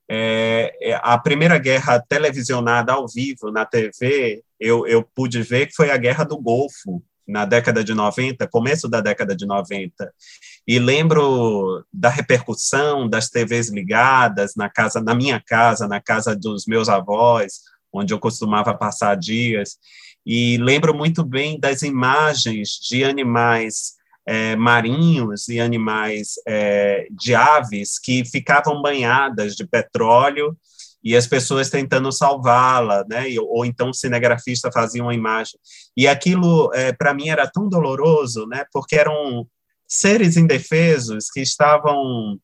é, 0.10 0.74
é, 0.82 1.00
a 1.04 1.18
primeira 1.20 1.60
guerra 1.60 2.00
televisionada 2.00 2.94
ao 2.94 3.08
vivo 3.08 3.52
na 3.52 3.66
TV, 3.66 4.44
eu, 4.60 4.88
eu 4.88 5.04
pude 5.04 5.44
ver 5.44 5.68
que 5.68 5.76
foi 5.76 5.92
a 5.92 5.98
Guerra 5.98 6.24
do 6.24 6.40
Golfo, 6.42 7.04
na 7.28 7.46
década 7.46 7.84
de 7.84 7.94
90, 7.94 8.48
começo 8.48 8.88
da 8.88 9.02
década 9.02 9.36
de 9.36 9.46
90. 9.46 10.12
E 10.66 10.80
lembro 10.80 11.86
da 11.92 12.10
repercussão 12.10 13.08
das 13.08 13.30
TVs 13.30 13.70
ligadas 13.70 14.56
na 14.56 14.70
casa, 14.70 15.02
na 15.02 15.14
minha 15.14 15.44
casa, 15.46 15.88
na 15.88 16.00
casa 16.00 16.34
dos 16.34 16.66
meus 16.66 16.88
avós, 16.88 17.60
onde 17.92 18.14
eu 18.14 18.20
costumava 18.20 18.74
passar 18.74 19.16
dias, 19.16 19.78
e 20.26 20.58
lembro 20.58 20.94
muito 20.94 21.24
bem 21.24 21.60
das 21.60 21.82
imagens 21.82 22.72
de 22.82 23.04
animais 23.04 23.98
é, 24.28 24.58
marinhos 24.58 25.48
e 25.48 25.58
animais 25.58 26.34
é, 26.46 27.08
de 27.10 27.34
aves 27.34 27.98
que 27.98 28.26
ficavam 28.26 28.82
banhadas 28.82 29.56
de 29.56 29.66
petróleo 29.66 30.56
e 31.02 31.16
as 31.16 31.26
pessoas 31.26 31.70
tentando 31.70 32.12
salvá-la, 32.12 33.06
né? 33.10 33.24
Ou 33.40 33.66
então 33.66 33.92
o 33.92 33.94
cinegrafista 33.94 34.70
fazia 34.70 35.02
uma 35.02 35.14
imagem. 35.14 35.58
E 35.96 36.06
aquilo, 36.06 36.70
é, 36.74 36.92
para 36.92 37.14
mim, 37.14 37.30
era 37.30 37.48
tão 37.50 37.70
doloroso, 37.70 38.46
né? 38.48 38.66
Porque 38.74 38.98
eram 38.98 39.48
seres 39.88 40.36
indefesos 40.36 41.30
que 41.32 41.40
estavam 41.40 42.38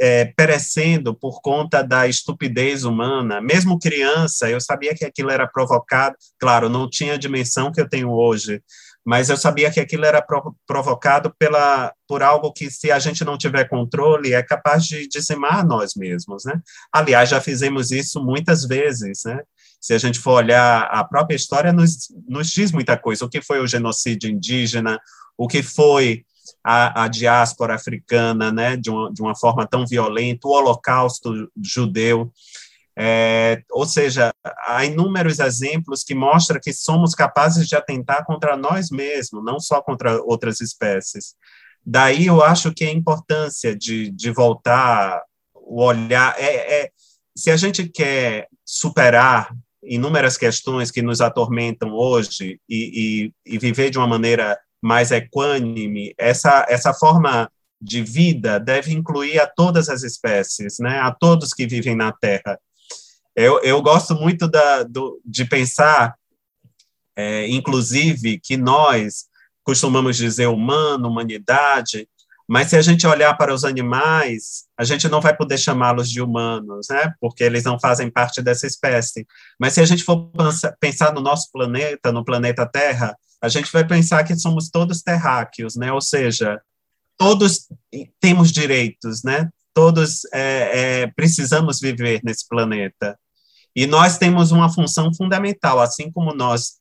é, 0.00 0.26
perecendo 0.36 1.14
por 1.14 1.40
conta 1.40 1.82
da 1.82 2.06
estupidez 2.06 2.84
humana. 2.84 3.40
Mesmo 3.40 3.78
criança, 3.78 4.48
eu 4.48 4.60
sabia 4.60 4.94
que 4.94 5.04
aquilo 5.04 5.30
era 5.30 5.46
provocado. 5.46 6.16
Claro, 6.38 6.68
não 6.68 6.88
tinha 6.88 7.14
a 7.14 7.18
dimensão 7.18 7.72
que 7.72 7.80
eu 7.80 7.88
tenho 7.88 8.10
hoje, 8.10 8.62
mas 9.04 9.28
eu 9.28 9.36
sabia 9.36 9.70
que 9.70 9.80
aquilo 9.80 10.04
era 10.04 10.24
provocado 10.66 11.34
pela, 11.36 11.92
por 12.06 12.22
algo 12.22 12.52
que, 12.52 12.70
se 12.70 12.90
a 12.90 12.98
gente 12.98 13.24
não 13.24 13.36
tiver 13.36 13.68
controle, 13.68 14.32
é 14.32 14.42
capaz 14.42 14.84
de 14.84 15.08
dizimar 15.08 15.66
nós 15.66 15.94
mesmos, 15.96 16.44
né? 16.44 16.60
Aliás, 16.92 17.28
já 17.28 17.40
fizemos 17.40 17.90
isso 17.90 18.24
muitas 18.24 18.64
vezes, 18.64 19.22
né? 19.24 19.40
Se 19.80 19.92
a 19.92 19.98
gente 19.98 20.20
for 20.20 20.34
olhar 20.34 20.82
a 20.84 21.02
própria 21.02 21.34
história, 21.34 21.72
nos, 21.72 22.08
nos 22.28 22.48
diz 22.48 22.70
muita 22.70 22.96
coisa. 22.96 23.24
O 23.24 23.28
que 23.28 23.42
foi 23.42 23.58
o 23.58 23.66
genocídio 23.66 24.30
indígena, 24.30 25.00
o 25.36 25.48
que 25.48 25.60
foi 25.60 26.24
a, 26.64 27.04
a 27.04 27.08
diáspora 27.08 27.74
africana, 27.74 28.52
né, 28.52 28.76
de 28.76 28.90
uma, 28.90 29.12
de 29.12 29.22
uma 29.22 29.36
forma 29.36 29.66
tão 29.66 29.86
violenta, 29.86 30.46
o 30.46 30.52
holocausto 30.52 31.50
judeu. 31.62 32.32
É, 32.96 33.62
ou 33.70 33.86
seja, 33.86 34.32
há 34.66 34.84
inúmeros 34.84 35.38
exemplos 35.38 36.04
que 36.04 36.14
mostram 36.14 36.60
que 36.62 36.72
somos 36.72 37.14
capazes 37.14 37.66
de 37.66 37.74
atentar 37.74 38.24
contra 38.24 38.56
nós 38.56 38.90
mesmos, 38.90 39.42
não 39.44 39.58
só 39.58 39.80
contra 39.80 40.22
outras 40.22 40.60
espécies. 40.60 41.34
Daí 41.84 42.26
eu 42.26 42.42
acho 42.42 42.72
que 42.72 42.84
a 42.84 42.92
importância 42.92 43.74
de, 43.74 44.10
de 44.10 44.30
voltar 44.30 45.22
o 45.54 45.82
olhar 45.82 46.34
é, 46.38 46.82
é 46.82 46.90
se 47.34 47.50
a 47.50 47.56
gente 47.56 47.88
quer 47.88 48.46
superar 48.64 49.50
inúmeras 49.82 50.36
questões 50.36 50.90
que 50.90 51.02
nos 51.02 51.20
atormentam 51.20 51.92
hoje 51.92 52.60
e, 52.68 53.32
e, 53.46 53.54
e 53.54 53.58
viver 53.58 53.90
de 53.90 53.98
uma 53.98 54.06
maneira 54.06 54.58
mais 54.82 55.10
equânime, 55.10 56.14
essa 56.18 56.66
essa 56.68 56.92
forma 56.92 57.50
de 57.80 58.02
vida 58.02 58.60
deve 58.60 58.92
incluir 58.92 59.40
a 59.40 59.46
todas 59.46 59.88
as 59.88 60.02
espécies, 60.02 60.78
né, 60.78 60.98
a 61.00 61.10
todos 61.10 61.54
que 61.54 61.66
vivem 61.66 61.96
na 61.96 62.12
Terra 62.12 62.58
eu, 63.34 63.60
eu 63.62 63.80
gosto 63.80 64.14
muito 64.14 64.46
da, 64.46 64.82
do, 64.82 65.20
de 65.24 65.44
pensar, 65.44 66.14
é, 67.16 67.48
inclusive, 67.48 68.38
que 68.38 68.56
nós 68.56 69.24
costumamos 69.64 70.16
dizer 70.16 70.48
humano, 70.48 71.08
humanidade, 71.08 72.08
mas 72.46 72.68
se 72.68 72.76
a 72.76 72.82
gente 72.82 73.06
olhar 73.06 73.34
para 73.38 73.54
os 73.54 73.64
animais, 73.64 74.64
a 74.76 74.84
gente 74.84 75.08
não 75.08 75.20
vai 75.20 75.34
poder 75.34 75.56
chamá-los 75.56 76.10
de 76.10 76.20
humanos, 76.20 76.88
né? 76.90 77.14
Porque 77.20 77.44
eles 77.44 77.64
não 77.64 77.78
fazem 77.80 78.10
parte 78.10 78.42
dessa 78.42 78.66
espécie. 78.66 79.26
Mas 79.58 79.72
se 79.72 79.80
a 79.80 79.86
gente 79.86 80.02
for 80.02 80.30
pensar 80.78 81.14
no 81.14 81.20
nosso 81.20 81.50
planeta, 81.50 82.12
no 82.12 82.24
planeta 82.24 82.66
Terra, 82.66 83.16
a 83.42 83.48
gente 83.48 83.72
vai 83.72 83.84
pensar 83.84 84.22
que 84.24 84.36
somos 84.36 84.70
todos 84.70 85.02
terráqueos, 85.02 85.74
né? 85.74 85.92
Ou 85.92 86.00
seja, 86.00 86.60
todos 87.18 87.68
temos 88.20 88.52
direitos, 88.52 89.24
né? 89.24 89.50
Todos 89.74 90.24
é, 90.32 91.02
é, 91.02 91.06
precisamos 91.08 91.80
viver 91.80 92.20
nesse 92.22 92.46
planeta. 92.48 93.18
E 93.74 93.86
nós 93.86 94.16
temos 94.16 94.52
uma 94.52 94.72
função 94.72 95.12
fundamental, 95.12 95.80
assim 95.80 96.10
como 96.10 96.32
nós 96.32 96.74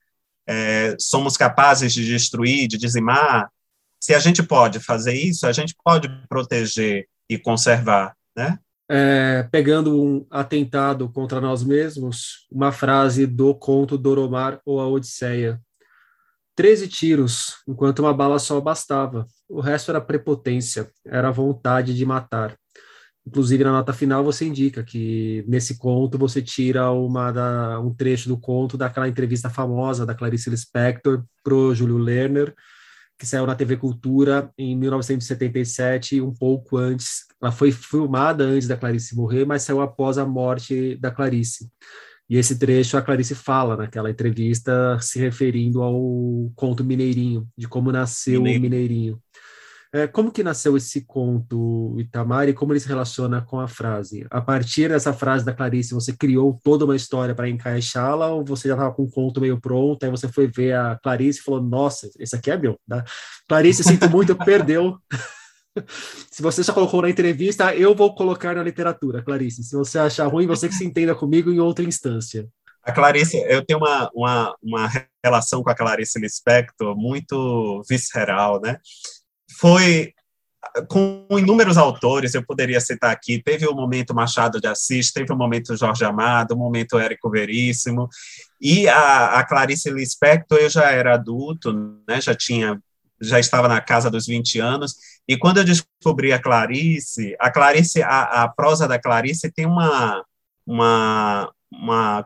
é, 0.47 0.95
somos 0.99 1.35
capazes 1.35 1.93
de 1.93 2.05
destruir, 2.05 2.67
de 2.67 2.77
dizimar, 2.77 3.49
se 3.99 4.13
a 4.13 4.19
gente 4.19 4.41
pode 4.43 4.79
fazer 4.79 5.13
isso, 5.13 5.47
a 5.47 5.51
gente 5.51 5.75
pode 5.83 6.09
proteger 6.27 7.07
e 7.29 7.37
conservar, 7.37 8.15
né? 8.35 8.59
É, 8.89 9.47
pegando 9.49 10.03
um 10.03 10.25
atentado 10.29 11.07
contra 11.07 11.39
nós 11.39 11.63
mesmos, 11.63 12.45
uma 12.51 12.73
frase 12.73 13.25
do 13.25 13.55
conto 13.55 13.97
Doromar 13.97 14.59
ou 14.65 14.81
a 14.81 14.87
Odisseia. 14.87 15.61
Treze 16.61 16.87
tiros, 16.87 17.55
enquanto 17.67 18.03
uma 18.03 18.13
bala 18.13 18.37
só 18.37 18.61
bastava. 18.61 19.25
O 19.49 19.59
resto 19.59 19.89
era 19.89 19.99
prepotência, 19.99 20.91
era 21.03 21.31
vontade 21.31 21.95
de 21.95 22.05
matar. 22.05 22.55
Inclusive, 23.25 23.63
na 23.63 23.71
nota 23.71 23.91
final, 23.91 24.23
você 24.23 24.45
indica 24.45 24.83
que 24.83 25.43
nesse 25.47 25.79
conto 25.79 26.19
você 26.19 26.39
tira 26.39 26.91
uma 26.91 27.31
da, 27.31 27.79
um 27.79 27.91
trecho 27.91 28.29
do 28.29 28.39
conto 28.39 28.77
daquela 28.77 29.07
entrevista 29.07 29.49
famosa 29.49 30.05
da 30.05 30.13
Clarice 30.13 30.51
Lispector 30.51 31.23
para 31.43 31.55
o 31.55 31.73
Júlio 31.73 31.97
Lerner, 31.97 32.53
que 33.17 33.25
saiu 33.25 33.47
na 33.47 33.55
TV 33.55 33.77
Cultura 33.77 34.51
em 34.55 34.77
1977, 34.77 36.21
um 36.21 36.31
pouco 36.31 36.77
antes. 36.77 37.21
Ela 37.41 37.51
foi 37.51 37.71
filmada 37.71 38.43
antes 38.43 38.67
da 38.67 38.77
Clarice 38.77 39.15
morrer, 39.15 39.45
mas 39.45 39.63
saiu 39.63 39.81
após 39.81 40.19
a 40.19 40.27
morte 40.27 40.95
da 40.97 41.09
Clarice. 41.09 41.71
E 42.29 42.37
esse 42.37 42.57
trecho 42.57 42.97
a 42.97 43.01
Clarice 43.01 43.35
fala 43.35 43.75
naquela 43.75 44.09
entrevista, 44.09 44.97
se 45.01 45.19
referindo 45.19 45.81
ao 45.81 46.51
conto 46.55 46.83
Mineirinho, 46.83 47.47
de 47.57 47.67
como 47.67 47.91
nasceu 47.91 48.41
Mineiro. 48.41 48.59
o 48.59 48.61
Mineirinho. 48.61 49.21
É, 49.93 50.07
como 50.07 50.31
que 50.31 50.41
nasceu 50.41 50.77
esse 50.77 51.01
conto, 51.05 51.97
Itamar, 51.99 52.47
e 52.47 52.53
como 52.53 52.71
ele 52.71 52.79
se 52.79 52.87
relaciona 52.87 53.41
com 53.41 53.59
a 53.59 53.67
frase? 53.67 54.25
A 54.31 54.39
partir 54.39 54.87
dessa 54.87 55.11
frase 55.11 55.43
da 55.43 55.53
Clarice, 55.53 55.93
você 55.93 56.13
criou 56.13 56.57
toda 56.63 56.85
uma 56.85 56.95
história 56.95 57.35
para 57.35 57.49
encaixá-la, 57.49 58.29
ou 58.29 58.45
você 58.45 58.69
já 58.69 58.75
estava 58.75 58.93
com 58.93 59.03
o 59.03 59.11
conto 59.11 59.41
meio 59.41 59.59
pronto, 59.59 60.01
aí 60.01 60.09
você 60.09 60.29
foi 60.29 60.47
ver 60.47 60.75
a 60.75 60.97
Clarice 61.03 61.39
e 61.39 61.43
falou, 61.43 61.61
nossa, 61.61 62.09
esse 62.17 62.33
aqui 62.33 62.49
é 62.49 62.57
meu. 62.57 62.79
Né? 62.87 63.03
Clarice, 63.49 63.83
sinto 63.83 64.09
muito, 64.09 64.33
perdeu. 64.33 64.97
se 66.31 66.41
você 66.41 66.63
só 66.63 66.73
colocou 66.73 67.01
na 67.01 67.09
entrevista, 67.09 67.75
eu 67.75 67.95
vou 67.95 68.13
colocar 68.15 68.55
na 68.55 68.63
literatura, 68.63 69.21
Clarice. 69.21 69.63
Se 69.63 69.75
você 69.75 69.99
achar 69.99 70.27
ruim, 70.27 70.47
você 70.47 70.67
que 70.67 70.75
se 70.75 70.85
entenda 70.85 71.15
comigo 71.15 71.51
em 71.51 71.59
outra 71.59 71.85
instância. 71.85 72.47
A 72.83 72.91
Clarice, 72.91 73.37
eu 73.47 73.63
tenho 73.63 73.79
uma, 73.79 74.09
uma, 74.13 74.55
uma 74.61 74.91
relação 75.23 75.61
com 75.61 75.69
a 75.69 75.75
Clarice 75.75 76.19
Lispector 76.19 76.95
muito 76.97 77.83
visceral, 77.87 78.59
né? 78.59 78.79
foi 79.61 80.13
com 80.87 81.27
inúmeros 81.31 81.77
autores, 81.77 82.33
eu 82.33 82.45
poderia 82.45 82.79
citar 82.79 83.11
aqui, 83.11 83.41
teve 83.41 83.67
o 83.67 83.75
momento 83.75 84.13
Machado 84.13 84.59
de 84.59 84.67
Assis, 84.67 85.11
teve 85.11 85.33
o 85.33 85.35
momento 85.35 85.75
Jorge 85.75 86.05
Amado, 86.05 86.53
o 86.53 86.57
momento 86.57 86.97
Érico 86.97 87.29
Veríssimo, 87.29 88.07
e 88.59 88.87
a, 88.87 89.39
a 89.39 89.43
Clarice 89.43 89.89
Lispector, 89.89 90.59
eu 90.59 90.69
já 90.69 90.91
era 90.91 91.15
adulto, 91.15 91.73
né, 92.07 92.21
já 92.21 92.33
tinha, 92.33 92.79
já 93.19 93.39
estava 93.39 93.67
na 93.67 93.81
casa 93.81 94.09
dos 94.09 94.27
20 94.27 94.59
anos, 94.59 94.95
e 95.27 95.37
quando 95.37 95.57
eu 95.57 95.63
descobri 95.63 96.33
a 96.33 96.41
Clarice, 96.41 97.35
a 97.39 97.49
Clarice, 97.51 98.01
a, 98.01 98.43
a 98.43 98.47
prosa 98.49 98.87
da 98.87 98.99
Clarice 98.99 99.51
tem 99.51 99.65
uma, 99.65 100.23
uma, 100.65 101.51
uma 101.71 102.25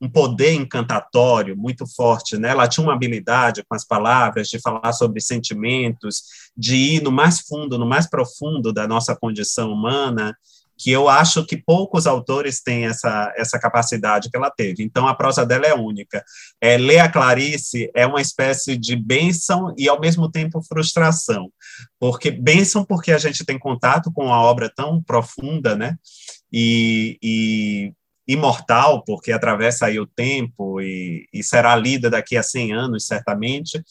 um 0.00 0.08
poder 0.08 0.54
encantatório 0.54 1.56
muito 1.56 1.86
forte, 1.86 2.38
né? 2.38 2.48
Ela 2.50 2.66
tinha 2.66 2.82
uma 2.82 2.94
habilidade 2.94 3.62
com 3.68 3.74
as 3.74 3.84
palavras 3.84 4.48
de 4.48 4.58
falar 4.58 4.92
sobre 4.92 5.20
sentimentos, 5.20 6.22
de 6.56 6.74
ir 6.74 7.02
no 7.02 7.12
mais 7.12 7.40
fundo, 7.40 7.78
no 7.78 7.86
mais 7.86 8.08
profundo 8.08 8.72
da 8.72 8.88
nossa 8.88 9.14
condição 9.14 9.70
humana, 9.70 10.34
que 10.80 10.90
eu 10.90 11.10
acho 11.10 11.44
que 11.44 11.58
poucos 11.58 12.06
autores 12.06 12.62
têm 12.62 12.86
essa, 12.86 13.30
essa 13.36 13.58
capacidade 13.58 14.30
que 14.30 14.36
ela 14.36 14.50
teve. 14.50 14.82
Então, 14.82 15.06
a 15.06 15.14
prosa 15.14 15.44
dela 15.44 15.66
é 15.66 15.74
única. 15.74 16.24
É, 16.58 16.78
ler 16.78 17.00
a 17.00 17.08
Clarice 17.08 17.90
é 17.94 18.06
uma 18.06 18.22
espécie 18.22 18.78
de 18.78 18.96
bênção 18.96 19.74
e, 19.76 19.86
ao 19.90 20.00
mesmo 20.00 20.30
tempo, 20.30 20.62
frustração. 20.62 21.52
Porque 21.98 22.30
bênção 22.30 22.82
porque 22.82 23.12
a 23.12 23.18
gente 23.18 23.44
tem 23.44 23.58
contato 23.58 24.10
com 24.10 24.24
uma 24.24 24.40
obra 24.40 24.72
tão 24.74 25.02
profunda, 25.02 25.76
né? 25.76 25.96
E, 26.50 27.18
e 27.22 27.92
imortal, 28.26 29.04
porque 29.04 29.32
atravessa 29.32 29.86
aí 29.86 30.00
o 30.00 30.06
tempo 30.06 30.80
e, 30.80 31.26
e, 31.30 31.42
será 31.42 31.76
lida 31.76 32.08
daqui 32.08 32.38
a 32.38 32.42
100 32.42 32.72
anos, 32.72 33.06
certamente. 33.06 33.82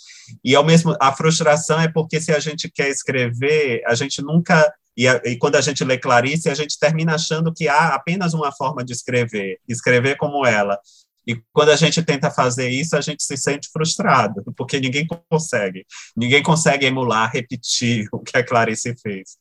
E, 0.44 0.56
ao 0.56 0.64
mesmo 0.64 0.96
a 1.00 1.12
frustração 1.12 1.80
é 1.80 1.88
porque, 1.88 2.20
se 2.20 2.32
a 2.32 2.40
gente 2.40 2.68
quer 2.68 2.90
escrever, 2.90 3.84
a 3.86 3.94
gente 3.94 4.24
nunca. 4.24 4.74
E, 5.00 5.08
e, 5.08 5.38
quando 5.38 5.56
a 5.56 5.62
gente 5.62 5.82
lê 5.86 5.98
Clarice, 5.98 6.50
a 6.50 6.54
gente 6.54 6.78
termina 6.78 7.16
achando 7.16 7.54
que 7.54 7.70
há 7.70 7.96
apenas 7.96 8.34
uma 8.34 8.52
forma 8.52 8.84
de 8.84 8.92
escrever, 8.92 9.58
escrever 9.66 10.18
como 10.18 10.46
ela. 10.46 10.78
E 11.26 11.42
quando 11.54 11.70
a 11.70 11.78
gente 11.78 12.04
tenta 12.04 12.30
fazer 12.30 12.68
isso, 12.68 12.98
a 12.98 13.02
gente 13.02 13.24
se 13.24 13.38
sente 13.38 13.70
frustrado, 13.72 14.44
porque 14.58 14.78
ninguém 14.78 15.08
consegue. 15.30 15.86
Ninguém 16.18 16.44
consegue 16.44 16.86
emular, 16.86 17.32
repetir 17.32 18.10
o 18.12 18.20
que 18.20 18.38
a 18.38 18.44
Clarice 18.44 18.94
fez. 19.02 19.38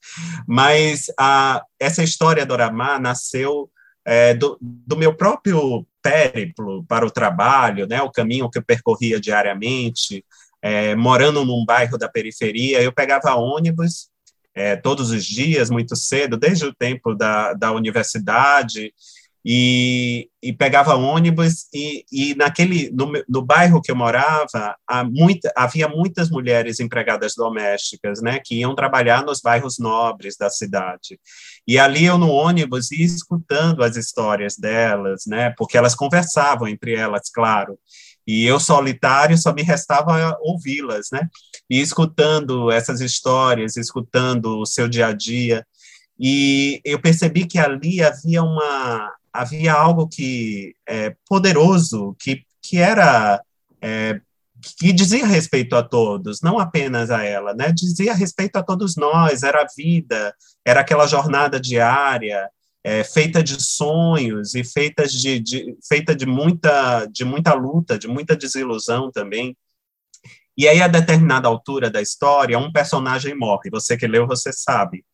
Mas 0.47 1.07
a, 1.19 1.61
essa 1.81 2.05
história 2.05 2.47
do 2.47 2.55
Aramá 2.55 3.01
nasceu 3.01 3.69
é, 4.05 4.35
do, 4.35 4.57
do, 4.61 4.97
meu 4.97 5.13
próprio 5.13 5.85
périplo 6.01 6.85
para 6.85 7.05
o 7.05 7.11
trabalho, 7.11 7.85
né, 7.89 8.01
o 8.01 8.13
caminho 8.13 8.49
que 8.49 8.59
eu 8.59 8.65
percorria 8.65 9.21
diariamente, 9.21 10.25
é, 10.63 10.95
morando 10.95 11.45
num 11.45 11.65
bairro 11.65 11.99
da 11.99 12.09
periferia, 12.09 12.81
eu 12.81 12.93
pegava 12.93 13.35
ônibus 13.35 14.09
é, 14.59 14.77
todos 14.77 15.11
os 15.11 15.25
dias, 15.25 15.71
muito 15.71 15.95
cedo, 15.95 16.37
desde 16.37 16.67
o 16.67 16.75
tempo 16.75 17.15
da, 17.15 17.53
da 17.55 17.73
universidade, 17.73 18.93
e, 19.51 20.29
e 20.43 20.53
pegava 20.53 20.95
ônibus 20.95 21.69
e, 21.73 22.05
e 22.13 22.35
naquele 22.35 22.91
no, 22.91 23.11
no 23.29 23.41
bairro 23.41 23.81
que 23.81 23.91
eu 23.91 23.97
morava 23.97 24.77
muita, 25.11 25.53
havia 25.57 25.89
muitas 25.89 26.29
mulheres 26.29 26.81
empregadas 26.81 27.35
domésticas 27.35 28.21
né 28.21 28.41
que 28.45 28.57
iam 28.57 28.75
trabalhar 28.75 29.25
nos 29.25 29.41
bairros 29.41 29.79
nobres 29.79 30.37
da 30.37 30.51
cidade. 30.51 31.19
E 31.67 31.79
ali 31.79 32.05
eu 32.05 32.19
no 32.19 32.29
ônibus 32.29 32.91
ia 32.91 33.07
escutando 33.07 33.83
as 33.83 33.97
histórias 33.97 34.57
delas 34.57 35.23
né 35.27 35.55
porque 35.57 35.79
elas 35.79 35.95
conversavam 35.95 36.67
entre 36.69 36.95
elas 36.95 37.31
claro 37.31 37.79
e 38.29 38.45
eu 38.45 38.61
solitário 38.61 39.39
só 39.39 39.55
me 39.55 39.63
restava 39.63 40.37
ouvi-las 40.43 41.09
né? 41.11 41.31
E 41.71 41.81
escutando 41.81 42.71
essas 42.71 43.01
histórias 43.01 43.79
escutando 43.79 44.59
o 44.59 44.67
seu 44.67 44.87
dia 44.87 45.07
a 45.07 45.13
dia. 45.15 45.67
E 46.21 46.79
eu 46.85 47.01
percebi 47.01 47.47
que 47.47 47.59
ali 47.59 48.03
havia 48.03 48.43
uma 48.43 49.15
havia 49.33 49.73
algo 49.73 50.07
que 50.07 50.75
é, 50.87 51.15
poderoso, 51.27 52.15
que, 52.19 52.43
que 52.61 52.77
era 52.77 53.41
é, 53.81 54.21
que 54.79 54.93
dizia 54.93 55.27
respeito 55.27 55.75
a 55.75 55.83
todos, 55.83 56.43
não 56.43 56.59
apenas 56.59 57.11
a 57.11 57.25
ela, 57.25 57.55
né? 57.55 57.73
Dizia 57.73 58.13
respeito 58.13 58.57
a 58.57 58.63
todos 58.63 58.97
nós, 58.97 59.43
era 59.43 59.63
a 59.63 59.67
vida, 59.75 60.35
era 60.67 60.81
aquela 60.81 61.07
jornada 61.07 61.59
diária, 61.59 62.51
é, 62.85 63.05
feita 63.05 63.43
de 63.43 63.63
sonhos 63.63 64.55
e 64.55 64.65
feita 64.65 65.07
de, 65.07 65.41
de, 65.41 65.77
feita 65.87 66.15
de 66.15 66.27
muita 66.27 67.07
de 67.07 67.25
muita 67.25 67.55
luta, 67.55 67.99
de 67.99 68.09
muita 68.09 68.37
desilusão 68.37 69.11
também. 69.11 69.57
E 70.57 70.67
aí, 70.67 70.81
a 70.83 70.89
determinada 70.89 71.47
altura 71.47 71.89
da 71.89 72.03
história, 72.03 72.59
um 72.59 72.73
personagem 72.73 73.33
morre. 73.33 73.71
Você 73.71 73.97
que 73.97 74.09
leu, 74.09 74.27
você 74.27 74.53
sabe. 74.53 75.05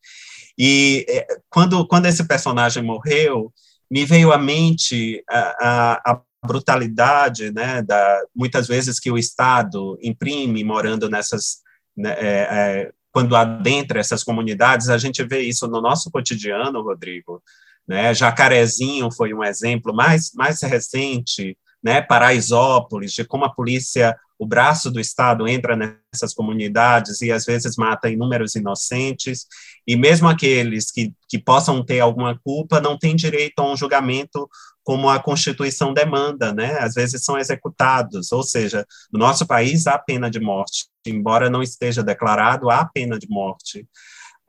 E 0.57 1.05
é, 1.07 1.27
quando, 1.49 1.85
quando 1.87 2.07
esse 2.07 2.27
personagem 2.27 2.81
morreu, 2.81 3.53
me 3.89 4.05
veio 4.05 4.31
à 4.31 4.37
mente 4.37 5.23
a, 5.29 6.01
a, 6.09 6.13
a 6.13 6.21
brutalidade, 6.45 7.51
né, 7.51 7.81
da, 7.81 8.21
muitas 8.35 8.67
vezes 8.67 8.99
que 8.99 9.11
o 9.11 9.17
Estado 9.17 9.97
imprime 10.01 10.63
morando 10.63 11.09
nessas, 11.09 11.57
né, 11.95 12.15
é, 12.17 12.47
é, 12.49 12.91
quando 13.15 13.33
adentra 13.33 13.97
essas 13.97 14.25
comunidades, 14.25 14.89
a 14.89 14.97
gente 14.97 15.23
vê 15.23 15.39
isso 15.39 15.69
no 15.69 15.81
nosso 15.81 16.11
cotidiano, 16.11 16.81
Rodrigo. 16.81 17.41
Né? 17.87 18.13
Jacarezinho 18.13 19.09
foi 19.09 19.33
um 19.33 19.41
exemplo 19.41 19.95
mais, 19.95 20.33
mais 20.33 20.61
recente, 20.61 21.57
né, 21.81 22.01
Paraisópolis, 22.01 23.13
de 23.13 23.23
como 23.23 23.45
a 23.45 23.53
polícia, 23.53 24.13
o 24.37 24.45
braço 24.45 24.91
do 24.91 24.99
Estado 24.99 25.47
entra 25.47 25.77
nessas 25.77 26.33
comunidades 26.33 27.21
e 27.21 27.31
às 27.31 27.45
vezes 27.45 27.77
mata 27.77 28.09
inúmeros 28.09 28.53
inocentes, 28.53 29.45
e 29.87 29.95
mesmo 29.95 30.27
aqueles 30.27 30.91
que, 30.91 31.13
que 31.29 31.39
possam 31.39 31.85
ter 31.85 32.01
alguma 32.01 32.37
culpa 32.37 32.81
não 32.81 32.99
têm 32.99 33.15
direito 33.15 33.59
a 33.59 33.71
um 33.71 33.77
julgamento 33.77 34.45
como 34.83 35.07
a 35.07 35.19
Constituição 35.19 35.93
demanda, 35.93 36.53
né? 36.53 36.79
Às 36.79 36.95
vezes 36.95 37.23
são 37.23 37.37
executados, 37.37 38.33
ou 38.33 38.43
seja, 38.43 38.85
no 39.09 39.17
nosso 39.17 39.47
país 39.47 39.87
há 39.87 39.97
pena 39.97 40.29
de 40.29 40.41
morte, 40.41 40.87
embora 41.09 41.49
não 41.49 41.61
esteja 41.61 42.03
declarado, 42.03 42.69
há 42.69 42.85
pena 42.85 43.17
de 43.17 43.27
morte. 43.29 43.87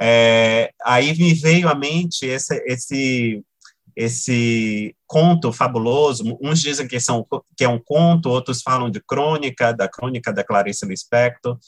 É, 0.00 0.72
aí 0.84 1.16
me 1.16 1.32
veio 1.32 1.68
à 1.68 1.74
mente 1.74 2.26
esse, 2.26 2.62
esse, 2.66 3.42
esse 3.94 4.94
conto 5.06 5.52
fabuloso, 5.52 6.38
uns 6.40 6.60
dizem 6.60 6.86
que, 6.86 7.00
são, 7.00 7.26
que 7.56 7.64
é 7.64 7.68
um 7.68 7.78
conto, 7.78 8.28
outros 8.28 8.60
falam 8.62 8.90
de 8.90 9.00
crônica, 9.00 9.72
da 9.72 9.88
crônica 9.88 10.32
da 10.32 10.44
Clarice 10.44 10.86
Lispector, 10.86 11.58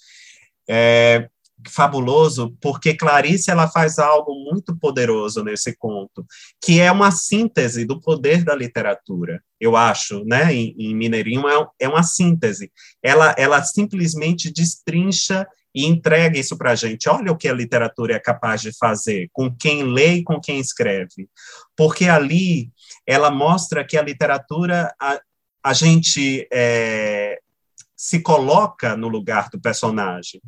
é, 0.69 1.29
fabuloso, 1.67 2.57
porque 2.61 2.95
Clarice 2.95 3.51
ela 3.51 3.69
faz 3.69 3.99
algo 3.99 4.33
muito 4.35 4.77
poderoso 4.77 5.43
nesse 5.43 5.77
conto, 5.77 6.25
que 6.63 6.81
é 6.81 6.91
uma 6.91 7.11
síntese 7.11 7.85
do 7.85 8.01
poder 8.01 8.45
da 8.45 8.55
literatura, 8.55 9.43
eu 9.61 9.77
acho, 9.77 10.25
né? 10.25 10.55
Em, 10.55 10.75
em 10.79 10.95
Mineirinho 10.95 11.49
é, 11.49 11.67
é 11.81 11.89
uma 11.89 12.03
síntese. 12.03 12.71
Ela, 13.03 13.35
ela 13.37 13.63
simplesmente 13.63 14.53
destrincha 14.53 15.47
e 15.75 15.85
entrega 15.85 16.39
isso 16.39 16.57
para 16.57 16.73
a 16.73 16.75
gente. 16.75 17.09
Olha 17.09 17.33
o 17.33 17.37
que 17.37 17.49
a 17.49 17.55
literatura 17.55 18.15
é 18.15 18.21
capaz 18.21 18.61
de 18.61 18.77
fazer 18.77 19.29
com 19.33 19.55
quem 19.55 19.83
lê 19.83 20.15
e 20.15 20.25
com 20.25 20.41
quem 20.41 20.59
escreve, 20.61 21.29
porque 21.77 22.07
ali 22.07 22.71
ela 23.07 23.31
mostra 23.31 23.85
que 23.85 23.97
a 23.97 24.03
literatura 24.03 24.95
a, 25.01 25.21
a 25.63 25.73
gente 25.73 26.47
é, 26.53 27.39
se 27.97 28.21
coloca 28.21 28.97
no 28.97 29.09
lugar 29.09 29.51
do 29.51 29.61
personagem. 29.61 30.41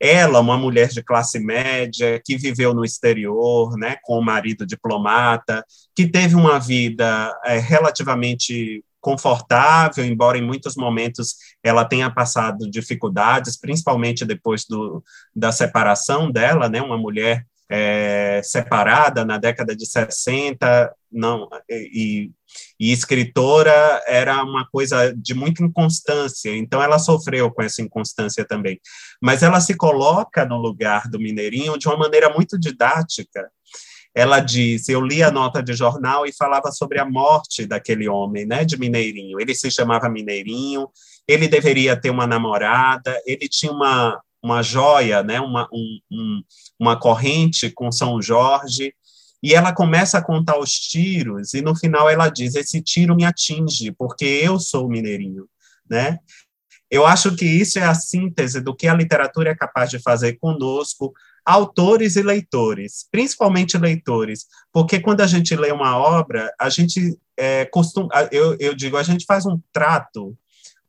Ela, 0.00 0.40
uma 0.40 0.58
mulher 0.58 0.88
de 0.88 1.02
classe 1.02 1.38
média, 1.38 2.20
que 2.24 2.36
viveu 2.36 2.74
no 2.74 2.84
exterior, 2.84 3.76
né, 3.78 3.96
com 4.02 4.18
o 4.18 4.24
marido 4.24 4.66
diplomata, 4.66 5.64
que 5.94 6.06
teve 6.06 6.34
uma 6.34 6.58
vida 6.58 7.34
é, 7.44 7.58
relativamente 7.58 8.84
confortável, 9.00 10.04
embora 10.04 10.36
em 10.36 10.42
muitos 10.42 10.74
momentos 10.74 11.36
ela 11.62 11.84
tenha 11.84 12.10
passado 12.10 12.68
dificuldades, 12.68 13.56
principalmente 13.56 14.24
depois 14.24 14.64
do, 14.68 15.02
da 15.34 15.52
separação 15.52 16.30
dela, 16.30 16.68
né, 16.68 16.82
uma 16.82 16.98
mulher 16.98 17.46
é, 17.68 18.40
separada 18.44 19.24
na 19.24 19.38
década 19.38 19.74
de 19.74 19.86
60, 19.86 20.92
não, 21.16 21.48
e, 21.68 22.30
e 22.78 22.92
escritora 22.92 24.02
era 24.06 24.42
uma 24.44 24.66
coisa 24.68 25.12
de 25.16 25.34
muita 25.34 25.64
inconstância, 25.64 26.54
então 26.54 26.82
ela 26.82 26.98
sofreu 26.98 27.50
com 27.50 27.62
essa 27.62 27.82
inconstância 27.82 28.44
também. 28.44 28.78
Mas 29.20 29.42
ela 29.42 29.60
se 29.60 29.74
coloca 29.76 30.44
no 30.44 30.56
lugar 30.56 31.08
do 31.08 31.18
Mineirinho 31.18 31.78
de 31.78 31.88
uma 31.88 31.96
maneira 31.96 32.28
muito 32.30 32.58
didática, 32.58 33.50
ela 34.16 34.40
diz: 34.40 34.88
Eu 34.88 35.02
li 35.02 35.22
a 35.22 35.30
nota 35.30 35.62
de 35.62 35.74
jornal 35.74 36.26
e 36.26 36.32
falava 36.32 36.72
sobre 36.72 36.98
a 36.98 37.04
morte 37.04 37.66
daquele 37.66 38.08
homem, 38.08 38.46
né, 38.46 38.64
de 38.64 38.78
Mineirinho. 38.78 39.38
Ele 39.38 39.54
se 39.54 39.70
chamava 39.70 40.08
Mineirinho, 40.08 40.88
ele 41.28 41.46
deveria 41.46 42.00
ter 42.00 42.08
uma 42.08 42.26
namorada, 42.26 43.20
ele 43.26 43.46
tinha 43.46 43.70
uma, 43.70 44.18
uma 44.42 44.62
joia, 44.62 45.22
né, 45.22 45.38
uma, 45.38 45.68
um, 45.70 45.98
um, 46.10 46.42
uma 46.80 46.98
corrente 46.98 47.70
com 47.70 47.92
São 47.92 48.20
Jorge. 48.22 48.94
E 49.42 49.54
ela 49.54 49.72
começa 49.72 50.18
a 50.18 50.22
contar 50.22 50.58
os 50.58 50.72
tiros, 50.72 51.54
e 51.54 51.60
no 51.60 51.74
final 51.76 52.08
ela 52.08 52.28
diz: 52.28 52.54
Esse 52.54 52.80
tiro 52.80 53.14
me 53.14 53.24
atinge, 53.24 53.92
porque 53.92 54.24
eu 54.24 54.58
sou 54.58 54.88
mineirinho. 54.88 55.46
Né? 55.88 56.18
Eu 56.90 57.06
acho 57.06 57.34
que 57.34 57.44
isso 57.44 57.78
é 57.78 57.82
a 57.82 57.94
síntese 57.94 58.60
do 58.60 58.74
que 58.74 58.86
a 58.86 58.94
literatura 58.94 59.50
é 59.50 59.54
capaz 59.54 59.90
de 59.90 59.98
fazer 59.98 60.34
conosco, 60.38 61.12
autores 61.44 62.16
e 62.16 62.22
leitores, 62.22 63.06
principalmente 63.10 63.78
leitores, 63.78 64.46
porque 64.72 64.98
quando 64.98 65.20
a 65.20 65.26
gente 65.26 65.54
lê 65.54 65.70
uma 65.70 65.96
obra, 65.96 66.52
a 66.58 66.68
gente 66.68 67.16
é, 67.36 67.64
costuma, 67.66 68.08
eu, 68.32 68.56
eu 68.58 68.74
digo, 68.74 68.96
a 68.96 69.02
gente 69.02 69.24
faz 69.24 69.46
um 69.46 69.60
trato 69.72 70.36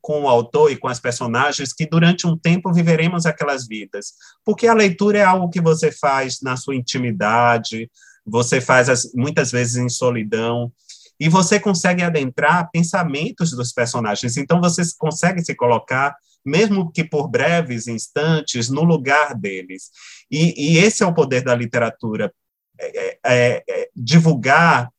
com 0.01 0.23
o 0.23 0.27
autor 0.27 0.71
e 0.71 0.77
com 0.77 0.87
as 0.87 0.99
personagens 0.99 1.73
que 1.73 1.85
durante 1.85 2.25
um 2.25 2.37
tempo 2.37 2.73
viveremos 2.73 3.25
aquelas 3.25 3.67
vidas, 3.67 4.13
porque 4.43 4.67
a 4.67 4.73
leitura 4.73 5.19
é 5.19 5.23
algo 5.23 5.49
que 5.49 5.61
você 5.61 5.91
faz 5.91 6.41
na 6.41 6.55
sua 6.55 6.75
intimidade, 6.75 7.89
você 8.27 8.59
faz 8.59 8.89
as, 8.89 9.13
muitas 9.13 9.51
vezes 9.51 9.77
em 9.77 9.89
solidão, 9.89 10.71
e 11.19 11.29
você 11.29 11.59
consegue 11.59 12.03
adentrar 12.03 12.69
pensamentos 12.71 13.51
dos 13.51 13.71
personagens, 13.71 14.37
então 14.37 14.61
você 14.61 14.83
consegue 14.99 15.43
se 15.43 15.55
colocar 15.55 16.15
mesmo 16.47 16.89
que 16.91 17.03
por 17.03 17.27
breves 17.27 17.87
instantes, 17.87 18.69
no 18.69 18.83
lugar 18.83 19.35
deles. 19.35 19.91
E, 20.31 20.75
e 20.75 20.77
esse 20.77 21.03
é 21.03 21.05
o 21.05 21.13
poder 21.13 21.43
da 21.43 21.53
literatura, 21.53 22.33
é, 22.79 23.19
é, 23.25 23.63
é, 23.69 23.89
divulgar, 23.93 24.89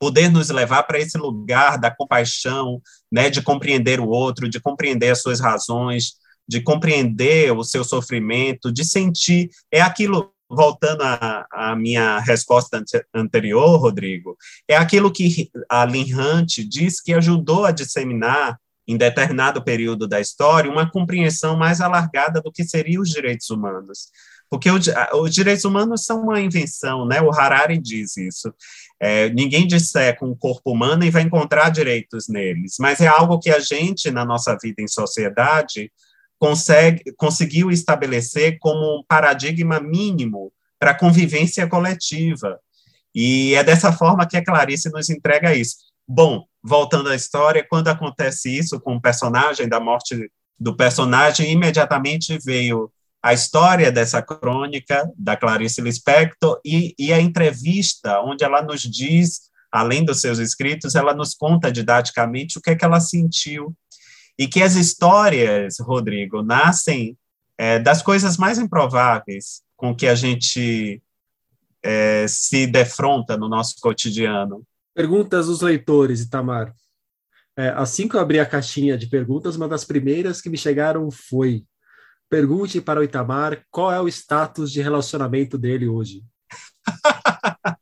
poder 0.00 0.28
nos 0.30 0.50
levar 0.50 0.82
para 0.82 0.98
esse 0.98 1.16
lugar 1.16 1.78
da 1.78 1.94
compaixão, 1.94 2.82
né, 3.10 3.30
de 3.30 3.40
compreender 3.40 4.00
o 4.00 4.08
outro, 4.08 4.48
de 4.48 4.60
compreender 4.60 5.10
as 5.10 5.22
suas 5.22 5.38
razões, 5.38 6.14
de 6.48 6.60
compreender 6.60 7.52
o 7.52 7.62
seu 7.62 7.84
sofrimento, 7.84 8.72
de 8.72 8.84
sentir, 8.84 9.48
é 9.70 9.80
aquilo 9.80 10.34
voltando 10.54 11.02
à, 11.02 11.74
minha 11.76 12.18
resposta 12.18 12.82
anterior, 13.14 13.76
Rodrigo, 13.80 14.36
é 14.68 14.76
aquilo 14.76 15.12
que 15.12 15.50
a 15.68 15.84
Lynn 15.84 16.14
Hunt 16.14 16.58
diz 16.68 17.00
que 17.00 17.14
ajudou 17.14 17.64
a 17.64 17.70
disseminar 17.70 18.58
em 18.86 18.96
determinado 18.96 19.62
período 19.62 20.06
da 20.06 20.20
história, 20.20 20.70
uma 20.70 20.90
compreensão 20.90 21.56
mais 21.56 21.80
alargada 21.80 22.40
do 22.40 22.52
que 22.52 22.64
seriam 22.64 23.02
os 23.02 23.10
direitos 23.10 23.48
humanos. 23.48 24.08
Porque 24.50 24.68
o, 24.70 24.78
os 25.22 25.34
direitos 25.34 25.64
humanos 25.64 26.04
são 26.04 26.22
uma 26.22 26.40
invenção, 26.40 27.06
né? 27.06 27.22
O 27.22 27.30
Harari 27.30 27.78
diz 27.78 28.16
isso. 28.18 28.52
É, 29.00 29.30
ninguém 29.30 29.66
disseca 29.66 30.26
um 30.26 30.34
corpo 30.34 30.72
humano 30.72 31.04
e 31.04 31.10
vai 31.10 31.22
encontrar 31.22 31.70
direitos 31.70 32.28
neles, 32.28 32.76
mas 32.78 33.00
é 33.00 33.06
algo 33.06 33.38
que 33.38 33.50
a 33.50 33.58
gente, 33.58 34.10
na 34.10 34.24
nossa 34.24 34.56
vida 34.60 34.82
em 34.82 34.88
sociedade, 34.88 35.90
consegue, 36.42 37.04
conseguiu 37.16 37.70
estabelecer 37.70 38.58
como 38.58 38.98
um 38.98 39.04
paradigma 39.06 39.78
mínimo 39.78 40.52
para 40.76 40.90
a 40.90 40.98
convivência 40.98 41.68
coletiva. 41.68 42.58
E 43.14 43.54
é 43.54 43.62
dessa 43.62 43.92
forma 43.92 44.26
que 44.26 44.36
a 44.36 44.44
Clarice 44.44 44.90
nos 44.90 45.08
entrega 45.08 45.54
isso. 45.54 45.76
Bom, 46.06 46.44
voltando 46.60 47.10
à 47.10 47.14
história, 47.14 47.64
quando 47.70 47.86
acontece 47.86 48.50
isso 48.50 48.80
com 48.80 48.96
o 48.96 49.00
personagem, 49.00 49.68
da 49.68 49.78
morte 49.78 50.32
do 50.58 50.76
personagem, 50.76 51.52
imediatamente 51.52 52.36
veio 52.44 52.90
a 53.22 53.32
história 53.32 53.92
dessa 53.92 54.20
crônica 54.20 55.08
da 55.16 55.36
Clarice 55.36 55.80
Lispector 55.80 56.60
e, 56.64 56.92
e 56.98 57.12
a 57.12 57.20
entrevista, 57.20 58.20
onde 58.20 58.42
ela 58.42 58.62
nos 58.62 58.80
diz, 58.80 59.42
além 59.70 60.04
dos 60.04 60.20
seus 60.20 60.40
escritos, 60.40 60.96
ela 60.96 61.14
nos 61.14 61.36
conta 61.36 61.70
didaticamente 61.70 62.58
o 62.58 62.60
que 62.60 62.70
é 62.70 62.74
que 62.74 62.84
ela 62.84 62.98
sentiu. 62.98 63.72
E 64.38 64.48
que 64.48 64.62
as 64.62 64.74
histórias, 64.74 65.78
Rodrigo, 65.80 66.42
nascem 66.42 67.16
é, 67.58 67.78
das 67.78 68.02
coisas 68.02 68.36
mais 68.36 68.58
improváveis 68.58 69.62
com 69.76 69.94
que 69.94 70.06
a 70.06 70.14
gente 70.14 71.02
é, 71.82 72.26
se 72.28 72.66
defronta 72.66 73.36
no 73.36 73.48
nosso 73.48 73.76
cotidiano. 73.80 74.62
Perguntas 74.94 75.46
dos 75.46 75.60
leitores, 75.60 76.20
Itamar. 76.20 76.74
É, 77.56 77.68
assim 77.70 78.08
que 78.08 78.16
eu 78.16 78.20
abri 78.20 78.40
a 78.40 78.46
caixinha 78.46 78.96
de 78.96 79.06
perguntas, 79.08 79.56
uma 79.56 79.68
das 79.68 79.84
primeiras 79.84 80.40
que 80.40 80.48
me 80.48 80.56
chegaram 80.56 81.10
foi: 81.10 81.64
pergunte 82.30 82.80
para 82.80 83.00
o 83.00 83.02
Itamar 83.02 83.64
qual 83.70 83.92
é 83.92 84.00
o 84.00 84.08
status 84.08 84.72
de 84.72 84.80
relacionamento 84.80 85.58
dele 85.58 85.86
hoje. 85.86 86.22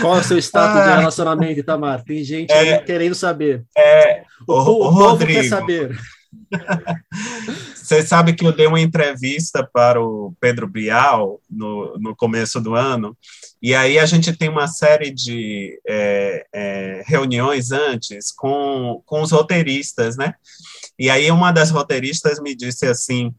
qual 0.00 0.16
é 0.16 0.20
o 0.20 0.24
seu 0.24 0.38
status 0.38 0.80
ah, 0.80 0.90
de 0.90 0.98
relacionamento, 0.98 1.60
Itamar? 1.60 2.02
Tem 2.02 2.22
gente 2.24 2.52
é, 2.52 2.78
querendo 2.78 3.14
saber. 3.14 3.64
É, 3.76 4.22
o, 4.46 4.52
o, 4.52 4.88
o 4.88 4.94
povo 4.94 5.26
quer 5.26 5.44
saber. 5.44 5.98
Você 7.74 8.02
sabe 8.02 8.32
que 8.32 8.46
eu 8.46 8.52
dei 8.52 8.66
uma 8.66 8.80
entrevista 8.80 9.68
para 9.70 10.00
o 10.00 10.34
Pedro 10.40 10.66
Bial 10.66 11.40
no, 11.50 11.98
no 11.98 12.16
começo 12.16 12.60
do 12.60 12.74
ano, 12.74 13.16
e 13.60 13.74
aí 13.74 13.98
a 13.98 14.06
gente 14.06 14.32
tem 14.34 14.48
uma 14.48 14.66
série 14.66 15.10
de 15.10 15.78
é, 15.86 16.46
é, 16.52 17.02
reuniões 17.06 17.70
antes 17.70 18.32
com, 18.32 19.02
com 19.04 19.22
os 19.22 19.30
roteiristas, 19.30 20.16
né? 20.16 20.34
E 20.98 21.10
aí 21.10 21.30
uma 21.30 21.52
das 21.52 21.70
roteiristas 21.70 22.40
me 22.40 22.54
disse 22.54 22.86
assim: 22.86 23.34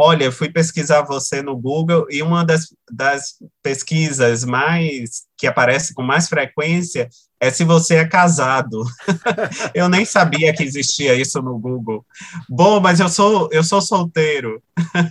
Olha, 0.00 0.22
eu 0.22 0.30
fui 0.30 0.48
pesquisar 0.48 1.02
você 1.02 1.42
no 1.42 1.56
Google 1.56 2.06
e 2.08 2.22
uma 2.22 2.44
das, 2.44 2.72
das 2.88 3.34
pesquisas 3.60 4.44
mais 4.44 5.24
que 5.36 5.44
aparece 5.44 5.92
com 5.92 6.04
mais 6.04 6.28
frequência 6.28 7.08
é 7.40 7.50
se 7.50 7.64
você 7.64 7.96
é 7.96 8.06
casado. 8.06 8.84
eu 9.74 9.88
nem 9.88 10.04
sabia 10.04 10.54
que 10.54 10.62
existia 10.62 11.16
isso 11.16 11.42
no 11.42 11.58
Google. 11.58 12.06
Bom, 12.48 12.78
mas 12.78 13.00
eu 13.00 13.08
sou 13.08 13.48
eu 13.50 13.64
sou 13.64 13.80
solteiro. 13.80 14.62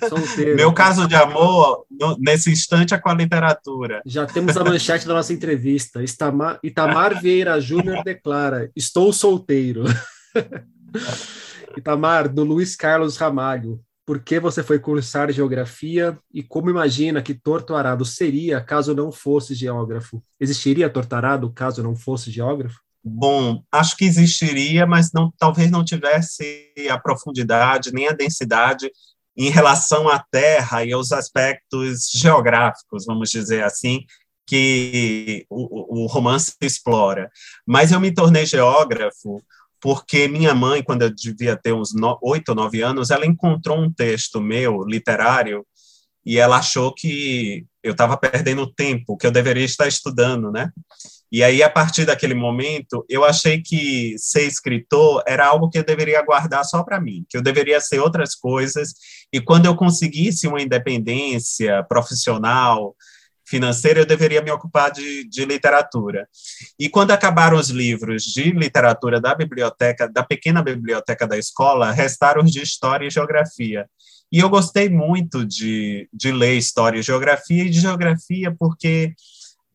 solteiro. 0.08 0.56
Meu 0.56 0.72
caso 0.72 1.06
de 1.06 1.16
amor 1.16 1.86
no, 1.92 2.18
nesse 2.18 2.50
instante 2.50 2.94
é 2.94 2.98
com 2.98 3.10
a 3.10 3.14
literatura. 3.14 4.02
Já 4.06 4.26
temos 4.26 4.56
a 4.56 4.64
manchete 4.64 5.06
da 5.06 5.16
nossa 5.16 5.34
entrevista. 5.34 6.02
Itamar, 6.02 6.60
Itamar 6.64 7.22
Vieira 7.22 7.60
Júnior 7.60 8.06
declara: 8.06 8.72
Estou 8.74 9.12
solteiro. 9.12 9.84
Itamar, 11.76 12.30
do 12.30 12.46
Luiz 12.46 12.74
Carlos 12.74 13.18
Ramalho 13.18 13.82
por 14.08 14.24
que 14.24 14.40
você 14.40 14.64
foi 14.64 14.80
cursar 14.80 15.30
geografia 15.34 16.18
e 16.34 16.42
como 16.42 16.70
imagina 16.70 17.22
que 17.22 17.34
Torturado 17.34 18.06
seria 18.06 18.62
caso 18.62 18.96
não 18.96 19.12
fosse 19.12 19.54
geógrafo? 19.54 20.24
Existiria 20.40 20.90
Torturado 20.90 21.52
caso 21.52 21.84
não 21.84 21.94
fosse 21.94 22.32
geógrafo? 22.32 22.80
Bom, 23.04 23.62
acho 23.70 23.98
que 23.98 24.06
existiria, 24.06 24.88
mas 24.88 25.12
não, 25.12 25.30
talvez 25.38 25.70
não 25.70 25.84
tivesse 25.84 26.72
a 26.90 26.98
profundidade 26.98 27.92
nem 27.92 28.08
a 28.08 28.14
densidade 28.14 28.90
em 29.36 29.50
relação 29.50 30.08
à 30.08 30.24
Terra 30.32 30.86
e 30.86 30.94
aos 30.94 31.12
aspectos 31.12 32.10
geográficos, 32.10 33.06
vamos 33.06 33.30
dizer 33.30 33.62
assim, 33.66 34.06
que 34.46 35.46
o, 35.50 36.04
o 36.04 36.08
romance 36.08 36.56
explora. 36.62 37.30
Mas 37.66 37.92
eu 37.92 38.00
me 38.00 38.14
tornei 38.14 38.46
geógrafo 38.46 39.44
porque 39.80 40.28
minha 40.28 40.54
mãe, 40.54 40.84
quando 40.84 41.04
eu 41.04 41.14
devia 41.14 41.56
ter 41.56 41.74
uns 41.74 41.94
oito 42.22 42.50
ou 42.50 42.56
nove 42.56 42.82
anos, 42.82 43.12
ela 43.12 43.26
encontrou 43.26 43.80
um 43.80 43.92
texto 43.92 44.42
meu, 44.42 44.84
literário, 44.84 45.66
e 46.26 46.38
ela 46.38 46.58
achou 46.58 46.94
que 46.94 47.66
eu 47.82 47.94
estava 47.94 48.18
perdendo 48.18 48.72
tempo, 48.74 49.16
que 49.16 49.26
eu 49.26 49.32
deveria 49.32 49.64
estar 49.64 49.88
estudando, 49.88 50.52
né? 50.52 50.72
E 51.32 51.44
aí, 51.44 51.62
a 51.62 51.70
partir 51.70 52.06
daquele 52.06 52.34
momento, 52.34 53.06
eu 53.08 53.24
achei 53.24 53.62
que 53.62 54.16
ser 54.18 54.44
escritor 54.44 55.24
era 55.28 55.46
algo 55.46 55.70
que 55.70 55.78
eu 55.78 55.84
deveria 55.84 56.22
guardar 56.22 56.66
só 56.66 56.84
para 56.84 57.00
mim, 57.00 57.26
que 57.30 57.38
eu 57.38 57.42
deveria 57.42 57.80
ser 57.80 58.00
outras 58.00 58.36
coisas, 58.36 58.94
e 59.32 59.40
quando 59.40 59.66
eu 59.66 59.76
conseguisse 59.76 60.48
uma 60.48 60.62
independência 60.62 61.84
profissional, 61.84 62.96
financeira, 63.48 64.02
eu 64.02 64.06
deveria 64.06 64.42
me 64.42 64.52
ocupar 64.52 64.92
de, 64.92 65.28
de 65.28 65.46
literatura. 65.46 66.28
E 66.78 66.90
quando 66.90 67.12
acabaram 67.12 67.58
os 67.58 67.70
livros 67.70 68.24
de 68.24 68.52
literatura 68.52 69.22
da 69.22 69.34
biblioteca, 69.34 70.08
da 70.08 70.24
pequena 70.24 70.62
biblioteca 70.62 71.26
da 71.26 71.38
escola, 71.38 71.92
restaram 71.92 72.44
os 72.44 72.52
de 72.52 72.62
história 72.62 73.08
e 73.08 73.12
geografia. 73.12 73.88
E 74.32 74.40
eu 74.40 74.50
gostei 74.50 74.90
muito 74.90 75.46
de, 75.46 76.10
de 76.12 76.32
ler 76.32 76.58
história 76.58 77.00
e 77.00 77.04
geografia, 77.04 77.64
e 77.64 77.70
de 77.70 77.80
geografia 77.80 78.54
porque 78.58 79.14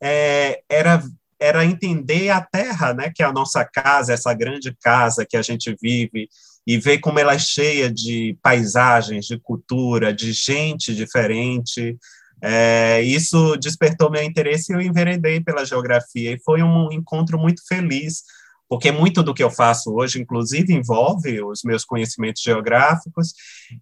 é, 0.00 0.62
era 0.68 1.02
era 1.40 1.64
entender 1.64 2.30
a 2.30 2.40
terra, 2.40 2.94
né, 2.94 3.10
que 3.12 3.20
é 3.20 3.26
a 3.26 3.32
nossa 3.32 3.64
casa, 3.64 4.12
essa 4.12 4.32
grande 4.32 4.72
casa 4.80 5.26
que 5.28 5.36
a 5.36 5.42
gente 5.42 5.76
vive, 5.82 6.28
e 6.64 6.78
ver 6.78 6.98
como 6.98 7.18
ela 7.18 7.34
é 7.34 7.38
cheia 7.38 7.90
de 7.90 8.38
paisagens, 8.40 9.26
de 9.26 9.40
cultura, 9.40 10.14
de 10.14 10.32
gente 10.32 10.94
diferente, 10.94 11.98
é, 12.42 13.00
isso 13.02 13.56
despertou 13.56 14.10
meu 14.10 14.22
interesse 14.22 14.72
e 14.72 14.74
eu 14.74 14.80
enveredei 14.80 15.40
pela 15.40 15.64
geografia, 15.64 16.32
e 16.32 16.40
foi 16.40 16.62
um 16.62 16.90
encontro 16.90 17.38
muito 17.38 17.64
feliz, 17.66 18.24
porque 18.68 18.90
muito 18.90 19.22
do 19.22 19.32
que 19.32 19.44
eu 19.44 19.50
faço 19.50 19.94
hoje, 19.94 20.20
inclusive, 20.20 20.74
envolve 20.74 21.42
os 21.42 21.62
meus 21.62 21.84
conhecimentos 21.84 22.42
geográficos, 22.42 23.32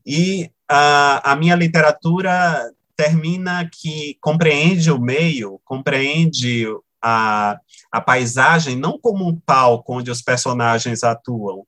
e 0.05 0.51
a, 0.69 1.33
a 1.33 1.37
minha 1.37 1.55
literatura 1.55 2.71
termina 2.95 3.67
que 3.73 4.19
compreende 4.21 4.91
o 4.91 5.01
meio, 5.01 5.59
compreende 5.65 6.67
a, 7.01 7.59
a 7.91 8.01
paisagem, 8.01 8.77
não 8.77 8.99
como 8.99 9.27
um 9.27 9.41
palco 9.41 9.97
onde 9.97 10.11
os 10.11 10.21
personagens 10.21 11.03
atuam, 11.03 11.65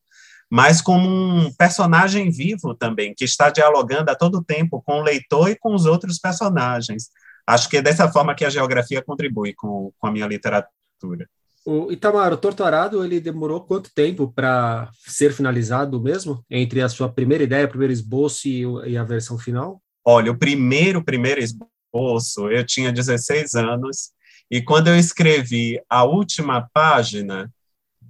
mas 0.53 0.83
como 0.83 1.09
um 1.09 1.51
personagem 1.51 2.31
vivo 2.31 2.75
também, 2.75 3.15
que 3.15 3.25
está 3.25 3.49
dialogando 3.49 4.11
a 4.11 4.15
todo 4.15 4.45
tempo 4.45 4.83
com 4.83 5.01
o 5.01 5.03
leitor 5.03 5.49
e 5.49 5.57
com 5.57 5.75
os 5.75 5.87
outros 5.87 6.19
personagens. 6.19 7.09
Acho 7.47 7.71
que 7.71 7.79
é 7.79 7.83
dessa 7.83 8.07
forma 8.13 8.35
que 8.35 8.45
a 8.45 8.51
geografia 8.51 9.01
contribui 9.01 9.55
com, 9.55 9.91
com 9.99 10.07
a 10.07 10.13
minha 10.13 10.27
literatura. 10.27 11.27
O 11.65 11.91
Itamar, 11.91 12.35
o 12.35 12.37
Torturado, 12.37 13.03
ele 13.03 13.19
demorou 13.19 13.63
quanto 13.63 13.95
tempo 13.95 14.31
para 14.31 14.91
ser 15.07 15.33
finalizado 15.33 15.99
mesmo? 15.99 16.45
Entre 16.51 16.83
a 16.83 16.89
sua 16.91 17.09
primeira 17.09 17.45
ideia, 17.45 17.65
o 17.65 17.71
primeiro 17.71 17.95
esboço 17.95 18.47
e, 18.47 18.91
e 18.91 18.99
a 18.99 19.05
versão 19.05 19.39
final? 19.39 19.81
Olha, 20.05 20.31
o 20.31 20.39
primeiro, 20.39 21.03
primeiro 21.03 21.41
esboço, 21.41 22.51
eu 22.51 22.67
tinha 22.67 22.93
16 22.93 23.55
anos, 23.55 24.11
e 24.51 24.61
quando 24.61 24.89
eu 24.89 24.99
escrevi 24.99 25.81
a 25.89 26.05
última 26.05 26.69
página, 26.75 27.51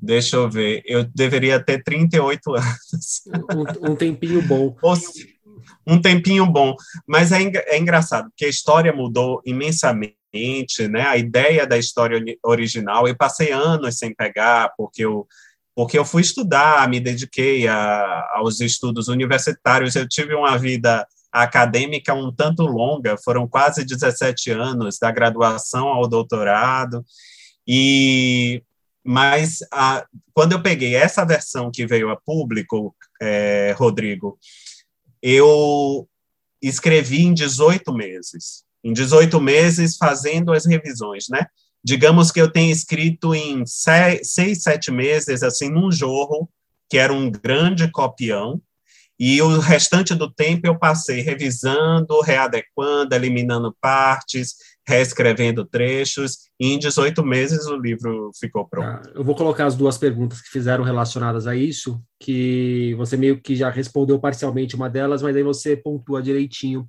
Deixa 0.03 0.35
eu 0.35 0.51
ver, 0.51 0.83
eu 0.85 1.05
deveria 1.05 1.63
ter 1.63 1.81
38 1.85 2.55
anos. 2.57 3.23
Um, 3.55 3.93
um 3.93 3.95
tempinho 3.95 4.43
bom. 4.43 4.75
um 5.87 6.01
tempinho 6.01 6.45
bom. 6.45 6.75
Mas 7.07 7.31
é, 7.31 7.41
é 7.67 7.79
engraçado, 7.79 8.29
porque 8.31 8.47
a 8.47 8.49
história 8.49 8.93
mudou 8.93 9.41
imensamente, 9.47 10.89
né? 10.91 11.03
A 11.03 11.17
ideia 11.17 11.65
da 11.65 11.79
história 11.79 12.21
original, 12.45 13.07
eu 13.07 13.17
passei 13.17 13.53
anos 13.53 13.97
sem 13.97 14.13
pegar, 14.13 14.73
porque 14.77 15.05
eu, 15.05 15.25
porque 15.73 15.97
eu 15.97 16.05
fui 16.05 16.23
estudar, 16.23 16.89
me 16.89 16.99
dediquei 16.99 17.69
a, 17.69 18.29
aos 18.35 18.61
estudos 18.61 19.07
universitários, 19.07 19.95
eu 19.95 20.09
tive 20.09 20.35
uma 20.35 20.59
vida 20.59 21.07
acadêmica 21.31 22.13
um 22.13 22.33
tanto 22.35 22.65
longa, 22.65 23.17
foram 23.25 23.47
quase 23.47 23.85
17 23.85 24.51
anos, 24.51 24.99
da 24.99 25.13
graduação 25.13 25.87
ao 25.87 26.09
doutorado, 26.09 27.05
e 27.67 28.65
mas 29.05 29.59
a, 29.73 30.05
quando 30.33 30.53
eu 30.53 30.63
peguei 30.63 30.95
essa 30.95 31.25
versão 31.25 31.71
que 31.71 31.87
veio 31.87 32.11
a 32.11 32.17
público, 32.17 32.95
é, 33.21 33.75
Rodrigo, 33.77 34.39
eu 35.21 36.09
escrevi 36.61 37.23
em 37.23 37.35
18 37.35 37.93
meses. 37.93 38.65
Em 38.85 38.93
18 38.93 39.41
meses, 39.41 39.97
fazendo 39.97 40.53
as 40.53 40.67
revisões, 40.67 41.27
né? 41.29 41.47
Digamos 41.85 42.31
que 42.31 42.41
eu 42.41 42.51
tenha 42.51 42.73
escrito 42.73 43.35
em 43.35 43.67
seis, 43.67 44.33
seis 44.33 44.63
sete 44.63 44.91
meses, 44.91 45.43
assim, 45.43 45.69
num 45.69 45.91
jorro, 45.91 46.49
que 46.89 46.99
era 46.99 47.13
um 47.13 47.31
grande 47.31 47.91
copião, 47.91 48.61
e 49.19 49.41
o 49.41 49.59
restante 49.59 50.15
do 50.15 50.29
tempo 50.29 50.67
eu 50.67 50.79
passei 50.79 51.21
revisando, 51.21 52.21
readequando, 52.21 53.15
eliminando 53.15 53.77
partes, 53.81 54.57
reescrevendo 54.87 55.65
trechos, 55.65 56.39
e 56.59 56.73
em 56.73 56.79
18 56.79 57.25
meses 57.25 57.67
o 57.67 57.77
livro 57.77 58.31
ficou 58.39 58.67
pronto. 58.69 58.87
Ah, 58.87 59.03
eu 59.15 59.25
vou 59.25 59.35
colocar 59.35 59.67
as 59.67 59.77
duas 59.77 59.97
perguntas 59.97 60.41
que 60.41 60.51
fizeram 60.51 60.85
relacionadas 60.85 61.47
a 61.47 61.55
isso, 61.55 62.03
que 62.21 62.95
você 62.97 63.17
meio 63.17 63.41
que 63.41 63.55
já 63.55 63.71
respondeu 63.71 64.19
parcialmente 64.19 64.75
uma 64.75 64.91
delas, 64.91 65.23
mas 65.23 65.37
aí 65.37 65.43
você 65.43 65.77
pontua 65.77 66.23
direitinho. 66.23 66.87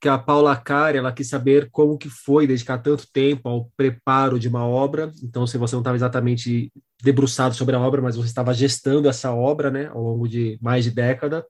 Que 0.00 0.08
a 0.08 0.18
Paula 0.18 0.56
Cari, 0.56 0.98
ela 0.98 1.12
quis 1.12 1.28
saber 1.28 1.68
como 1.70 1.96
que 1.96 2.08
foi 2.08 2.44
dedicar 2.44 2.78
tanto 2.78 3.06
tempo 3.12 3.48
ao 3.48 3.70
preparo 3.76 4.36
de 4.36 4.48
uma 4.48 4.66
obra. 4.66 5.12
Então, 5.22 5.46
se 5.46 5.56
você 5.56 5.76
não 5.76 5.80
estava 5.80 5.96
exatamente 5.96 6.72
debruçado 7.02 7.54
sobre 7.54 7.76
a 7.76 7.80
obra, 7.80 8.02
mas 8.02 8.16
você 8.16 8.28
estava 8.28 8.52
gestando 8.52 9.08
essa 9.08 9.32
obra, 9.32 9.70
né, 9.70 9.88
ao 9.92 10.02
longo 10.02 10.28
de 10.28 10.58
mais 10.60 10.84
de 10.84 10.90
década. 10.90 11.44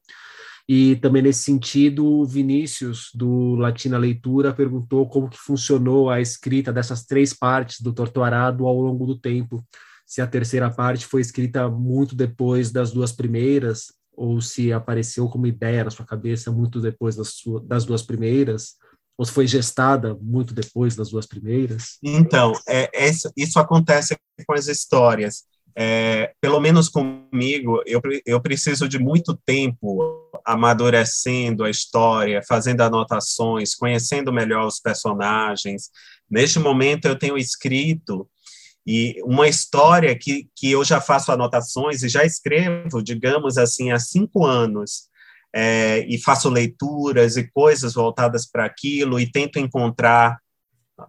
E 0.68 0.96
também 0.96 1.22
nesse 1.22 1.42
sentido, 1.42 2.06
o 2.06 2.24
Vinícius, 2.24 3.10
do 3.14 3.56
Latina 3.56 3.98
Leitura, 3.98 4.52
perguntou 4.52 5.08
como 5.08 5.28
que 5.28 5.36
funcionou 5.36 6.08
a 6.08 6.20
escrita 6.20 6.72
dessas 6.72 7.04
três 7.04 7.32
partes 7.32 7.80
do 7.80 7.92
Torturado 7.92 8.66
ao 8.66 8.80
longo 8.80 9.04
do 9.06 9.18
tempo. 9.18 9.64
Se 10.06 10.20
a 10.20 10.26
terceira 10.26 10.70
parte 10.70 11.06
foi 11.06 11.20
escrita 11.20 11.68
muito 11.68 12.14
depois 12.14 12.70
das 12.70 12.92
duas 12.92 13.12
primeiras, 13.12 13.86
ou 14.14 14.40
se 14.40 14.72
apareceu 14.72 15.28
como 15.28 15.46
ideia 15.46 15.84
na 15.84 15.90
sua 15.90 16.04
cabeça 16.04 16.50
muito 16.52 16.80
depois 16.80 17.16
das, 17.16 17.34
das 17.64 17.84
duas 17.84 18.02
primeiras, 18.02 18.74
ou 19.16 19.24
se 19.24 19.32
foi 19.32 19.46
gestada 19.46 20.14
muito 20.20 20.54
depois 20.54 20.94
das 20.94 21.10
duas 21.10 21.26
primeiras? 21.26 21.98
Então, 22.02 22.52
é, 22.68 23.08
é, 23.08 23.10
isso 23.36 23.58
acontece 23.58 24.16
com 24.46 24.54
as 24.54 24.68
histórias 24.68 25.44
é, 25.76 26.32
pelo 26.40 26.60
menos 26.60 26.88
comigo, 26.88 27.82
eu, 27.86 28.00
eu 28.26 28.40
preciso 28.40 28.88
de 28.88 28.98
muito 28.98 29.34
tempo 29.46 30.28
amadurecendo 30.44 31.64
a 31.64 31.70
história, 31.70 32.42
fazendo 32.46 32.82
anotações, 32.82 33.74
conhecendo 33.74 34.32
melhor 34.32 34.66
os 34.66 34.80
personagens. 34.80 35.90
Neste 36.30 36.58
momento, 36.58 37.06
eu 37.06 37.18
tenho 37.18 37.38
escrito 37.38 38.28
E 38.86 39.20
uma 39.24 39.46
história 39.46 40.16
que, 40.18 40.48
que 40.56 40.70
eu 40.70 40.84
já 40.84 41.00
faço 41.00 41.30
anotações 41.30 42.02
e 42.02 42.08
já 42.08 42.24
escrevo, 42.24 43.02
digamos 43.02 43.56
assim, 43.56 43.92
há 43.92 43.98
cinco 43.98 44.44
anos, 44.44 45.08
é, 45.54 46.04
e 46.08 46.18
faço 46.18 46.48
leituras 46.48 47.36
e 47.36 47.48
coisas 47.52 47.94
voltadas 47.94 48.46
para 48.46 48.64
aquilo, 48.64 49.20
e 49.20 49.30
tento 49.30 49.58
encontrar 49.58 50.38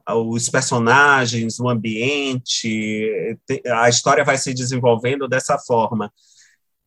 os 0.10 0.50
personagens, 0.50 1.60
o 1.60 1.70
ambiente, 1.70 3.40
a 3.68 3.90
história 3.90 4.24
vai 4.24 4.38
se 4.38 4.54
desenvolvendo 4.54 5.28
dessa 5.28 5.58
forma. 5.58 6.12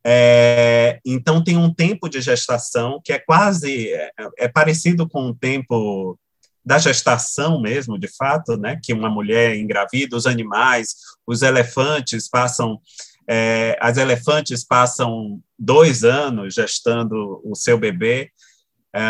É, 0.09 1.01
então 1.05 1.43
tem 1.43 1.57
um 1.57 1.75
tempo 1.75 2.09
de 2.09 2.21
gestação 2.21 3.01
que 3.05 3.13
é 3.13 3.19
quase 3.19 3.93
é, 3.93 4.11
é, 4.39 4.47
parecido 4.49 5.09
com 5.09 5.31
o 5.31 5.35
tempo 5.35 6.17
da 6.65 6.79
gestação 6.79 7.61
mesmo, 7.61 7.99
de 7.99 8.09
fato, 8.09 8.57
né? 8.57 8.79
Que 8.81 8.93
uma 8.93 9.11
mulher 9.11 9.57
engravida, 9.57 10.17
os 10.17 10.27
animais, 10.27 10.95
os 11.27 11.43
elefantes 11.43 12.29
passam, 12.29 12.81
é, 13.29 13.77
as 13.81 13.97
elefantes 13.97 14.65
passam 14.65 15.41
dois 15.59 16.05
anos 16.05 16.55
gestando 16.55 17.41
o 17.45 17.57
seu 17.57 17.77
bebê. 17.77 18.31
É, 18.97 19.01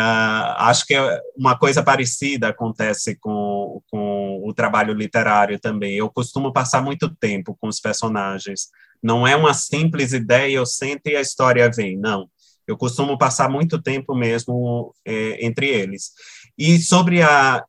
acho 0.57 0.85
que 0.85 0.93
uma 1.37 1.57
coisa 1.57 1.81
parecida 1.81 2.49
acontece 2.49 3.15
com, 3.15 3.81
com 3.89 4.41
o 4.45 4.53
trabalho 4.53 4.93
literário 4.93 5.57
também. 5.57 5.93
Eu 5.93 6.09
costumo 6.09 6.51
passar 6.51 6.81
muito 6.81 7.07
tempo 7.15 7.55
com 7.57 7.69
os 7.69 7.79
personagens. 7.79 8.67
Não 9.01 9.25
é 9.25 9.33
uma 9.33 9.53
simples 9.53 10.11
ideia, 10.11 10.57
eu 10.57 10.65
sento 10.65 11.07
e 11.07 11.15
a 11.15 11.21
história 11.21 11.71
vem. 11.71 11.97
Não. 11.97 12.29
Eu 12.67 12.75
costumo 12.75 13.17
passar 13.17 13.49
muito 13.49 13.81
tempo 13.81 14.13
mesmo 14.13 14.93
é, 15.05 15.45
entre 15.45 15.67
eles. 15.67 16.11
E 16.57 16.79
sobre 16.79 17.21
a 17.21 17.63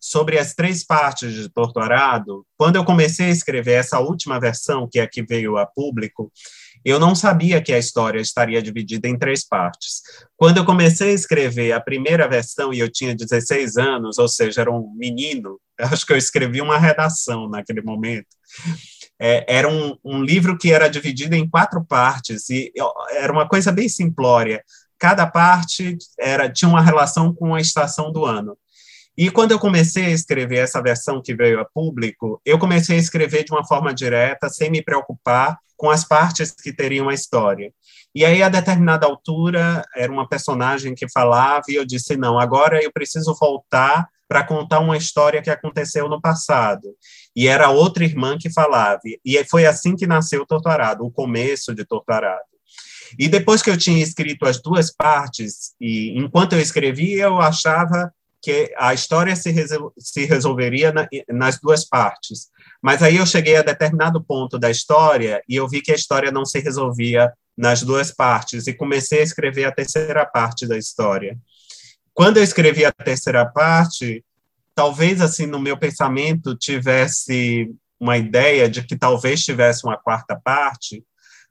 sobre 0.00 0.36
as 0.36 0.52
três 0.52 0.84
partes 0.84 1.32
de 1.32 1.48
Torturado, 1.48 2.44
quando 2.56 2.74
eu 2.74 2.84
comecei 2.84 3.26
a 3.26 3.30
escrever 3.30 3.74
essa 3.74 4.00
última 4.00 4.40
versão, 4.40 4.88
que 4.90 4.98
é 4.98 5.02
a 5.04 5.08
que 5.08 5.22
veio 5.22 5.56
a 5.56 5.64
público, 5.64 6.32
eu 6.84 6.98
não 6.98 7.14
sabia 7.14 7.62
que 7.62 7.72
a 7.72 7.78
história 7.78 8.20
estaria 8.20 8.62
dividida 8.62 9.08
em 9.08 9.18
três 9.18 9.46
partes. 9.46 10.02
Quando 10.36 10.58
eu 10.58 10.64
comecei 10.64 11.10
a 11.10 11.14
escrever 11.14 11.72
a 11.72 11.80
primeira 11.80 12.28
versão, 12.28 12.72
e 12.72 12.80
eu 12.80 12.90
tinha 12.90 13.14
16 13.14 13.76
anos, 13.76 14.18
ou 14.18 14.28
seja, 14.28 14.62
era 14.62 14.70
um 14.70 14.92
menino, 14.96 15.60
acho 15.78 16.06
que 16.06 16.12
eu 16.12 16.16
escrevi 16.16 16.60
uma 16.60 16.78
redação 16.78 17.48
naquele 17.48 17.82
momento, 17.82 18.28
é, 19.20 19.44
era 19.48 19.68
um, 19.68 19.96
um, 20.04 20.22
livro 20.22 20.58
que 20.58 20.72
era 20.72 20.88
dividido 20.88 21.36
em 21.36 21.48
quatro 21.48 21.84
partes, 21.84 22.50
e 22.50 22.72
era 23.10 23.32
uma 23.32 23.48
coisa 23.48 23.70
bem 23.70 23.88
simplória. 23.88 24.64
Cada 24.98 25.26
parte 25.26 25.96
era 26.18 26.50
tinha 26.50 26.68
uma 26.68 26.80
relação 26.80 27.32
com 27.32 27.54
a 27.54 27.60
estação 27.60 28.12
do 28.12 28.24
ano. 28.24 28.56
E 29.16 29.30
quando 29.30 29.52
eu 29.52 29.58
comecei 29.58 30.06
a 30.06 30.10
escrever 30.10 30.58
essa 30.58 30.82
versão 30.82 31.20
que 31.20 31.34
veio 31.34 31.60
a 31.60 31.64
público, 31.64 32.40
eu 32.44 32.58
comecei 32.58 32.96
a 32.96 33.00
escrever 33.00 33.44
de 33.44 33.52
uma 33.52 33.66
forma 33.66 33.92
direta, 33.92 34.48
sem 34.48 34.70
me 34.70 34.82
preocupar 34.82 35.58
com 35.76 35.90
as 35.90 36.04
partes 36.04 36.52
que 36.52 36.72
teriam 36.72 37.08
a 37.08 37.14
história. 37.14 37.72
E 38.14 38.24
aí, 38.24 38.42
a 38.42 38.48
determinada 38.48 39.06
altura, 39.06 39.84
era 39.96 40.12
uma 40.12 40.28
personagem 40.28 40.94
que 40.94 41.10
falava, 41.10 41.64
e 41.68 41.74
eu 41.74 41.84
disse: 41.84 42.16
não, 42.16 42.38
agora 42.38 42.82
eu 42.82 42.92
preciso 42.92 43.34
voltar 43.38 44.08
para 44.28 44.44
contar 44.44 44.80
uma 44.80 44.96
história 44.96 45.42
que 45.42 45.50
aconteceu 45.50 46.08
no 46.08 46.20
passado. 46.20 46.94
E 47.36 47.48
era 47.48 47.68
outra 47.68 48.04
irmã 48.04 48.38
que 48.38 48.50
falava. 48.50 49.00
E 49.22 49.44
foi 49.44 49.66
assim 49.66 49.94
que 49.94 50.06
nasceu 50.06 50.46
Torturado, 50.46 51.04
o 51.04 51.10
começo 51.10 51.74
de 51.74 51.84
Torturado. 51.84 52.40
E 53.18 53.28
depois 53.28 53.60
que 53.60 53.68
eu 53.68 53.76
tinha 53.76 54.02
escrito 54.02 54.46
as 54.46 54.60
duas 54.60 54.90
partes, 54.94 55.74
e 55.78 56.18
enquanto 56.18 56.54
eu 56.54 56.60
escrevia, 56.60 57.24
eu 57.24 57.40
achava 57.40 58.10
que 58.42 58.74
a 58.76 58.92
história 58.92 59.36
se, 59.36 59.50
resol 59.52 59.92
se 59.96 60.24
resolveria 60.24 60.92
na, 60.92 61.08
nas 61.30 61.60
duas 61.60 61.84
partes. 61.84 62.48
Mas 62.82 63.00
aí 63.00 63.16
eu 63.16 63.24
cheguei 63.24 63.56
a 63.56 63.62
determinado 63.62 64.22
ponto 64.22 64.58
da 64.58 64.68
história 64.68 65.40
e 65.48 65.54
eu 65.54 65.68
vi 65.68 65.80
que 65.80 65.92
a 65.92 65.94
história 65.94 66.32
não 66.32 66.44
se 66.44 66.58
resolvia 66.58 67.32
nas 67.56 67.82
duas 67.82 68.10
partes 68.10 68.66
e 68.66 68.74
comecei 68.74 69.20
a 69.20 69.22
escrever 69.22 69.64
a 69.64 69.72
terceira 69.72 70.26
parte 70.26 70.66
da 70.66 70.76
história. 70.76 71.38
Quando 72.12 72.38
eu 72.38 72.42
escrevi 72.42 72.84
a 72.84 72.90
terceira 72.90 73.46
parte, 73.46 74.24
talvez 74.74 75.20
assim 75.20 75.46
no 75.46 75.60
meu 75.60 75.76
pensamento 75.76 76.56
tivesse 76.56 77.70
uma 78.00 78.18
ideia 78.18 78.68
de 78.68 78.82
que 78.82 78.96
talvez 78.96 79.44
tivesse 79.44 79.84
uma 79.84 79.96
quarta 79.96 80.38
parte, 80.42 81.04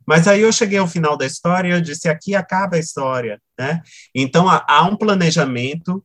mas 0.05 0.27
aí 0.27 0.41
eu 0.41 0.51
cheguei 0.51 0.77
ao 0.77 0.87
final 0.87 1.15
da 1.15 1.25
história 1.25 1.69
e 1.69 1.71
eu 1.71 1.81
disse 1.81 2.09
aqui 2.09 2.35
acaba 2.35 2.75
a 2.75 2.79
história, 2.79 3.39
né? 3.57 3.81
Então 4.13 4.47
há 4.49 4.83
um 4.83 4.97
planejamento 4.97 6.03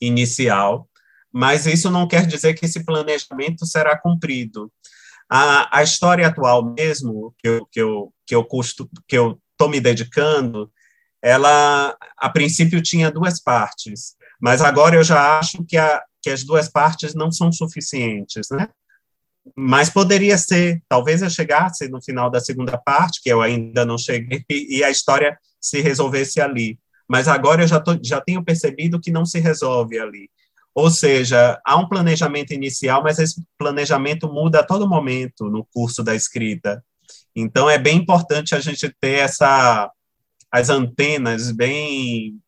inicial, 0.00 0.88
mas 1.32 1.66
isso 1.66 1.90
não 1.90 2.06
quer 2.08 2.26
dizer 2.26 2.54
que 2.54 2.64
esse 2.64 2.84
planejamento 2.84 3.66
será 3.66 3.98
cumprido. 3.98 4.72
A, 5.30 5.78
a 5.78 5.82
história 5.82 6.26
atual 6.26 6.64
mesmo, 6.64 7.34
que 7.38 7.48
eu, 7.48 7.66
que 7.66 7.80
eu, 7.80 8.14
que 8.26 8.34
eu 8.34 8.44
custo, 8.44 8.88
que 9.06 9.16
eu 9.16 9.38
estou 9.52 9.68
me 9.68 9.80
dedicando, 9.80 10.70
ela, 11.22 11.96
a 12.16 12.28
princípio, 12.30 12.80
tinha 12.80 13.10
duas 13.10 13.40
partes, 13.40 14.16
mas 14.40 14.62
agora 14.62 14.96
eu 14.96 15.04
já 15.04 15.38
acho 15.38 15.64
que, 15.64 15.76
a, 15.76 16.02
que 16.22 16.30
as 16.30 16.44
duas 16.44 16.68
partes 16.68 17.14
não 17.14 17.30
são 17.30 17.52
suficientes, 17.52 18.48
né? 18.50 18.68
Mas 19.56 19.90
poderia 19.90 20.36
ser, 20.38 20.82
talvez 20.88 21.22
eu 21.22 21.30
chegasse 21.30 21.88
no 21.88 22.02
final 22.02 22.30
da 22.30 22.40
segunda 22.40 22.78
parte, 22.78 23.20
que 23.22 23.30
eu 23.30 23.40
ainda 23.40 23.84
não 23.84 23.98
cheguei, 23.98 24.44
e 24.48 24.84
a 24.84 24.90
história 24.90 25.38
se 25.60 25.80
resolvesse 25.80 26.40
ali 26.40 26.78
mas 27.08 27.26
agora 27.26 27.62
eu 27.62 27.68
já, 27.68 27.80
tô, 27.80 27.98
já 28.02 28.20
tenho 28.20 28.44
percebido 28.44 29.00
que 29.00 29.10
não 29.10 29.24
se 29.24 29.38
resolve 29.38 29.98
ali. 29.98 30.28
Ou 30.74 30.90
seja, 30.90 31.60
há 31.64 31.76
um 31.76 31.88
planejamento 31.88 32.52
inicial, 32.52 33.02
mas 33.02 33.18
esse 33.18 33.42
planejamento 33.58 34.32
muda 34.32 34.60
a 34.60 34.64
todo 34.64 34.88
momento 34.88 35.48
no 35.48 35.66
curso 35.72 36.04
da 36.04 36.14
escrita. 36.14 36.84
Então, 37.34 37.68
é 37.68 37.78
bem 37.78 37.96
importante 37.96 38.54
a 38.54 38.60
gente 38.60 38.94
ter 39.00 39.20
essa, 39.20 39.90
as 40.52 40.68
antenas 40.68 41.50
bem, 41.50 42.38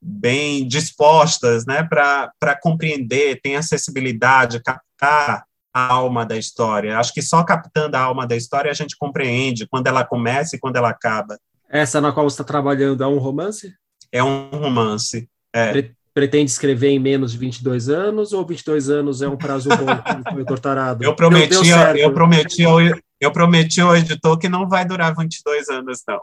bem 0.00 0.68
dispostas 0.68 1.64
né, 1.66 1.82
para 1.82 2.60
compreender, 2.62 3.40
ter 3.42 3.56
acessibilidade, 3.56 4.62
captar 4.62 5.44
a 5.72 5.92
alma 5.92 6.24
da 6.24 6.36
história. 6.36 6.98
Acho 6.98 7.12
que 7.12 7.22
só 7.22 7.42
captando 7.42 7.96
a 7.96 8.00
alma 8.00 8.26
da 8.26 8.36
história 8.36 8.70
a 8.70 8.74
gente 8.74 8.96
compreende 8.96 9.66
quando 9.66 9.88
ela 9.88 10.04
começa 10.04 10.54
e 10.54 10.60
quando 10.60 10.76
ela 10.76 10.90
acaba. 10.90 11.36
Essa 11.68 12.00
na 12.00 12.12
qual 12.12 12.28
você 12.28 12.34
está 12.34 12.44
trabalhando 12.44 13.02
é 13.02 13.06
um 13.06 13.18
romance? 13.18 13.74
É 14.14 14.22
um 14.22 14.48
romance. 14.48 15.28
É. 15.52 15.90
Pretende 16.14 16.48
escrever 16.48 16.90
em 16.90 16.98
menos 17.00 17.32
de 17.32 17.38
22 17.38 17.88
anos 17.88 18.32
ou 18.32 18.46
22 18.46 18.88
anos 18.88 19.20
é 19.20 19.28
um 19.28 19.36
prazo 19.36 19.68
bom 19.68 20.32
foi 20.32 20.44
torturado? 20.44 21.02
Eu 21.02 21.16
prometi, 21.16 21.68
eu 21.98 22.14
prometi 22.14 22.64
ao, 22.64 22.78
eu 23.20 23.32
prometi 23.32 23.80
ao 23.80 23.96
editor 23.96 24.38
que 24.38 24.48
não 24.48 24.68
vai 24.68 24.84
durar 24.84 25.12
22 25.16 25.68
anos, 25.68 26.02
não. 26.06 26.20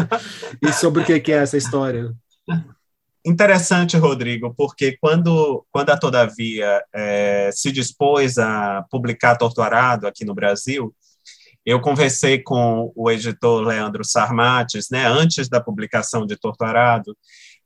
e 0.66 0.72
sobre 0.72 1.02
o 1.02 1.04
que 1.04 1.30
é 1.30 1.36
essa 1.36 1.58
história? 1.58 2.10
Interessante, 3.22 3.98
Rodrigo, 3.98 4.54
porque 4.56 4.96
quando, 4.98 5.62
quando 5.70 5.90
a 5.90 5.98
Todavia 5.98 6.82
é, 6.94 7.50
se 7.52 7.70
dispôs 7.70 8.38
a 8.38 8.86
publicar 8.90 9.36
Torturado 9.36 10.06
aqui 10.06 10.24
no 10.24 10.34
Brasil, 10.34 10.94
eu 11.68 11.80
conversei 11.80 12.38
com 12.42 12.90
o 12.96 13.10
editor 13.10 13.60
Leandro 13.60 14.02
Sarmates, 14.02 14.88
né, 14.90 15.06
antes 15.06 15.50
da 15.50 15.60
publicação 15.60 16.24
de 16.24 16.34
Torturado, 16.34 17.14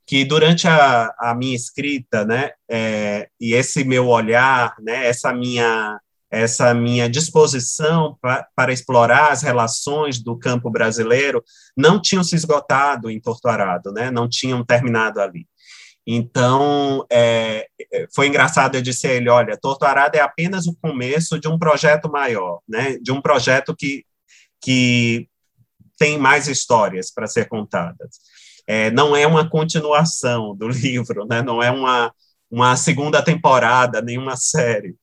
que 0.05 0.25
durante 0.25 0.67
a, 0.67 1.09
a 1.17 1.33
minha 1.33 1.55
escrita, 1.55 2.25
né, 2.25 2.51
é, 2.69 3.29
e 3.39 3.53
esse 3.53 3.85
meu 3.85 4.09
olhar, 4.09 4.75
né, 4.81 5.07
essa 5.07 5.31
minha 5.33 5.97
essa 6.29 6.73
minha 6.73 7.07
disposição 7.07 8.17
pra, 8.19 8.45
para 8.55 8.73
explorar 8.73 9.31
as 9.31 9.43
relações 9.43 10.19
do 10.19 10.35
campo 10.35 10.67
brasileiro 10.69 11.43
não 11.77 12.01
tinham 12.01 12.23
se 12.23 12.35
esgotado 12.35 13.07
em 13.09 13.21
Torturado, 13.21 13.93
né, 13.93 14.09
não 14.09 14.27
tinham 14.27 14.65
terminado 14.65 15.21
ali. 15.21 15.47
Então, 16.05 17.05
é, 17.09 17.67
foi 18.13 18.27
engraçado, 18.27 18.75
eu 18.75 18.81
disse 18.81 19.07
a 19.07 19.13
ele, 19.13 19.29
olha, 19.29 19.57
Torturado 19.57 20.17
é 20.17 20.19
apenas 20.19 20.67
o 20.67 20.75
começo 20.75 21.39
de 21.39 21.47
um 21.47 21.57
projeto 21.57 22.11
maior, 22.11 22.59
né, 22.67 22.97
de 22.97 23.11
um 23.11 23.21
projeto 23.21 23.73
que, 23.75 24.03
que 24.61 25.29
tem 25.97 26.17
mais 26.17 26.47
histórias 26.49 27.11
para 27.11 27.27
ser 27.27 27.47
contadas. 27.47 28.17
É, 28.67 28.91
não 28.91 29.15
é 29.15 29.25
uma 29.25 29.49
continuação 29.49 30.53
do 30.55 30.67
livro, 30.69 31.25
né, 31.25 31.41
não 31.41 31.63
é 31.63 31.71
uma, 31.71 32.13
uma 32.51 32.75
segunda 32.75 33.21
temporada, 33.23 34.01
nenhuma 34.01 34.35
série, 34.35 34.95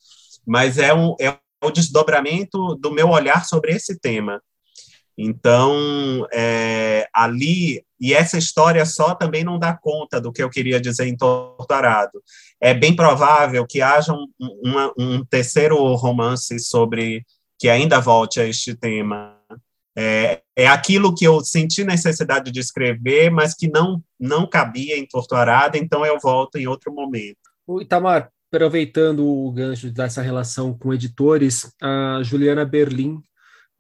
mas 0.47 0.77
é, 0.77 0.93
um, 0.93 1.17
é 1.19 1.39
o 1.63 1.71
desdobramento 1.71 2.75
do 2.77 2.91
meu 2.91 3.09
olhar 3.09 3.47
sobre 3.47 3.73
esse 3.73 3.99
tema. 3.99 4.43
Então, 5.23 6.27
é, 6.33 7.07
ali, 7.13 7.85
e 8.01 8.15
essa 8.15 8.39
história 8.39 8.87
só 8.87 9.15
também 9.15 9.45
não 9.45 9.59
dá 9.59 9.77
conta 9.77 10.19
do 10.19 10.33
que 10.33 10.43
eu 10.43 10.49
queria 10.49 10.81
dizer 10.81 11.07
em 11.07 11.15
Torturado. 11.15 12.23
É 12.59 12.73
bem 12.73 12.97
provável 12.97 13.67
que 13.67 13.83
haja 13.83 14.15
um, 14.15 14.27
uma, 14.41 14.93
um 14.99 15.25
terceiro 15.27 15.77
romance 15.95 16.59
sobre 16.59 17.23
que 17.59 17.69
ainda 17.69 18.01
volte 18.01 18.41
a 18.41 18.47
este 18.47 18.75
tema. 18.75 19.37
É, 19.95 20.41
é 20.57 20.67
aquilo 20.67 21.15
que 21.15 21.27
eu 21.27 21.41
senti 21.41 21.85
necessidade 21.85 22.51
de 22.51 22.59
escrever, 22.59 23.31
mas 23.31 23.53
que 23.53 23.69
não, 23.69 24.03
não 24.19 24.49
cabia 24.49 24.97
em 24.97 25.07
Torturado, 25.07 25.77
então 25.77 26.07
eu 26.07 26.19
volto 26.19 26.57
em 26.57 26.67
outro 26.67 26.95
momento. 26.95 27.37
O 27.67 27.83
Itamar, 27.83 28.31
aproveitando 28.51 29.27
o 29.27 29.53
gancho 29.53 29.91
dessa 29.91 30.23
relação 30.23 30.73
com 30.73 30.95
editores, 30.95 31.71
a 31.83 32.21
Juliana 32.23 32.65
Berlim, 32.65 33.23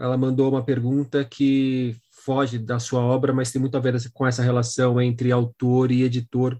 ela 0.01 0.17
mandou 0.17 0.51
uma 0.51 0.65
pergunta 0.65 1.25
que 1.25 1.95
foge 2.25 2.59
da 2.59 2.79
sua 2.79 3.01
obra, 3.01 3.33
mas 3.35 3.53
tem 3.53 3.61
muito 3.61 3.77
a 3.77 3.81
ver 3.81 3.97
com 4.15 4.27
essa 4.27 4.43
relação 4.43 5.01
entre 5.01 5.31
autor 5.31 5.93
e 5.93 6.03
editor. 6.03 6.59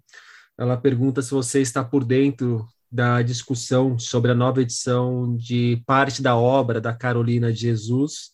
Ela 0.59 0.77
pergunta 0.77 1.23
se 1.23 1.31
você 1.31 1.63
está 1.63 1.83
por 1.83 2.05
dentro 2.05 2.67
da 2.93 3.23
discussão 3.23 3.99
sobre 3.99 4.31
a 4.31 4.35
nova 4.35 4.61
edição 4.61 5.37
de 5.37 5.83
parte 5.87 6.21
da 6.21 6.37
obra 6.37 6.81
da 6.81 6.93
Carolina 6.93 7.51
de 7.51 7.61
Jesus, 7.61 8.33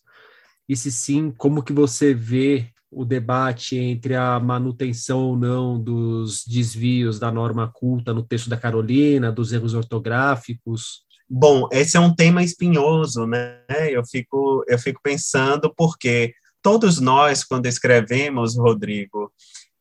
e 0.67 0.75
se 0.75 0.91
sim, 0.91 1.31
como 1.31 1.63
que 1.63 1.71
você 1.71 2.13
vê 2.13 2.69
o 2.91 3.05
debate 3.05 3.77
entre 3.77 4.15
a 4.15 4.37
manutenção 4.39 5.19
ou 5.19 5.37
não 5.37 5.81
dos 5.81 6.43
desvios 6.45 7.17
da 7.17 7.31
norma 7.31 7.71
culta 7.71 8.13
no 8.13 8.23
texto 8.23 8.49
da 8.49 8.57
Carolina, 8.57 9.31
dos 9.31 9.53
erros 9.53 9.73
ortográficos? 9.73 11.06
Bom, 11.29 11.67
esse 11.71 11.97
é 11.97 11.99
um 11.99 12.13
tema 12.15 12.43
espinhoso, 12.43 13.25
né? 13.25 13.61
Eu 13.89 14.05
fico, 14.05 14.63
eu 14.67 14.79
fico 14.79 15.01
pensando 15.03 15.73
porque 15.75 16.33
todos 16.61 16.99
nós, 16.99 17.43
quando 17.43 17.65
escrevemos, 17.65 18.57
Rodrigo, 18.57 19.31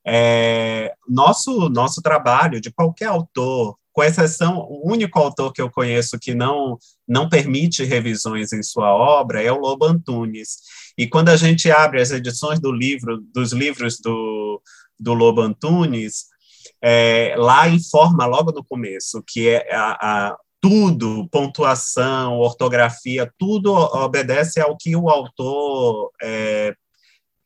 é, 0.05 0.95
nosso, 1.09 1.69
nosso 1.69 2.03
trabalho, 2.03 2.61
de 2.61 2.73
qualquer 2.73 3.07
autor, 3.07 3.77
com 3.93 4.05
exceção, 4.05 4.59
o 4.59 4.91
único 4.91 5.19
autor 5.19 5.53
que 5.53 5.63
eu 5.63 5.71
conheço 5.71 6.19
que 6.19 6.35
não, 6.35 6.79
não 7.09 7.29
permite 7.29 7.83
revisões 7.83 8.53
em 8.53 8.63
sua 8.63 8.95
obra 8.95 9.43
é 9.43 9.51
o 9.51 9.59
Lobo 9.59 9.87
Antunes. 9.87 10.59
E 10.99 11.07
quando 11.07 11.31
a 11.31 11.37
gente 11.37 11.71
abre 11.71 12.01
as 12.01 12.11
edições 12.11 12.61
do 12.61 12.71
livro, 12.71 13.23
dos 13.33 13.53
livros 13.53 13.99
do, 13.99 14.61
do 15.01 15.15
Lobo 15.15 15.41
Antunes, 15.41 16.27
é, 16.83 17.35
lá 17.39 17.69
informa 17.69 18.27
logo 18.27 18.53
no 18.53 18.63
começo 18.63 19.23
que 19.27 19.49
é 19.49 19.75
a, 19.75 19.93
a, 20.29 20.37
tudo, 20.69 21.29
pontuação, 21.31 22.39
ortografia, 22.39 23.33
tudo 23.39 23.73
obedece 23.73 24.61
ao 24.61 24.77
que 24.77 24.97
o 24.97 25.09
autor 25.09 26.11
é, 26.21 26.75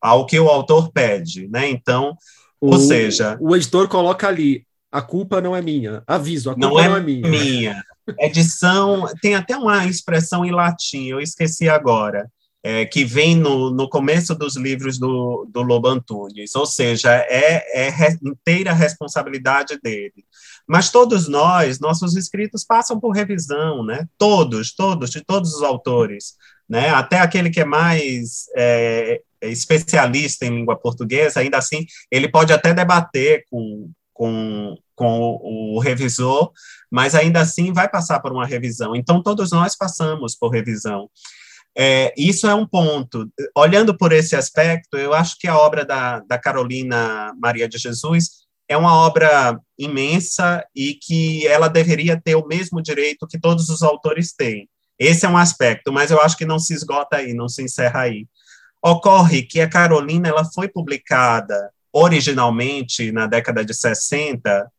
ao 0.01 0.25
que 0.25 0.41
o 0.41 0.49
autor 0.49 0.91
pede, 0.91 1.47
né? 1.49 1.69
Então, 1.69 2.17
o, 2.59 2.73
ou 2.73 2.79
seja, 2.79 3.37
o 3.39 3.55
editor 3.55 3.89
coloca 3.89 4.27
ali 4.27 4.65
a 4.91 5.03
culpa 5.03 5.39
não 5.41 5.55
é 5.55 5.61
minha. 5.61 6.03
Aviso, 6.07 6.51
a 6.51 6.55
culpa 6.55 6.69
não, 6.69 6.81
é, 6.81 6.89
não 6.89 6.97
é 6.97 7.01
minha. 7.01 7.29
minha. 7.29 7.85
Edição 8.19 9.05
tem 9.21 9.35
até 9.35 9.55
uma 9.55 9.85
expressão 9.85 10.43
em 10.43 10.51
latim, 10.51 11.07
eu 11.07 11.21
esqueci 11.21 11.69
agora. 11.69 12.27
É, 12.63 12.85
que 12.85 13.07
vem 13.07 13.35
no, 13.35 13.71
no 13.71 13.89
começo 13.89 14.35
dos 14.35 14.55
livros 14.55 14.99
do, 14.99 15.49
do 15.51 15.63
Lobo 15.63 15.89
Antunes, 15.89 16.55
ou 16.55 16.67
seja, 16.67 17.11
é, 17.11 17.87
é 17.87 17.89
re, 17.89 18.19
inteira 18.23 18.75
responsabilidade 18.75 19.79
dele. 19.83 20.27
Mas 20.69 20.91
todos 20.91 21.27
nós, 21.27 21.81
nossos 21.81 22.17
escritos 22.17 22.63
passam 22.63 23.01
por 23.01 23.13
revisão, 23.13 23.83
né? 23.83 24.07
Todos, 24.19 24.75
todos, 24.75 25.11
de 25.11 25.21
todos 25.25 25.55
os 25.55 25.63
autores, 25.63 26.35
né? 26.69 26.91
Até 26.91 27.19
aquele 27.19 27.51
que 27.51 27.61
é 27.61 27.65
mais 27.65 28.45
é, 28.55 29.21
especialista 29.43 30.47
em 30.47 30.55
língua 30.55 30.77
portuguesa, 30.77 31.41
ainda 31.41 31.59
assim, 31.59 31.87
ele 32.11 32.29
pode 32.29 32.53
até 32.53 32.73
debater 32.73 33.45
com, 33.51 33.91
com, 34.13 34.77
com 34.95 35.19
o, 35.19 35.77
o, 35.77 35.79
revisor, 35.81 36.53
mas 36.91 37.15
ainda 37.15 37.41
assim 37.41 37.73
vai 37.73 37.89
passar 37.89 38.21
por 38.21 38.33
uma 38.33 38.47
revisão. 38.47 38.95
Então, 38.95 39.23
todos 39.23 39.51
nós 39.51 39.77
passamos 39.77 40.37
por 40.37 40.51
revisão. 40.51 41.11
É, 41.77 42.13
isso 42.17 42.47
é 42.47 42.55
um 42.55 42.67
ponto. 42.67 43.31
Olhando 43.57 43.97
por 43.97 44.13
esse 44.13 44.35
aspecto, 44.35 44.97
eu 44.97 45.15
acho 45.15 45.39
que 45.39 45.47
a 45.47 45.57
obra 45.57 45.85
da, 45.85 46.21
da 46.21 46.39
Carolina 46.39 47.33
Maria 47.39 47.69
de 47.69 47.79
Jesus 47.79 48.41
é 48.69 48.77
uma 48.77 48.95
obra 48.95 49.59
imensa 49.79 50.65
e 50.75 50.95
que 50.95 51.47
ela 51.47 51.69
deveria 51.69 52.21
ter 52.21 52.37
o 52.37 52.47
mesmo 52.47 52.83
direito 52.83 53.27
que 53.27 53.39
todos 53.39 53.69
os 53.69 53.83
autores 53.83 54.33
têm. 54.33 54.69
Esse 54.99 55.25
é 55.25 55.29
um 55.29 55.37
aspecto, 55.37 55.93
mas 55.93 56.11
eu 56.11 56.21
acho 56.21 56.37
que 56.37 56.45
não 56.45 56.59
se 56.59 56.75
esgota 56.75 57.17
aí, 57.17 57.33
não 57.33 57.49
se 57.49 57.63
encerra 57.63 58.03
aí. 58.03 58.27
Ocorre 58.83 59.43
que 59.43 59.61
a 59.61 59.69
Carolina 59.69 60.29
ela 60.29 60.45
foi 60.45 60.69
publicada 60.69 61.73
originalmente 61.93 63.11
na 63.11 63.27
década 63.27 63.65
de 63.65 63.75
60, 63.75 64.71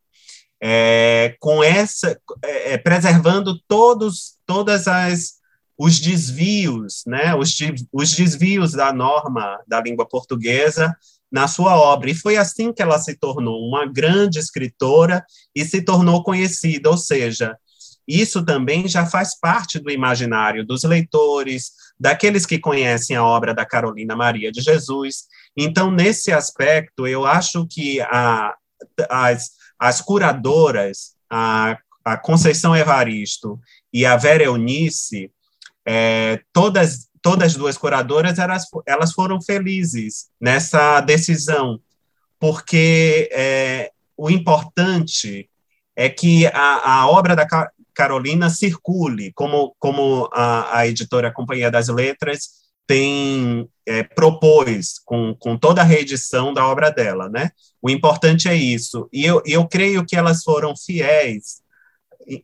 é, 0.62 1.36
com 1.40 1.64
essa 1.64 2.18
é, 2.44 2.74
é, 2.74 2.78
preservando 2.78 3.60
todos 3.68 4.36
todas 4.46 4.88
as 4.88 5.41
os 5.84 6.00
desvios, 6.00 7.02
né, 7.08 7.34
os, 7.34 7.58
os 7.92 8.16
desvios 8.16 8.74
da 8.74 8.94
norma 8.94 9.60
da 9.68 9.82
língua 9.82 10.08
portuguesa 10.08 10.96
na 11.32 11.48
sua 11.48 11.76
obra. 11.76 12.12
E 12.12 12.14
foi 12.14 12.38
assim 12.38 12.72
que 12.72 12.84
ela 12.84 13.00
se 13.00 13.16
tornou 13.16 13.68
uma 13.68 13.88
grande 13.88 14.38
escritora 14.38 15.26
e 15.56 15.66
se 15.66 15.82
tornou 15.82 16.24
conhecida, 16.24 16.88
ou 16.88 16.98
seja, 16.98 17.58
isso 18.08 18.46
também 18.46 18.88
já 18.88 19.08
faz 19.08 19.40
parte 19.40 19.80
do 19.80 19.90
imaginário 19.90 20.64
dos 20.64 20.84
leitores, 20.84 21.72
daqueles 22.00 22.46
que 22.46 22.60
conhecem 22.60 23.16
a 23.16 23.26
obra 23.26 23.52
da 23.52 23.66
Carolina 23.66 24.16
Maria 24.16 24.52
de 24.52 24.62
Jesus. 24.62 25.24
Então, 25.58 25.90
nesse 25.90 26.32
aspecto, 26.32 27.08
eu 27.08 27.26
acho 27.26 27.66
que 27.66 28.00
a, 28.02 28.54
as, 29.10 29.50
as 29.80 30.00
curadoras, 30.00 31.16
a, 31.28 31.76
a 32.06 32.18
Conceição 32.18 32.76
Evaristo 32.76 33.60
e 33.92 34.06
a 34.06 34.16
Vera 34.16 34.44
Eunice, 34.44 35.32
é, 35.86 36.42
todas, 36.54 37.10
todas 37.22 37.52
as 37.52 37.56
duas 37.56 37.78
curadoras, 37.78 38.40
elas, 38.40 38.66
elas 38.88 39.14
foram 39.14 39.42
felizes 39.42 40.28
nessa 40.40 41.02
decisão, 41.02 41.80
porque 42.40 43.30
é, 43.32 43.92
o 44.18 44.30
importante 44.30 45.50
é 45.96 46.10
que 46.10 46.46
a, 46.48 47.02
a 47.02 47.08
obra 47.08 47.36
da 47.36 47.48
Carolina 47.94 48.50
circule, 48.50 49.32
como, 49.34 49.76
como 49.78 50.30
a, 50.32 50.80
a 50.80 50.88
editora 50.88 51.32
Companhia 51.32 51.70
das 51.70 51.88
Letras 51.88 52.62
tem 52.88 53.70
é, 53.86 54.04
propôs 54.04 55.00
com, 55.06 55.36
com 55.40 55.58
toda 55.58 55.82
a 55.82 55.86
reedição 55.86 56.54
da 56.54 56.68
obra 56.68 56.90
dela, 56.90 57.30
né? 57.30 57.52
O 57.82 57.90
importante 57.90 58.48
é 58.48 58.56
isso. 58.56 59.08
E 59.14 59.26
eu, 59.26 59.42
eu 59.46 59.68
creio 59.68 60.06
que 60.06 60.16
elas 60.16 60.44
foram 60.44 60.76
fiéis. 60.76 61.61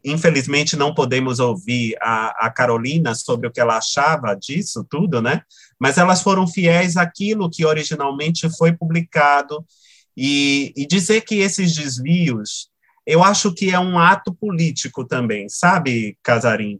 Infelizmente, 0.03 0.75
não 0.75 0.93
podemos 0.93 1.39
ouvir 1.39 1.95
a, 2.01 2.47
a 2.47 2.49
Carolina 2.49 3.13
sobre 3.15 3.47
o 3.47 3.51
que 3.51 3.59
ela 3.59 3.77
achava 3.77 4.35
disso 4.35 4.85
tudo, 4.89 5.21
né? 5.21 5.41
Mas 5.79 5.97
elas 5.97 6.21
foram 6.21 6.47
fiéis 6.47 6.97
àquilo 6.97 7.49
que 7.49 7.65
originalmente 7.65 8.49
foi 8.57 8.73
publicado 8.73 9.65
e, 10.15 10.73
e 10.75 10.85
dizer 10.87 11.21
que 11.21 11.35
esses 11.35 11.75
desvios, 11.75 12.69
eu 13.05 13.23
acho 13.23 13.53
que 13.53 13.71
é 13.71 13.79
um 13.79 13.99
ato 13.99 14.33
político 14.33 15.05
também, 15.05 15.47
sabe, 15.47 16.17
Casarim? 16.23 16.79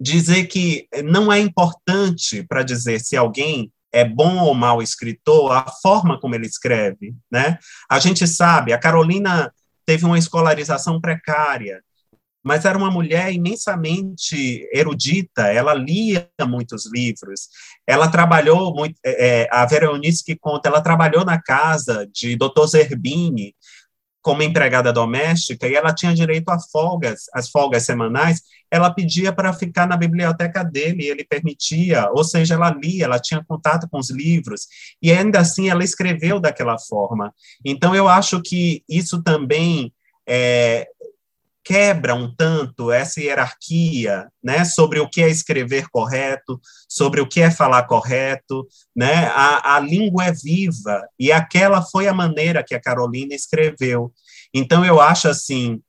dizer 0.00 0.46
que 0.46 0.88
não 1.04 1.30
é 1.30 1.38
importante 1.38 2.42
para 2.42 2.62
dizer 2.62 3.00
se 3.00 3.16
alguém 3.16 3.70
é 3.92 4.04
bom 4.04 4.38
ou 4.38 4.54
mau 4.54 4.80
escritor 4.80 5.52
a 5.52 5.66
forma 5.82 6.18
como 6.18 6.34
ele 6.34 6.46
escreve, 6.46 7.14
né? 7.30 7.58
A 7.88 7.98
gente 7.98 8.26
sabe, 8.26 8.72
a 8.72 8.78
Carolina 8.78 9.52
teve 9.84 10.06
uma 10.06 10.18
escolarização 10.18 11.00
precária, 11.00 11.82
mas 12.42 12.64
era 12.64 12.76
uma 12.76 12.90
mulher 12.90 13.32
imensamente 13.32 14.68
erudita, 14.72 15.42
ela 15.48 15.74
lia 15.74 16.28
muitos 16.46 16.90
livros, 16.90 17.48
ela 17.86 18.08
trabalhou 18.08 18.74
muito, 18.74 18.94
é, 19.04 19.42
é 19.42 19.48
a 19.50 19.66
Veronice 19.66 20.24
que 20.24 20.36
conta, 20.36 20.68
ela 20.68 20.80
trabalhou 20.80 21.24
na 21.24 21.40
casa 21.40 22.08
de 22.12 22.36
Dr. 22.36 22.66
Zerbini, 22.66 23.54
como 24.22 24.42
empregada 24.42 24.92
doméstica 24.92 25.66
e 25.66 25.74
ela 25.74 25.94
tinha 25.94 26.14
direito 26.14 26.48
a 26.50 26.58
folgas, 26.58 27.24
as 27.32 27.48
folgas 27.48 27.84
semanais, 27.84 28.42
ela 28.70 28.92
pedia 28.92 29.32
para 29.32 29.52
ficar 29.52 29.86
na 29.86 29.96
biblioteca 29.96 30.62
dele, 30.62 31.06
ele 31.06 31.24
permitia, 31.24 32.08
ou 32.12 32.22
seja, 32.22 32.54
ela 32.54 32.70
lia, 32.70 33.04
ela 33.04 33.18
tinha 33.18 33.44
contato 33.46 33.88
com 33.88 33.98
os 33.98 34.10
livros, 34.10 34.66
e 35.02 35.10
ainda 35.10 35.40
assim 35.40 35.68
ela 35.68 35.82
escreveu 35.82 36.38
daquela 36.38 36.78
forma. 36.78 37.34
Então, 37.64 37.94
eu 37.94 38.06
acho 38.08 38.40
que 38.42 38.84
isso 38.88 39.22
também 39.22 39.92
é, 40.28 40.86
quebra 41.62 42.14
um 42.14 42.34
tanto 42.34 42.90
essa 42.90 43.20
hierarquia, 43.20 44.28
né, 44.42 44.64
sobre 44.64 44.98
o 44.98 45.08
que 45.08 45.22
é 45.22 45.28
escrever 45.28 45.88
correto, 45.90 46.60
sobre 46.88 47.20
o 47.20 47.26
que 47.26 47.40
é 47.40 47.50
falar 47.50 47.84
correto, 47.84 48.66
né, 48.96 49.26
a, 49.34 49.76
a 49.76 49.80
língua 49.80 50.26
é 50.26 50.32
viva, 50.32 51.06
e 51.18 51.30
aquela 51.30 51.82
foi 51.82 52.08
a 52.08 52.14
maneira 52.14 52.64
que 52.64 52.74
a 52.74 52.80
Carolina 52.80 53.34
escreveu. 53.34 54.12
Então, 54.54 54.84
eu 54.84 55.00
acho, 55.00 55.28
assim, 55.28 55.80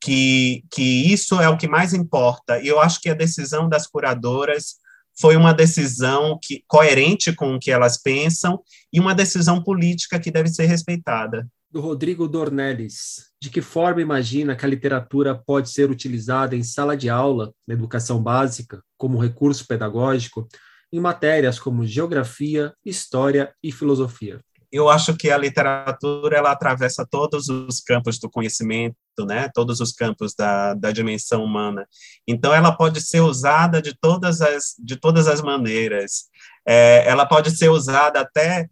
que, 0.00 0.64
que 0.70 1.12
isso 1.12 1.40
é 1.40 1.48
o 1.48 1.56
que 1.56 1.68
mais 1.68 1.92
importa, 1.92 2.58
e 2.60 2.66
eu 2.66 2.80
acho 2.80 3.00
que 3.00 3.10
a 3.10 3.14
decisão 3.14 3.68
das 3.68 3.86
curadoras 3.86 4.76
foi 5.20 5.36
uma 5.36 5.52
decisão 5.52 6.38
que, 6.40 6.62
coerente 6.66 7.32
com 7.32 7.54
o 7.54 7.58
que 7.58 7.70
elas 7.70 8.00
pensam, 8.00 8.60
e 8.92 8.98
uma 8.98 9.14
decisão 9.14 9.62
política 9.62 10.18
que 10.18 10.30
deve 10.30 10.48
ser 10.48 10.66
respeitada 10.66 11.46
do 11.70 11.80
Rodrigo 11.80 12.26
Dornelles. 12.26 13.28
De 13.40 13.50
que 13.50 13.60
forma 13.60 14.00
imagina 14.00 14.56
que 14.56 14.64
a 14.64 14.68
literatura 14.68 15.34
pode 15.34 15.70
ser 15.70 15.90
utilizada 15.90 16.56
em 16.56 16.62
sala 16.62 16.96
de 16.96 17.08
aula, 17.08 17.52
na 17.66 17.74
educação 17.74 18.22
básica, 18.22 18.82
como 18.96 19.18
recurso 19.18 19.66
pedagógico, 19.66 20.48
em 20.92 21.00
matérias 21.00 21.58
como 21.58 21.86
geografia, 21.86 22.72
história 22.84 23.54
e 23.62 23.70
filosofia? 23.70 24.40
eu 24.70 24.88
acho 24.88 25.16
que 25.16 25.30
a 25.30 25.38
literatura 25.38 26.36
ela 26.36 26.52
atravessa 26.52 27.06
todos 27.10 27.48
os 27.48 27.80
campos 27.80 28.18
do 28.18 28.30
conhecimento, 28.30 28.96
né? 29.26 29.48
Todos 29.54 29.80
os 29.80 29.92
campos 29.92 30.34
da, 30.34 30.74
da 30.74 30.92
dimensão 30.92 31.42
humana. 31.42 31.86
Então, 32.26 32.54
ela 32.54 32.70
pode 32.72 33.00
ser 33.00 33.20
usada 33.20 33.80
de 33.80 33.96
todas 33.98 34.42
as 34.42 34.74
de 34.78 34.96
todas 34.96 35.26
as 35.26 35.40
maneiras. 35.40 36.24
É, 36.66 37.08
ela 37.08 37.24
pode 37.24 37.50
ser 37.56 37.70
usada 37.70 38.20
até 38.20 38.68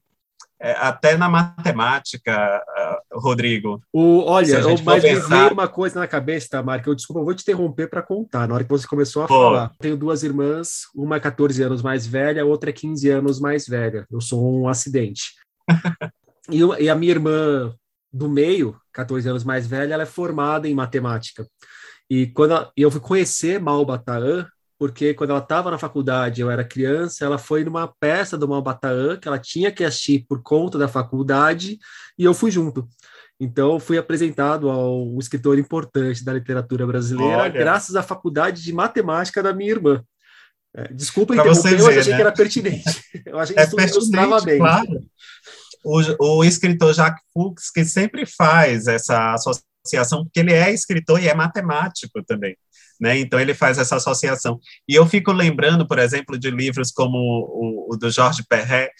é, 0.60 0.72
até 0.72 1.16
na 1.16 1.28
matemática, 1.28 2.62
uh, 3.12 3.18
Rodrigo. 3.18 3.82
O, 3.92 4.22
olha, 4.24 4.60
eu, 4.60 4.82
mas 4.82 5.02
pensar... 5.02 5.28
me 5.28 5.36
veio 5.42 5.52
uma 5.52 5.68
coisa 5.68 6.00
na 6.00 6.06
cabeça, 6.06 6.48
Tamar, 6.50 6.82
que 6.82 6.88
eu 6.88 6.94
desculpa, 6.94 7.20
eu 7.20 7.24
vou 7.24 7.34
te 7.34 7.42
interromper 7.42 7.88
para 7.88 8.02
contar. 8.02 8.48
Na 8.48 8.54
hora 8.54 8.64
que 8.64 8.70
você 8.70 8.86
começou 8.86 9.22
a 9.22 9.26
Pô. 9.26 9.34
falar, 9.34 9.72
tenho 9.78 9.96
duas 9.96 10.22
irmãs, 10.22 10.86
uma 10.94 11.16
é 11.16 11.20
14 11.20 11.62
anos 11.62 11.82
mais 11.82 12.06
velha, 12.06 12.44
outra 12.44 12.70
é 12.70 12.72
15 12.72 13.08
anos 13.10 13.38
mais 13.38 13.66
velha. 13.66 14.06
Eu 14.10 14.20
sou 14.20 14.62
um 14.62 14.68
acidente. 14.68 15.34
e, 16.50 16.60
e 16.80 16.88
a 16.88 16.94
minha 16.94 17.12
irmã 17.12 17.74
do 18.10 18.28
meio, 18.28 18.76
14 18.92 19.28
anos 19.28 19.44
mais 19.44 19.66
velha, 19.66 19.92
ela 19.92 20.04
é 20.04 20.06
formada 20.06 20.66
em 20.66 20.74
matemática. 20.74 21.46
E 22.08 22.28
quando 22.28 22.70
eu 22.76 22.90
fui 22.90 23.00
conhecer 23.00 23.60
Malbataan, 23.60 24.46
porque 24.78 25.14
quando 25.14 25.30
ela 25.30 25.38
estava 25.38 25.70
na 25.70 25.78
faculdade, 25.78 26.40
eu 26.40 26.50
era 26.50 26.64
criança, 26.64 27.24
ela 27.24 27.38
foi 27.38 27.64
numa 27.64 27.88
peça 28.00 28.36
do 28.36 28.48
Malbataan 28.48 29.16
que 29.16 29.26
ela 29.26 29.38
tinha 29.38 29.72
que 29.72 29.84
assistir 29.84 30.26
por 30.28 30.42
conta 30.42 30.78
da 30.78 30.88
faculdade, 30.88 31.78
e 32.18 32.24
eu 32.24 32.34
fui 32.34 32.50
junto. 32.50 32.86
Então, 33.38 33.78
fui 33.78 33.98
apresentado 33.98 34.70
ao 34.70 35.18
escritor 35.18 35.58
importante 35.58 36.24
da 36.24 36.32
literatura 36.32 36.86
brasileira, 36.86 37.42
Olha. 37.42 37.52
graças 37.52 37.94
à 37.94 38.02
faculdade 38.02 38.62
de 38.62 38.72
matemática 38.72 39.42
da 39.42 39.52
minha 39.52 39.72
irmã. 39.72 40.02
É, 40.74 40.92
desculpa 40.92 41.34
pra 41.34 41.42
interromper, 41.42 41.82
mas 41.82 41.98
achei 41.98 42.12
né? 42.12 42.16
que 42.16 42.22
era 42.22 42.32
pertinente. 42.32 42.84
Eu 43.24 43.38
achei 43.38 43.54
que 43.54 43.60
é 43.60 43.84
isso 43.84 43.96
ilustrava 43.96 44.40
bem. 44.42 44.58
Claro. 44.58 45.00
O, 45.84 46.38
o 46.38 46.44
escritor 46.44 46.92
Jacques 46.92 47.22
Fuchs, 47.32 47.70
que 47.70 47.84
sempre 47.84 48.26
faz 48.26 48.86
essa 48.86 49.34
associação, 49.34 50.24
porque 50.24 50.40
ele 50.40 50.52
é 50.52 50.72
escritor 50.72 51.22
e 51.22 51.28
é 51.28 51.34
matemático 51.34 52.22
também. 52.24 52.56
Né? 53.00 53.18
Então 53.18 53.38
ele 53.38 53.54
faz 53.54 53.78
essa 53.78 53.96
associação. 53.96 54.58
E 54.88 54.94
eu 54.94 55.06
fico 55.06 55.32
lembrando, 55.32 55.86
por 55.86 55.98
exemplo, 55.98 56.38
de 56.38 56.50
livros 56.50 56.90
como 56.90 57.18
o, 57.18 57.94
o 57.94 57.96
do 57.96 58.10
Jorge 58.10 58.42
Perret, 58.48 58.90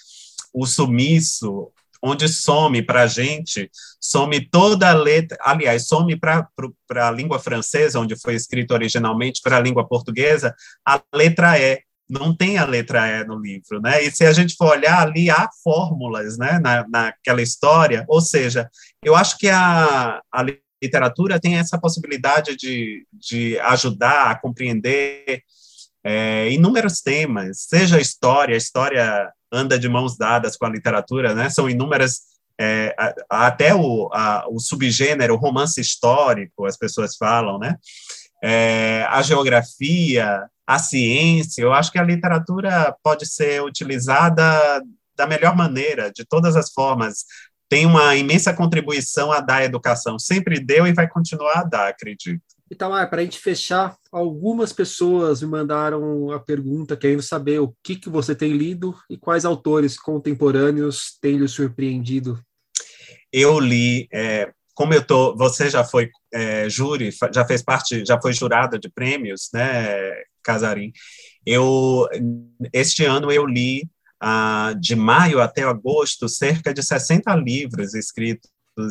O 0.53 0.67
Sumiço, 0.67 1.73
onde 2.03 2.29
some 2.29 2.83
para 2.83 3.03
a 3.03 3.07
gente, 3.07 3.71
some 4.01 4.41
toda 4.49 4.91
a 4.91 4.95
letra, 4.95 5.37
aliás, 5.41 5.87
some 5.87 6.17
para 6.17 6.47
a 6.91 7.11
língua 7.11 7.39
francesa, 7.39 7.99
onde 7.99 8.17
foi 8.17 8.35
escrito 8.35 8.73
originalmente, 8.73 9.41
para 9.43 9.57
a 9.57 9.61
língua 9.61 9.87
portuguesa, 9.87 10.55
a 10.87 11.01
letra 11.15 11.59
E. 11.59 11.81
Não 12.09 12.33
tem 12.37 12.57
a 12.57 12.65
letra 12.65 13.09
E 13.09 13.25
no 13.25 13.37
livro, 13.37 13.81
né? 13.81 14.01
E 14.05 14.13
se 14.13 14.25
a 14.25 14.33
gente 14.33 14.55
for 14.57 14.69
olhar 14.69 15.03
ali, 15.03 15.29
há 15.29 15.49
fórmulas, 15.65 16.39
né, 16.39 16.61
na, 16.63 16.87
naquela 16.89 17.43
história, 17.43 18.05
ou 18.07 18.21
seja, 18.21 18.71
eu 19.05 19.17
acho 19.17 19.37
que 19.37 19.49
a, 19.49 20.21
a 20.33 20.43
literatura 20.87 21.41
tem 21.41 21.59
essa 21.59 21.79
possibilidade 21.79 22.57
de, 22.57 23.07
de 23.13 23.59
ajudar 23.61 24.31
a 24.31 24.39
compreender 24.39 25.43
é, 26.03 26.49
inúmeros 26.51 27.01
temas, 27.01 27.67
seja 27.69 28.01
história, 28.01 28.55
a 28.55 28.59
história 28.59 29.33
anda 29.53 29.79
de 29.79 29.89
mãos 29.89 30.17
dadas 30.17 30.57
com 30.57 30.65
a 30.65 30.71
literatura, 30.71 31.35
né? 31.35 31.51
São 31.51 31.69
inúmeras, 31.69 32.21
é, 32.59 32.95
até 33.29 33.75
o, 33.75 34.09
a, 34.13 34.47
o 34.49 34.61
subgênero 34.61 35.37
romance 35.37 35.81
histórico, 35.81 36.65
as 36.65 36.77
pessoas 36.77 37.17
falam, 37.17 37.59
né? 37.59 37.77
É, 38.43 39.05
a 39.09 39.21
geografia, 39.23 40.47
a 40.67 40.79
ciência, 40.79 41.63
eu 41.63 41.73
acho 41.73 41.91
que 41.91 41.99
a 41.99 42.05
literatura 42.05 42.95
pode 43.03 43.27
ser 43.27 43.63
utilizada 43.63 44.81
da 45.17 45.27
melhor 45.27 45.57
maneira, 45.57 46.13
de 46.13 46.25
todas 46.25 46.55
as 46.55 46.71
formas, 46.71 47.25
tem 47.69 47.87
uma 47.87 48.15
imensa 48.17 48.53
contribuição 48.53 49.33
a 49.33 49.41
dar 49.41 49.57
à 49.57 49.65
educação. 49.65 50.19
Sempre 50.19 50.61
deu 50.61 50.87
e 50.87 50.93
vai 50.93 51.09
continuar 51.09 51.61
a 51.61 51.65
dar, 51.65 51.89
acredito. 51.89 52.43
Então, 52.71 52.93
ah, 52.93 53.07
para 53.07 53.21
a 53.21 53.25
gente 53.25 53.39
fechar, 53.39 53.97
algumas 54.11 54.73
pessoas 54.73 55.41
me 55.41 55.49
mandaram 55.49 56.33
a 56.33 56.41
pergunta 56.41 56.97
querendo 56.97 57.23
saber 57.23 57.61
o 57.61 57.75
que, 57.83 57.95
que 57.95 58.09
você 58.09 58.35
tem 58.35 58.53
lido 58.53 58.95
e 59.09 59.17
quais 59.17 59.45
autores 59.45 59.99
contemporâneos 59.99 61.17
têm 61.21 61.39
lhe 61.39 61.47
surpreendido. 61.47 62.41
Eu 63.33 63.61
li, 63.61 64.09
é, 64.13 64.51
como 64.75 64.95
eu 64.95 65.05
tô, 65.05 65.37
você 65.37 65.71
já 65.71 65.85
foi 65.85 66.11
é, 66.33 66.69
júri, 66.69 67.11
já 67.33 67.45
fez 67.45 67.63
parte, 67.63 68.05
já 68.05 68.21
foi 68.21 68.33
jurada 68.33 68.79
de 68.79 68.89
prêmios, 68.89 69.49
né, 69.53 70.13
Casarim? 70.43 70.93
Eu 71.45 72.09
este 72.73 73.05
ano 73.05 73.31
eu 73.31 73.47
li 73.47 73.89
ah, 74.21 74.75
de 74.79 74.97
maio 74.97 75.41
até 75.41 75.63
agosto, 75.63 76.29
cerca 76.29 76.73
de 76.73 76.83
60 76.83 77.35
livros 77.37 77.95
escritos 77.95 78.51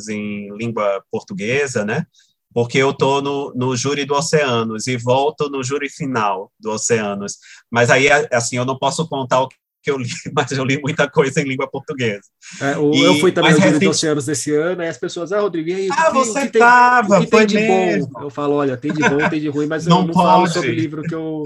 em 0.09 0.55
língua 0.55 1.03
portuguesa, 1.11 1.85
né? 1.85 2.05
Porque 2.53 2.77
eu 2.77 2.91
estou 2.91 3.21
no, 3.21 3.53
no 3.53 3.75
júri 3.75 4.05
do 4.05 4.13
Oceanos 4.13 4.87
e 4.87 4.95
volto 4.95 5.49
no 5.49 5.61
júri 5.61 5.89
final 5.89 6.51
do 6.59 6.71
Oceanos. 6.71 7.37
Mas 7.69 7.89
aí, 7.89 8.07
assim, 8.31 8.55
eu 8.55 8.63
não 8.63 8.77
posso 8.77 9.07
contar 9.09 9.41
o 9.41 9.49
que 9.85 9.91
eu 9.91 9.97
li, 9.97 10.07
mas 10.33 10.51
eu 10.51 10.65
li 10.65 10.81
muita 10.81 11.07
coisa 11.09 11.41
em 11.41 11.45
língua 11.45 11.69
portuguesa. 11.69 12.23
É, 12.59 12.77
o, 12.77 12.93
e, 12.93 13.03
eu 13.03 13.19
fui 13.19 13.31
também 13.31 13.51
no 13.51 13.57
Júri 13.57 13.67
recente... 13.67 13.85
do 13.85 13.91
Oceanos 13.91 14.25
desse 14.25 14.55
ano, 14.55 14.81
e 14.81 14.87
as 14.87 14.97
pessoas, 14.97 15.31
ah, 15.31 15.41
Rodrigo, 15.41 15.69
e 15.69 15.73
aí, 15.73 15.89
ah, 15.91 16.05
que, 16.05 16.13
você 16.13 16.39
estava, 16.41 17.17
foi 17.17 17.27
tem 17.27 17.45
de 17.45 17.55
mesmo. 17.55 18.09
bom? 18.11 18.23
Eu 18.23 18.29
falo, 18.29 18.55
olha, 18.55 18.75
tem 18.75 18.91
de 18.91 19.01
bom, 19.01 19.29
tem 19.29 19.39
de 19.39 19.49
ruim, 19.49 19.67
mas 19.67 19.85
não 19.85 20.01
eu 20.01 20.07
não 20.07 20.13
pode. 20.13 20.27
falo 20.27 20.47
sobre 20.47 20.69
o 20.69 20.73
livro 20.73 21.03
que 21.03 21.13
eu, 21.13 21.43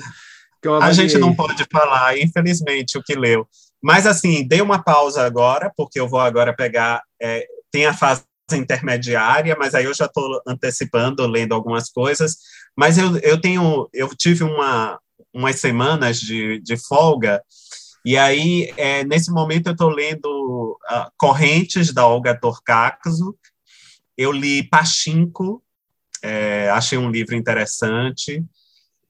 que 0.62 0.68
eu 0.68 0.76
A 0.76 0.94
gente 0.94 1.18
não 1.18 1.36
pode 1.36 1.66
falar, 1.72 2.18
infelizmente, 2.18 2.98
o 2.98 3.04
que 3.04 3.16
leu. 3.16 3.48
Mas, 3.82 4.06
assim, 4.06 4.48
dei 4.48 4.62
uma 4.62 4.84
pausa 4.84 5.26
agora, 5.26 5.72
porque 5.76 6.00
eu 6.00 6.08
vou 6.08 6.20
agora 6.20 6.56
pegar. 6.56 7.02
É, 7.22 7.46
tem 7.72 7.86
a 7.86 7.94
fase 7.94 8.24
intermediária, 8.54 9.56
mas 9.58 9.76
aí 9.76 9.86
eu 9.86 9.94
já 9.94 10.06
estou 10.06 10.42
antecipando, 10.46 11.26
lendo 11.28 11.54
algumas 11.54 11.90
coisas. 11.90 12.38
Mas 12.76 12.98
eu, 12.98 13.18
eu 13.20 13.40
tenho. 13.40 13.88
Eu 13.94 14.10
tive 14.16 14.44
uma, 14.44 15.00
umas 15.34 15.58
semanas 15.58 16.20
de, 16.20 16.60
de 16.62 16.78
folga, 16.78 17.42
e 18.06 18.18
aí, 18.18 18.74
é, 18.78 19.04
nesse 19.04 19.30
momento, 19.32 19.68
eu 19.68 19.74
estou 19.74 19.90
lendo 19.90 20.80
uh, 20.90 21.12
Correntes, 21.18 21.94
da 21.94 22.08
Olga 22.08 22.38
Torcaxo. 22.38 23.38
Eu 24.18 24.32
li 24.32 24.64
Pachinko, 24.64 25.64
é, 26.24 26.70
achei 26.70 26.98
um 26.98 27.12
livro 27.12 27.36
interessante. 27.36 28.40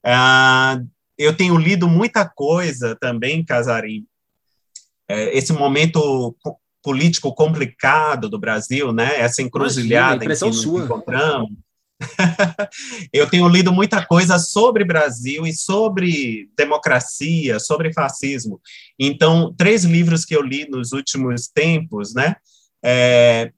Uh, 0.05 0.87
eu 1.17 1.35
tenho 1.35 1.57
lido 1.57 1.87
muita 1.87 2.27
coisa 2.27 2.95
também, 2.95 3.43
Casarim, 3.43 4.05
esse 5.09 5.51
momento 5.53 6.35
político 6.83 7.33
complicado 7.33 8.29
do 8.29 8.39
Brasil, 8.39 8.91
né? 8.93 9.19
Essa 9.19 9.41
encruzilhada 9.41 10.23
Imagina, 10.23 10.47
em 10.47 10.51
que 10.51 10.55
nos 10.55 10.83
encontramos. 10.83 11.51
eu 13.11 13.29
tenho 13.29 13.47
lido 13.49 13.73
muita 13.73 14.05
coisa 14.05 14.39
sobre 14.39 14.85
Brasil 14.85 15.45
e 15.45 15.53
sobre 15.53 16.49
democracia, 16.57 17.59
sobre 17.59 17.93
fascismo. 17.93 18.61
Então, 18.97 19.53
três 19.57 19.83
livros 19.83 20.23
que 20.23 20.35
eu 20.35 20.41
li 20.41 20.67
nos 20.69 20.93
últimos 20.93 21.47
tempos, 21.47 22.13
né? 22.13 22.35
É, 22.83 23.51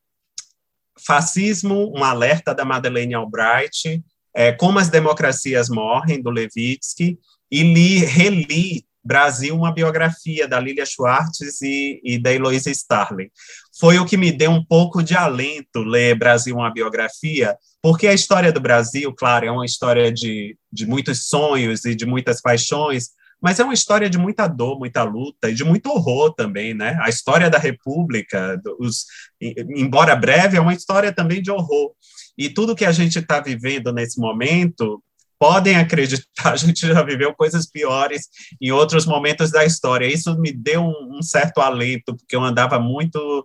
Fascismo, 1.06 1.92
um 1.96 2.04
alerta 2.04 2.54
da 2.54 2.64
Madeleine 2.64 3.16
Albright, 3.16 4.04
é, 4.36 4.52
Como 4.52 4.80
as 4.80 4.90
Democracias 4.90 5.70
Morrem, 5.70 6.22
do 6.22 6.30
Levitsky, 6.30 7.18
e 7.50 7.64
li, 7.64 8.00
reli 8.00 8.86
Brasil, 9.04 9.56
uma 9.56 9.72
biografia 9.72 10.48
da 10.48 10.60
Lilia 10.60 10.86
Schwartz 10.86 11.62
e, 11.62 12.00
e 12.04 12.22
da 12.22 12.32
Heloísa 12.34 12.70
Starling. 12.70 13.30
Foi 13.80 13.98
o 13.98 14.06
que 14.06 14.18
me 14.18 14.32
deu 14.32 14.52
um 14.52 14.64
pouco 14.64 15.02
de 15.02 15.16
alento 15.16 15.80
ler 15.80 16.16
Brasil, 16.16 16.56
uma 16.56 16.72
biografia, 16.72 17.58
porque 17.82 18.08
a 18.08 18.14
história 18.14 18.52
do 18.52 18.60
Brasil, 18.60 19.12
claro, 19.14 19.46
é 19.46 19.52
uma 19.52 19.66
história 19.66 20.12
de, 20.12 20.56
de 20.72 20.86
muitos 20.86 21.28
sonhos 21.28 21.84
e 21.86 21.96
de 21.96 22.06
muitas 22.06 22.40
paixões, 22.40 23.10
mas 23.42 23.60
é 23.60 23.64
uma 23.64 23.74
história 23.74 24.08
de 24.08 24.20
muita 24.20 24.48
dor, 24.48 24.78
muita 24.78 25.02
luta 25.04 25.50
e 25.50 25.56
de 25.56 25.64
muito 25.64 25.90
horror 25.90 26.32
também, 26.36 26.76
né? 26.76 26.96
A 27.02 27.10
história 27.10 27.50
da 27.50 27.58
República, 27.58 28.62
os, 28.80 29.06
embora 29.42 30.16
breve, 30.16 30.58
é 30.58 30.62
uma 30.62 30.76
história 30.76 31.12
também 31.12 31.42
de 31.42 31.50
horror. 31.50 31.92
E 32.38 32.50
tudo 32.50 32.76
que 32.76 32.86
a 32.86 32.92
gente 32.92 33.18
está 33.18 33.40
vivendo 33.40 33.92
nesse 33.92 34.20
momento 34.20 35.04
podem 35.42 35.76
acreditar, 35.76 36.28
a 36.54 36.56
gente 36.56 36.86
já 36.86 37.02
viveu 37.02 37.34
coisas 37.34 37.66
piores 37.66 38.28
em 38.62 38.72
outros 38.72 39.08
momentos 39.08 39.50
da 39.50 39.66
história. 39.66 40.06
Isso 40.06 40.40
me 40.40 40.52
deu 40.52 40.84
um, 40.84 41.18
um 41.18 41.24
certo 41.24 41.62
alento, 41.62 42.16
porque 42.16 42.36
eu 42.36 42.44
andava 42.44 42.80
muito 42.80 43.44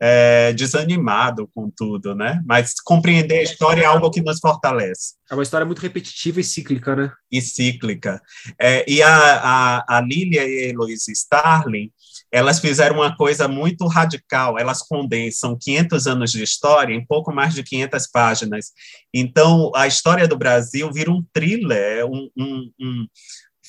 é, 0.00 0.52
desanimado 0.52 1.50
com 1.52 1.68
tudo, 1.68 2.14
né? 2.14 2.40
Mas 2.46 2.74
compreender 2.84 3.40
a 3.40 3.42
história 3.42 3.82
é 3.82 3.86
algo 3.86 4.08
que 4.08 4.22
nos 4.22 4.38
fortalece. 4.38 5.14
É 5.28 5.34
uma 5.34 5.42
história 5.42 5.66
muito 5.66 5.80
repetitiva 5.80 6.40
e 6.40 6.44
cíclica, 6.44 6.94
né? 6.94 7.12
E 7.28 7.42
cíclica. 7.42 8.22
É, 8.60 8.88
e 8.88 9.02
a, 9.02 9.16
a, 9.16 9.96
a 9.96 10.00
Lilia 10.00 10.46
e 10.46 10.66
a 10.66 10.68
Heloísa 10.68 11.10
Starling, 11.10 11.90
elas 12.32 12.58
fizeram 12.58 12.96
uma 12.96 13.14
coisa 13.14 13.46
muito 13.46 13.86
radical, 13.86 14.58
elas 14.58 14.80
condensam 14.80 15.56
500 15.60 16.06
anos 16.06 16.32
de 16.32 16.42
história 16.42 16.94
em 16.94 17.04
pouco 17.04 17.30
mais 17.30 17.52
de 17.52 17.62
500 17.62 18.06
páginas. 18.06 18.72
Então, 19.12 19.70
a 19.74 19.86
história 19.86 20.26
do 20.26 20.38
Brasil 20.38 20.90
vira 20.90 21.10
um 21.10 21.22
thriller, 21.30 22.06
um, 22.06 22.30
um, 22.34 22.70
um 22.80 23.06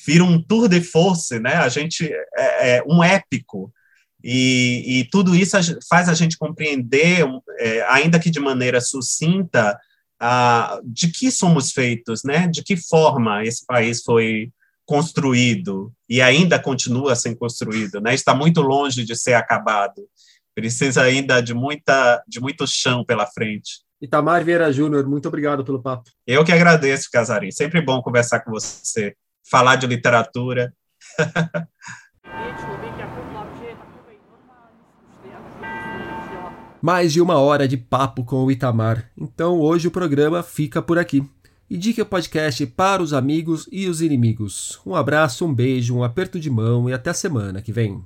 vira 0.06 0.24
um 0.24 0.42
tour 0.42 0.66
de 0.66 0.80
force, 0.80 1.38
né? 1.38 1.56
A 1.56 1.68
gente 1.68 2.10
é, 2.36 2.76
é 2.76 2.84
um 2.88 3.04
épico. 3.04 3.70
E, 4.22 5.00
e 5.00 5.04
tudo 5.10 5.36
isso 5.36 5.58
faz 5.86 6.08
a 6.08 6.14
gente 6.14 6.38
compreender, 6.38 7.26
é, 7.58 7.82
ainda 7.90 8.18
que 8.18 8.30
de 8.30 8.40
maneira 8.40 8.80
sucinta, 8.80 9.78
a, 10.18 10.80
de 10.82 11.08
que 11.08 11.30
somos 11.30 11.70
feitos, 11.70 12.22
né? 12.24 12.48
De 12.48 12.62
que 12.62 12.78
forma 12.78 13.44
esse 13.44 13.66
país 13.66 14.02
foi 14.02 14.50
construído 14.84 15.92
e 16.08 16.20
ainda 16.20 16.58
continua 16.58 17.12
a 17.12 17.16
ser 17.16 17.34
construído, 17.36 18.00
né? 18.00 18.14
Está 18.14 18.34
muito 18.34 18.60
longe 18.60 19.04
de 19.04 19.16
ser 19.16 19.34
acabado. 19.34 20.06
Precisa 20.54 21.02
ainda 21.02 21.40
de 21.40 21.54
muita 21.54 22.22
de 22.28 22.40
muito 22.40 22.66
chão 22.66 23.04
pela 23.04 23.26
frente. 23.26 23.84
Itamar 24.00 24.44
Vieira 24.44 24.72
Júnior, 24.72 25.06
muito 25.06 25.26
obrigado 25.28 25.64
pelo 25.64 25.82
papo. 25.82 26.10
Eu 26.26 26.44
que 26.44 26.52
agradeço, 26.52 27.08
Casarim. 27.10 27.50
Sempre 27.50 27.80
bom 27.80 28.02
conversar 28.02 28.40
com 28.40 28.50
você, 28.50 29.16
falar 29.50 29.76
de 29.76 29.86
literatura. 29.86 30.72
Mais 36.82 37.14
de 37.14 37.20
uma 37.22 37.38
hora 37.38 37.66
de 37.66 37.78
papo 37.78 38.22
com 38.24 38.44
o 38.44 38.50
Itamar. 38.50 39.10
Então 39.18 39.58
hoje 39.58 39.88
o 39.88 39.90
programa 39.90 40.42
fica 40.42 40.82
por 40.82 40.98
aqui. 40.98 41.26
Indique 41.74 42.00
o 42.00 42.06
podcast 42.06 42.64
para 42.66 43.02
os 43.02 43.12
amigos 43.12 43.68
e 43.72 43.88
os 43.88 44.00
inimigos. 44.00 44.78
Um 44.86 44.94
abraço, 44.94 45.44
um 45.44 45.52
beijo, 45.52 45.96
um 45.96 46.04
aperto 46.04 46.38
de 46.38 46.48
mão 46.48 46.88
e 46.88 46.92
até 46.92 47.10
a 47.10 47.14
semana 47.14 47.60
que 47.60 47.72
vem. 47.72 48.00